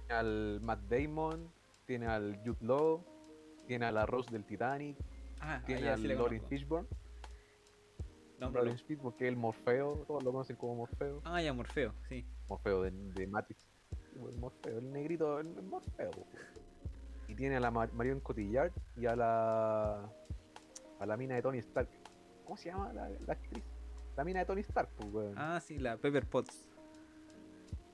Tiene 0.06 0.14
al 0.14 0.60
Matt 0.60 0.80
Damon, 0.80 1.50
tiene 1.86 2.06
al 2.06 2.36
Jude 2.44 2.58
Law, 2.60 3.02
tiene 3.66 3.86
a 3.86 3.92
la 3.92 4.04
Rose 4.04 4.30
del 4.30 4.44
Titanic, 4.44 4.98
Ah, 5.40 5.62
tiene 5.64 5.88
al 5.88 5.98
sí 6.00 6.06
la 6.08 6.14
Lawrence. 6.14 6.46
Fishburne. 6.46 6.88
Lawrence 8.38 8.84
Fishburne, 8.84 9.16
que 9.16 9.24
es 9.24 9.28
el 9.28 9.36
Morfeo, 9.36 10.04
todos 10.06 10.22
lo 10.22 10.32
conocen 10.32 10.56
como 10.56 10.74
Morfeo. 10.76 11.20
Ah, 11.24 11.40
ya, 11.40 11.52
Morfeo, 11.52 11.94
sí. 12.08 12.26
Morfeo 12.48 12.82
de, 12.82 12.90
de 12.90 13.26
Matrix. 13.26 13.71
El 14.14 14.36
Morfeo, 14.38 14.78
el 14.78 14.92
negrito, 14.92 15.38
el, 15.40 15.46
Morfeo. 15.62 16.10
Y 17.28 17.34
tiene 17.34 17.56
a 17.56 17.60
la 17.60 17.70
Mar- 17.70 17.92
Marion 17.92 18.20
Cotillard 18.20 18.72
y 18.96 19.06
a 19.06 19.16
la. 19.16 20.10
a 21.00 21.06
la 21.06 21.16
mina 21.16 21.34
de 21.34 21.42
Tony 21.42 21.58
Stark. 21.58 21.88
¿Cómo 22.44 22.56
se 22.56 22.68
llama 22.70 22.92
la, 22.92 23.08
la 23.26 23.32
actriz? 23.32 23.64
La 24.16 24.24
mina 24.24 24.40
de 24.40 24.46
Tony 24.46 24.60
Stark, 24.60 24.90
pues, 24.96 25.12
weón. 25.12 25.34
Ah, 25.36 25.58
sí, 25.60 25.78
la 25.78 25.96
Pepper 25.96 26.26
Potts. 26.26 26.68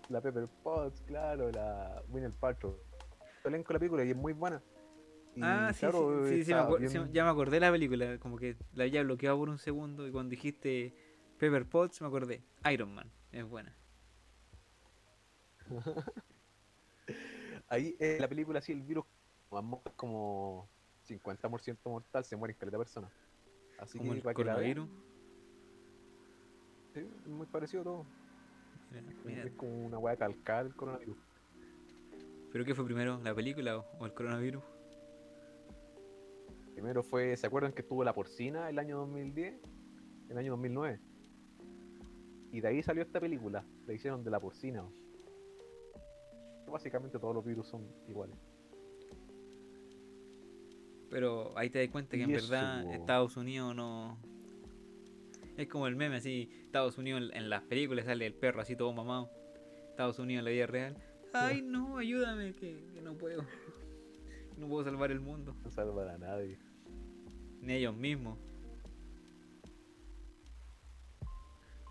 La 0.08 0.20
Pepper 0.20 0.48
Potts, 0.62 1.02
claro, 1.02 1.50
la 1.52 2.02
Winner 2.08 2.32
Paltrow. 2.32 2.76
El 3.44 3.54
elenco 3.54 3.72
la 3.72 3.78
película 3.78 4.04
y 4.04 4.10
es 4.10 4.16
muy 4.16 4.32
buena. 4.32 4.60
Y, 5.36 5.40
ah, 5.42 5.70
sí, 5.72 5.80
claro, 5.80 6.24
sí, 6.26 6.36
sí, 6.38 6.44
sí, 6.44 6.52
me 6.52 6.58
está 6.60 6.68
acuer- 6.68 6.78
bien- 6.78 6.90
sí, 6.90 6.98
ya 7.12 7.24
me 7.24 7.30
acordé 7.30 7.52
de 7.56 7.60
la 7.60 7.70
película. 7.70 8.18
Como 8.18 8.36
que 8.38 8.56
la 8.74 8.84
había 8.84 9.02
bloqueado 9.04 9.38
por 9.38 9.48
un 9.50 9.58
segundo. 9.58 10.08
Y 10.08 10.10
cuando 10.10 10.30
dijiste 10.30 10.94
Pepper 11.38 11.66
Potts, 11.68 12.00
me 12.00 12.08
acordé. 12.08 12.42
Iron 12.72 12.92
Man, 12.94 13.08
es 13.30 13.44
buena. 13.44 13.76
Ahí 17.68 17.96
en 17.98 18.20
la 18.20 18.28
película, 18.28 18.60
sí, 18.60 18.72
el 18.72 18.82
virus 18.82 19.04
como- 19.48 19.82
como 19.96 20.68
50% 21.06 21.90
mortal, 21.90 22.24
se 22.24 22.36
mueren 22.36 22.56
caleta 22.58 22.78
personas. 22.78 23.10
Así 23.78 23.98
Como 23.98 24.12
que 24.12 24.16
el 24.18 24.22
para 24.22 24.34
que 24.34 24.44
la 24.44 24.52
coronavirus. 24.54 24.88
sí, 26.94 27.00
es 27.00 27.28
muy 27.28 27.46
parecido 27.46 27.84
todo. 27.84 28.06
Mira, 28.90 29.02
mira. 29.24 29.44
Es 29.44 29.52
como 29.52 29.86
una 29.86 29.98
weá 29.98 30.16
calcada 30.16 30.64
del 30.64 30.74
coronavirus. 30.74 31.16
¿Pero 32.50 32.64
qué 32.64 32.74
fue 32.74 32.84
primero, 32.86 33.20
la 33.22 33.34
película 33.34 33.78
o, 33.78 33.86
o 33.98 34.06
el 34.06 34.14
coronavirus? 34.14 34.62
Primero 36.72 37.02
fue, 37.02 37.36
¿se 37.36 37.46
acuerdan 37.46 37.72
que 37.72 37.82
estuvo 37.82 38.02
la 38.04 38.14
porcina 38.14 38.70
el 38.70 38.78
año 38.78 38.98
2010? 38.98 39.60
El 40.30 40.38
año 40.38 40.52
2009. 40.52 41.00
Y 42.52 42.60
de 42.60 42.68
ahí 42.68 42.82
salió 42.82 43.02
esta 43.02 43.20
película. 43.20 43.64
La 43.86 43.92
hicieron 43.92 44.24
de 44.24 44.30
la 44.30 44.40
porcina. 44.40 44.88
Básicamente 46.70 47.18
todos 47.18 47.34
los 47.34 47.44
virus 47.44 47.66
son 47.66 47.86
iguales. 48.08 48.36
Pero 51.10 51.56
ahí 51.56 51.70
te 51.70 51.78
das 51.78 51.88
cuenta 51.88 52.16
que 52.16 52.22
en 52.22 52.30
eso, 52.34 52.50
verdad. 52.50 52.92
Estados 52.92 53.36
Unidos 53.36 53.74
no. 53.74 54.18
Es 55.56 55.66
como 55.68 55.86
el 55.86 55.96
meme 55.96 56.16
así: 56.16 56.50
Estados 56.64 56.98
Unidos 56.98 57.22
en, 57.22 57.36
en 57.36 57.50
las 57.50 57.62
películas 57.62 58.04
sale 58.04 58.26
el 58.26 58.34
perro 58.34 58.60
así 58.60 58.76
todo 58.76 58.92
mamado. 58.92 59.30
Estados 59.90 60.18
Unidos 60.18 60.40
en 60.40 60.44
la 60.44 60.50
vida 60.50 60.66
real. 60.66 60.96
Ay, 61.32 61.62
no, 61.62 61.98
ayúdame, 61.98 62.52
que, 62.52 62.88
que 62.92 63.00
no 63.02 63.14
puedo. 63.14 63.44
No 64.56 64.68
puedo 64.68 64.84
salvar 64.84 65.10
el 65.10 65.20
mundo. 65.20 65.54
No 65.62 65.70
salva 65.70 66.12
a 66.12 66.18
nadie. 66.18 66.58
Ni 67.60 67.74
ellos 67.74 67.94
mismos. 67.94 68.38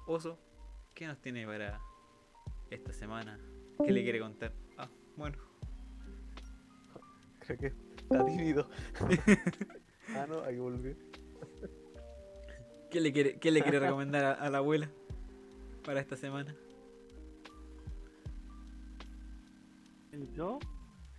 Oso, 0.05 0.39
¿qué 0.93 1.07
nos 1.07 1.19
tiene 1.19 1.45
para 1.45 1.81
esta 2.69 2.93
semana? 2.93 3.39
¿Qué 3.85 3.91
le 3.91 4.03
quiere 4.03 4.19
contar? 4.19 4.53
Bueno. 5.17 5.35
Creo 7.39 7.57
que 7.57 7.67
está 7.67 8.25
tímido. 8.25 8.69
ah, 10.15 10.25
no, 10.27 10.41
ahí 10.43 10.57
volví. 10.57 10.95
¿Qué 12.91 13.01
le 13.01 13.11
quiere, 13.11 13.39
qué 13.39 13.51
le 13.51 13.61
quiere 13.61 13.79
recomendar 13.81 14.23
a, 14.23 14.33
a 14.33 14.49
la 14.49 14.59
abuela 14.59 14.89
para 15.83 15.99
esta 15.99 16.15
semana? 16.15 16.55
Yo, 20.33 20.59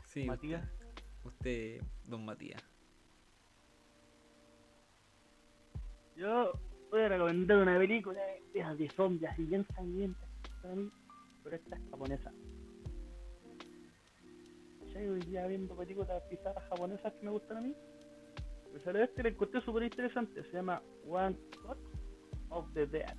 Sí, 0.07 0.25
Matías, 0.25 0.69
Usted, 1.25 1.83
don 2.05 2.25
Matías. 2.25 2.63
yo 6.17 6.53
voy 6.91 7.03
a 7.03 7.09
recomendar 7.09 7.59
una 7.59 7.79
película 7.79 8.21
de, 8.55 8.77
de 8.77 8.91
zombies 8.91 9.31
así 9.31 9.45
bien 9.45 9.65
sangrientas 9.75 10.29
para 10.63 10.75
mí, 10.75 10.91
pero 11.45 11.57
esta 11.57 11.77
es 11.77 11.83
japonesa. 11.91 12.33
Ya 14.99 15.13
hoy 15.13 15.21
día 15.21 15.47
viendo 15.47 15.77
películas 15.77 16.23
quizás 16.29 16.57
japonesas 16.69 17.13
que 17.13 17.25
me 17.25 17.31
gustan 17.31 17.59
a 17.59 17.61
mí. 17.61 17.73
La 18.85 18.93
vez 18.93 19.11
que 19.11 19.23
la 19.23 19.29
encontré 19.29 19.61
súper 19.61 19.85
interesante, 19.85 20.43
se 20.43 20.53
llama 20.53 20.83
One 21.07 21.37
Cut 21.63 21.79
of 22.49 22.73
the 22.75 22.87
Dead. 22.87 23.17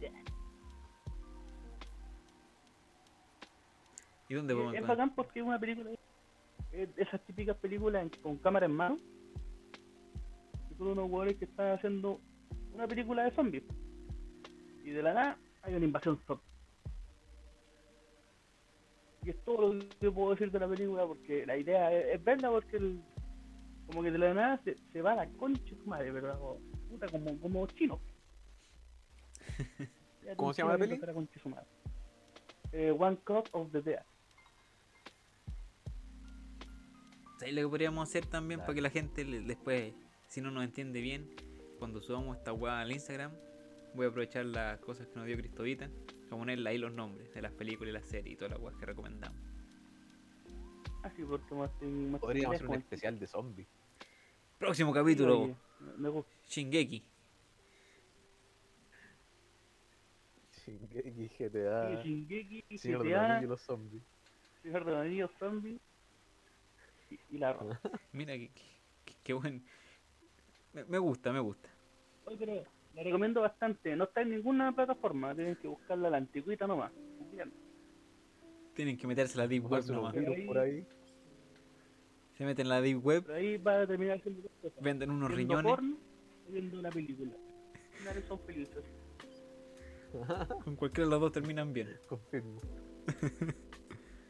Dead. 0.00 0.12
¿Y 4.28 4.34
dónde 4.34 4.54
podemos 4.54 4.72
es 4.72 4.78
encontrar? 4.78 4.96
bacán 4.96 5.14
porque 5.14 5.40
es 5.40 5.46
una 5.46 5.60
película 5.60 5.90
es 6.72 6.94
de 6.96 7.02
esas 7.02 7.20
típicas 7.26 7.56
películas 7.58 8.08
con 8.22 8.38
cámara 8.38 8.64
en 8.64 8.72
mano 8.72 8.98
y 10.70 10.74
con 10.74 10.88
unos 10.88 11.10
huevos 11.10 11.34
que 11.34 11.44
están 11.44 11.72
haciendo 11.72 12.20
una 12.72 12.88
película 12.88 13.24
de 13.24 13.30
zombies 13.32 13.62
y 14.84 14.90
de 14.90 15.02
la 15.02 15.14
nada 15.14 15.38
hay 15.62 15.74
una 15.74 15.84
invasión 15.84 16.18
zombie 16.26 16.55
y 19.26 19.30
es 19.30 19.44
todo 19.44 19.72
lo 19.74 19.84
que 20.00 20.10
puedo 20.10 20.30
decir 20.30 20.50
de 20.52 20.58
la 20.60 20.68
película 20.68 21.04
porque 21.06 21.44
la 21.46 21.56
idea 21.56 21.92
es, 21.92 22.14
es 22.14 22.24
verla 22.24 22.48
porque 22.50 22.76
el- 22.76 23.02
como 23.88 24.02
que 24.02 24.10
de 24.10 24.18
la 24.18 24.32
nada 24.34 24.60
se, 24.64 24.76
se 24.92 25.02
va 25.02 25.12
a 25.12 25.16
la 25.16 25.28
concha 25.30 25.62
de 25.62 25.76
su 25.82 25.86
madre 25.86 26.12
pero 26.12 26.32
algo, 26.32 26.60
puta 26.88 27.06
como, 27.08 27.38
como 27.40 27.66
chino 27.68 28.00
¿Cómo 30.36 30.52
se 30.52 30.62
llama 30.62 30.72
la 30.72 30.78
peli? 30.78 30.98
La 30.98 31.12
concha 31.14 31.32
de 31.34 31.40
su 31.40 31.48
madre. 31.48 31.66
Eh, 32.72 32.90
One 32.98 33.16
Cut 33.18 33.48
of 33.52 33.70
the 33.72 33.80
Dead 33.82 34.02
¿Sabes 37.38 37.54
lo 37.54 37.60
que 37.62 37.68
podríamos 37.68 38.08
hacer 38.08 38.26
también 38.26 38.58
Claro. 38.60 38.66
para 38.66 38.74
que 38.74 38.80
la 38.80 38.90
gente 38.90 39.24
le- 39.24 39.40
después, 39.40 39.92
si 40.26 40.40
no 40.40 40.50
nos 40.50 40.64
entiende 40.64 41.00
bien, 41.00 41.28
cuando 41.78 42.00
subamos 42.00 42.36
esta 42.38 42.52
weá 42.52 42.80
al 42.80 42.90
Instagram, 42.92 43.32
voy 43.94 44.06
a 44.06 44.08
aprovechar 44.08 44.46
las 44.46 44.78
cosas 44.80 45.06
que 45.08 45.16
nos 45.16 45.26
dio 45.26 45.36
Cristovita, 45.36 45.90
a 46.30 46.36
ponerle 46.36 46.70
ahí 46.70 46.78
los 46.78 46.92
nombres 46.92 47.32
de 47.34 47.42
las 47.42 47.52
películas 47.52 47.90
y 47.90 47.92
las 47.92 48.06
series 48.06 48.34
y 48.34 48.36
todas 48.36 48.52
las 48.52 48.60
weas 48.60 48.76
que 48.76 48.86
recomendamos. 48.86 49.38
Así 51.02 51.22
porque 51.24 51.54
más 51.54 51.70
más 51.82 52.20
Podríamos 52.20 52.54
hacer 52.56 52.66
un 52.66 52.72
como- 52.74 52.78
especial 52.80 53.18
de 53.18 53.26
zombies. 53.26 53.68
Próximo 54.58 54.92
capítulo, 54.92 55.42
Oye, 55.42 55.56
me- 55.98 56.08
gusta. 56.08 56.32
Shingeki. 56.48 57.04
Shingeki, 60.64 61.28
GTA, 61.28 62.02
Shingeki, 62.02 62.78
Señor 62.78 63.02
de 63.04 63.10
los 63.10 63.18
GTA, 63.18 63.24
Anillos 63.24 63.42
y 63.44 63.46
los 63.48 63.60
zombies. 63.62 64.02
Señor 64.62 64.84
de 64.84 64.90
los 64.92 65.00
Anillos, 65.00 65.30
Zombie 65.38 65.80
y, 67.10 67.20
y 67.30 67.38
la 67.38 67.52
roca. 67.52 67.80
Mira 68.12 68.32
que, 68.34 68.50
que- 69.04 69.14
que 69.22 69.32
buen. 69.32 69.64
Me, 70.72 70.84
me 70.84 70.98
gusta, 70.98 71.32
me 71.32 71.40
gusta. 71.40 71.68
Oye, 72.24 72.36
pero 72.36 72.64
la 72.96 73.02
recomiendo 73.02 73.42
bastante. 73.42 73.94
No 73.94 74.04
está 74.04 74.22
en 74.22 74.30
ninguna 74.30 74.74
plataforma, 74.74 75.34
tienen 75.34 75.56
que 75.56 75.68
buscarla 75.68 76.08
a 76.08 76.10
la 76.12 76.16
antigüita 76.16 76.66
nomás. 76.66 76.90
Bien. 77.32 77.52
Tienen 78.74 78.96
que 78.96 79.06
meterse 79.06 79.38
a 79.38 79.42
la 79.42 79.48
Deep 79.48 79.70
Web 79.70 79.84
nomás. 79.88 80.14
Por 80.46 80.58
ahí. 80.58 80.84
Se 82.36 82.44
meten 82.44 82.66
en 82.66 82.70
la 82.70 82.80
Deep 82.80 83.04
Web, 83.04 83.24
Pero 83.26 83.38
ahí 83.38 83.56
va 83.58 83.82
a 83.82 83.86
terminar 83.86 84.20
cosas. 84.22 84.40
venden 84.80 85.10
unos 85.10 85.34
viendo 85.34 85.56
riñones. 85.56 85.72
porno 85.74 85.96
o 86.48 86.52
viendo 86.52 86.78
una 86.80 86.90
película. 86.90 87.32
Al 87.32 87.98
final 87.98 88.22
son 88.24 88.40
felices. 88.40 88.84
Con 90.64 90.76
cualquiera 90.76 91.06
de 91.06 91.10
los 91.10 91.20
dos 91.20 91.32
terminan 91.32 91.72
bien. 91.72 91.96
Confirmo. 92.08 92.60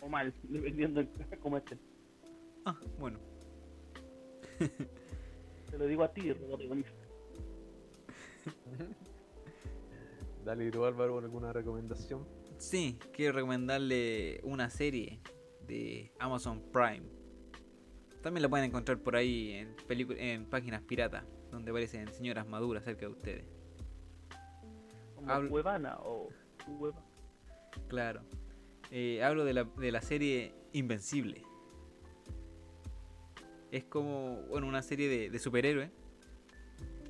O 0.00 0.08
mal, 0.08 0.32
dependiendo 0.44 1.02
de 1.02 1.08
cómo 1.42 1.56
estén. 1.56 1.80
Ah, 2.64 2.78
bueno. 3.00 3.18
Te 5.68 5.78
lo 5.78 5.84
digo 5.86 6.04
a 6.04 6.12
ti, 6.12 6.32
protagonista. 6.32 6.92
Dale, 10.44 10.66
¿y 10.66 10.70
tú 10.70 10.84
Álvaro, 10.84 11.18
alguna 11.18 11.52
recomendación? 11.52 12.26
Sí, 12.58 12.98
quiero 13.12 13.32
recomendarle 13.34 14.40
una 14.44 14.70
serie 14.70 15.20
de 15.66 16.12
Amazon 16.18 16.62
Prime. 16.72 17.02
También 18.22 18.42
la 18.42 18.48
pueden 18.48 18.66
encontrar 18.66 18.98
por 18.98 19.16
ahí 19.16 19.52
en, 19.52 19.74
en 20.18 20.46
páginas 20.46 20.82
piratas, 20.82 21.24
donde 21.50 21.70
aparecen 21.70 22.12
señoras 22.12 22.46
maduras 22.46 22.84
cerca 22.84 23.06
de 23.06 23.12
ustedes. 23.12 23.44
Como 25.16 25.28
Hablo- 25.30 25.50
huevana 25.50 25.98
o 26.00 26.28
hueva. 26.68 27.04
Claro. 27.88 28.22
Eh, 28.90 29.22
hablo 29.22 29.44
de 29.44 29.52
la, 29.54 29.64
de 29.64 29.90
la 29.92 30.00
serie 30.00 30.54
Invencible. 30.72 31.42
Es 33.72 33.84
como, 33.84 34.42
bueno, 34.48 34.66
una 34.68 34.82
serie 34.82 35.08
de, 35.08 35.28
de 35.30 35.38
superhéroes 35.38 35.90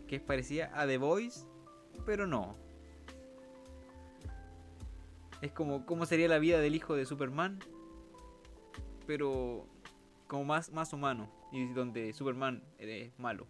que 0.06 0.16
es 0.16 0.22
parecida 0.22 0.70
a 0.74 0.86
The 0.86 0.98
Voice, 0.98 1.46
pero 2.04 2.26
no. 2.26 2.56
Es 5.42 5.52
como 5.52 5.84
cómo 5.84 6.06
sería 6.06 6.28
la 6.28 6.38
vida 6.38 6.60
del 6.60 6.74
hijo 6.74 6.94
de 6.94 7.04
Superman, 7.04 7.58
pero 9.06 9.66
como 10.26 10.44
más, 10.44 10.72
más 10.72 10.92
humano 10.92 11.30
y 11.52 11.66
donde 11.72 12.12
Superman 12.12 12.62
es 12.78 13.16
malo. 13.18 13.46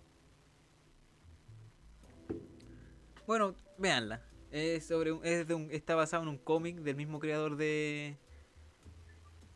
Bueno, 3.26 3.54
véanla. 3.78 4.22
Es 4.50 4.86
sobre 4.86 5.12
es 5.24 5.46
de 5.48 5.54
un- 5.54 5.70
está 5.70 5.94
basado 5.94 6.22
en 6.22 6.28
un 6.28 6.38
cómic 6.38 6.76
del 6.78 6.96
mismo 6.96 7.18
creador 7.18 7.56
de 7.56 8.16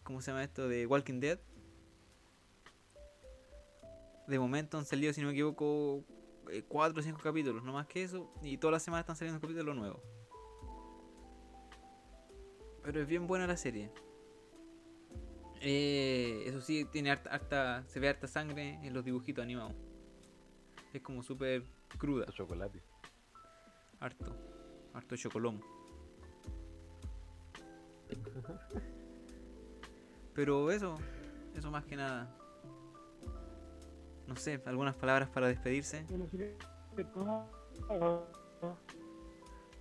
¿cómo 0.03 0.21
se 0.21 0.31
llama 0.31 0.43
esto? 0.43 0.69
de 0.69 0.87
Walking 0.87 1.21
Dead. 1.21 1.39
De 4.27 4.39
momento 4.39 4.79
han 4.79 4.85
salido, 4.85 5.13
si 5.13 5.21
no 5.21 5.29
me 5.29 5.33
equivoco, 5.33 6.05
4 6.69 7.01
o 7.01 7.03
5 7.03 7.19
capítulos, 7.23 7.63
no 7.63 7.73
más 7.73 7.87
que 7.87 8.03
eso, 8.03 8.33
y 8.43 8.57
todas 8.59 8.73
las 8.73 8.83
semanas 8.83 9.03
están 9.05 9.17
saliendo 9.17 9.41
capítulos 9.41 9.75
nuevos. 9.77 10.01
Pero 12.83 13.01
es 13.01 13.07
bien 13.07 13.27
buena 13.27 13.47
la 13.47 13.57
serie. 13.57 13.91
Eh, 15.61 16.45
eso 16.47 16.61
sí, 16.63 16.87
tiene 16.87 17.11
harta, 17.11 17.31
harta- 17.31 17.85
se 17.87 18.01
ve 18.01 18.09
harta 18.09 18.27
sangre 18.27 18.79
en 18.83 18.95
los 18.95 19.05
dibujitos 19.05 19.43
animados. 19.43 19.75
Es 20.93 21.03
como 21.03 21.23
súper 21.23 21.65
cruda. 21.99 22.27
Chocolate. 22.33 22.83
Harto. 24.01 24.35
Harto 24.95 25.17
chocolón. 25.17 25.61
Pero 30.35 30.71
eso, 30.71 30.99
eso 31.55 31.71
más 31.71 31.85
que 31.85 31.97
nada. 31.97 32.35
No 34.31 34.37
sé, 34.37 34.63
algunas 34.65 34.95
palabras 34.95 35.29
para 35.29 35.49
despedirse. 35.49 36.07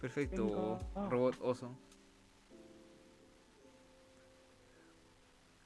Perfecto, 0.02 0.80
robot 1.08 1.38
oso. 1.39 1.78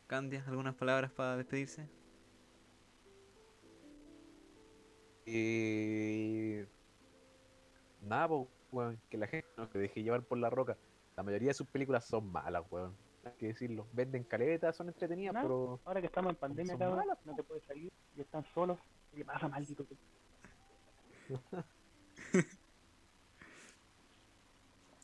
Candia, 0.06 0.44
algunas 0.48 0.76
palabras 0.76 1.12
para 1.14 1.38
despedirse. 1.38 1.88
Eh... 5.28 6.68
Nada, 8.02 8.28
weón, 8.70 9.00
que 9.10 9.18
la 9.18 9.28
gente 9.28 9.48
no 9.56 9.66
se 9.68 9.80
deje 9.80 10.04
llevar 10.04 10.24
por 10.24 10.40
la 10.40 10.50
roca. 10.50 10.78
La 11.16 11.24
mayoría 11.24 11.48
de 11.48 11.54
sus 11.54 11.68
películas 11.68 12.04
son 12.04 12.30
malas, 12.30 12.66
weón. 12.70 12.94
Hay 13.26 13.32
que 13.38 13.48
decirlo. 13.48 13.88
Venden 13.94 14.24
caletas, 14.24 14.76
son 14.76 14.90
entretenidas, 14.90 15.36
pero 15.42 15.80
Ahora 15.86 16.02
que 16.02 16.08
estamos 16.08 16.32
en 16.32 16.36
pandemia, 16.36 16.78
cabrón, 16.78 16.98
malas, 17.00 17.18
no 17.26 17.34
te 17.36 17.44
puedes 17.44 17.64
salir 17.64 17.92
y 18.16 18.22
están 18.22 18.44
solos. 18.54 18.78
¿Qué 19.16 19.24
pasa, 19.24 19.48
maldito? 19.48 19.86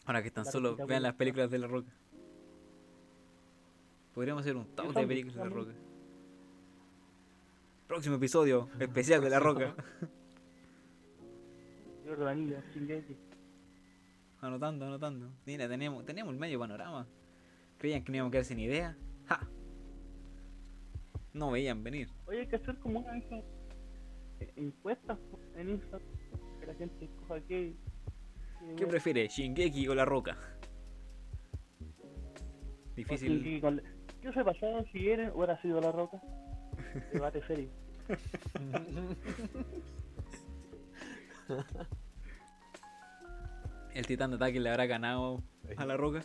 Ahora 0.05 0.21
que 0.21 0.27
están 0.29 0.45
La 0.45 0.51
solos, 0.51 0.77
vean 0.87 1.03
las 1.03 1.13
películas 1.13 1.49
de 1.51 1.59
La 1.59 1.67
Roca. 1.67 1.91
Podríamos 4.13 4.41
hacer 4.41 4.57
un 4.57 4.65
top 4.75 4.93
de 4.93 5.07
películas 5.07 5.35
de 5.43 5.43
La. 5.43 5.49
Roca. 5.49 5.73
Próximo 7.87 8.15
episodio 8.15 8.69
especial 8.79 9.21
de 9.21 9.29
La 9.29 9.39
Roca. 9.39 9.75
Anotando, 14.41 14.85
anotando. 14.85 15.31
Mira, 15.45 15.67
tenemos, 15.67 16.05
tenemos 16.05 16.33
el 16.33 16.39
medio 16.39 16.59
panorama. 16.59 17.05
Creían 17.79 18.03
que 18.03 18.11
no 18.11 18.17
íbamos 18.17 18.29
a 18.29 18.33
quedar 18.33 18.45
sin 18.45 18.59
idea. 18.59 18.95
¡Ja! 19.25 19.49
No 21.33 21.51
veían 21.51 21.83
venir. 21.83 22.09
Oye, 22.27 22.41
hay 22.41 22.47
que 22.47 22.57
hacer 22.57 22.77
como 22.79 22.99
una 22.99 23.17
eh, 23.17 24.53
encuestas 24.57 25.17
po, 25.31 25.39
en 25.55 25.69
Instagram. 25.69 26.09
Que 26.59 26.67
la 26.67 26.73
gente 26.75 27.05
escoja 27.05 27.41
qué. 27.47 27.73
¿Qué 28.77 28.85
prefiere, 28.85 29.27
Shingeki 29.27 29.87
o 29.87 29.95
La 29.95 30.05
Roca? 30.05 30.37
Difícil. 32.95 33.61
Con- 33.61 33.81
¿Qué 34.21 34.33
se 34.33 34.43
pasado 34.43 34.85
si 34.91 35.09
Eren 35.09 35.31
hubiera 35.33 35.61
sido 35.61 35.79
la 35.79 35.93
roca? 35.93 36.21
Debate 37.13 37.41
serio. 37.47 37.69
El 43.93 44.05
titán 44.05 44.31
de 44.31 44.35
ataque 44.35 44.59
le 44.59 44.69
habrá 44.69 44.85
ganado 44.85 45.41
a 45.77 45.85
La 45.85 45.95
Roca. 45.95 46.21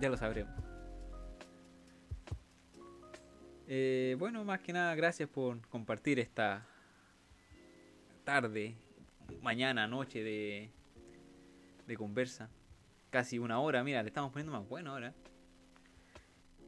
Ya 0.00 0.08
lo 0.08 0.16
sabremos. 0.16 0.54
Eh, 3.68 4.16
bueno, 4.18 4.44
más 4.44 4.60
que 4.60 4.72
nada, 4.72 4.94
gracias 4.94 5.28
por 5.28 5.60
compartir 5.68 6.18
esta 6.18 6.66
tarde, 8.24 8.74
mañana, 9.42 9.86
noche 9.86 10.22
de, 10.22 10.70
de 11.86 11.96
conversa. 11.96 12.48
Casi 13.10 13.38
una 13.38 13.60
hora, 13.60 13.84
mira, 13.84 14.02
le 14.02 14.08
estamos 14.08 14.32
poniendo 14.32 14.52
más 14.52 14.68
bueno 14.68 14.92
ahora. 14.92 15.14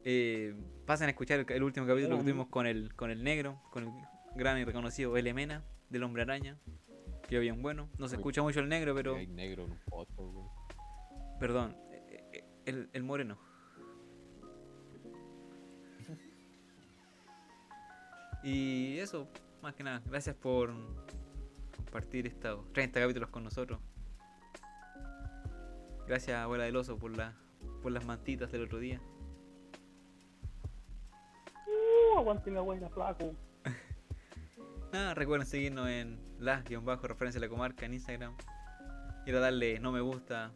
Eh, 0.05 0.55
pasen 0.85 1.07
a 1.07 1.11
escuchar 1.11 1.39
el, 1.39 1.51
el 1.51 1.63
último 1.63 1.87
capítulo 1.87 2.17
que 2.17 2.23
tuvimos 2.23 2.47
con 2.47 2.67
el, 2.67 2.93
con 2.93 3.09
el 3.09 3.23
negro, 3.23 3.61
con 3.71 3.83
el 3.83 3.91
gran 4.35 4.57
y 4.59 4.63
reconocido 4.63 5.17
L. 5.17 5.33
Mena, 5.33 5.63
del 5.89 6.03
Hombre 6.03 6.21
Araña. 6.21 6.57
Quedó 7.27 7.41
bien 7.41 7.61
bueno. 7.61 7.89
No 7.97 8.07
se 8.07 8.17
escucha 8.17 8.41
mucho 8.41 8.59
el 8.59 8.69
negro, 8.69 8.93
pero... 8.93 9.15
hay 9.15 9.27
negro 9.27 9.63
en 9.63 9.71
un 9.71 9.79
podcast, 9.89 10.19
weón. 10.19 10.49
Perdón, 11.39 11.75
el, 12.65 12.89
el 12.93 13.03
moreno. 13.03 13.37
Y 18.43 18.99
eso, 18.99 19.29
más 19.61 19.73
que 19.73 19.83
nada, 19.83 20.01
gracias 20.05 20.35
por 20.35 20.73
compartir 21.77 22.27
estos 22.27 22.71
30 22.73 22.99
capítulos 22.99 23.29
con 23.29 23.43
nosotros. 23.45 23.79
Gracias, 26.05 26.37
abuela 26.37 26.65
del 26.65 26.75
oso, 26.75 26.97
por, 26.97 27.15
la, 27.15 27.33
por 27.81 27.93
las 27.93 28.05
mantitas 28.05 28.51
del 28.51 28.63
otro 28.63 28.79
día. 28.79 28.99
Uh, 31.65 32.17
aguante 32.17 32.51
mi 32.51 32.57
abuela, 32.57 32.89
flaco. 32.89 33.33
Nada, 34.91 35.13
recuerden 35.15 35.47
seguirnos 35.47 35.87
en 35.87 36.19
la-referencia 36.39 37.39
de 37.39 37.47
la 37.47 37.49
comarca 37.49 37.85
en 37.85 37.93
Instagram. 37.93 38.35
A 39.25 39.31
darle 39.31 39.79
no 39.79 39.93
me 39.93 40.01
gusta 40.01 40.51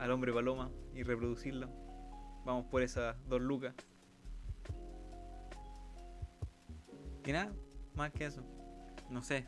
al 0.00 0.10
hombre 0.12 0.32
paloma 0.32 0.70
y 0.94 1.02
reproducirlo. 1.02 1.68
Vamos 2.46 2.64
por 2.66 2.82
esas 2.82 3.16
dos 3.28 3.40
lucas. 3.40 3.74
Y 7.26 7.32
nada, 7.32 7.52
más 7.94 8.10
que 8.10 8.24
eso. 8.24 8.42
No 9.10 9.22
sé. 9.22 9.46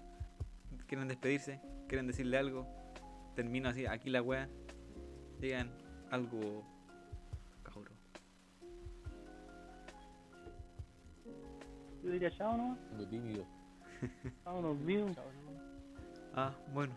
¿Quieren 0.86 1.08
despedirse? 1.08 1.60
¿Quieren 1.88 2.06
decirle 2.06 2.36
algo? 2.36 2.68
Termino 3.34 3.70
así, 3.70 3.86
aquí 3.86 4.10
la 4.10 4.20
wea. 4.20 4.48
Digan 5.40 5.72
algo. 6.10 6.62
Cabrón. 7.62 7.96
Yo 12.04 12.10
diría 12.10 12.30
chao, 12.30 12.58
¿no? 12.58 12.78
Siendo 12.88 13.08
tímido. 13.08 13.46
Chao, 14.44 14.60
nos 14.60 14.84
vimos. 14.84 15.16
Ah, 16.34 16.54
bueno. 16.74 16.92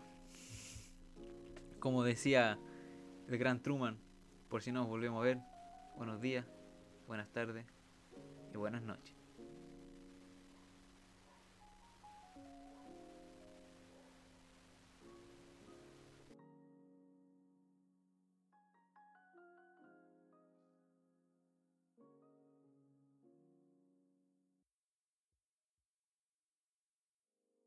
Como 1.79 2.03
decía 2.03 2.59
el 3.27 3.37
gran 3.37 3.61
Truman, 3.61 3.97
por 4.49 4.61
si 4.61 4.71
nos 4.71 4.87
volvemos 4.87 5.21
a 5.21 5.25
ver, 5.25 5.39
buenos 5.95 6.21
días, 6.21 6.45
buenas 7.07 7.29
tardes 7.31 7.65
y 8.53 8.57
buenas 8.57 8.83
noches. 8.83 9.14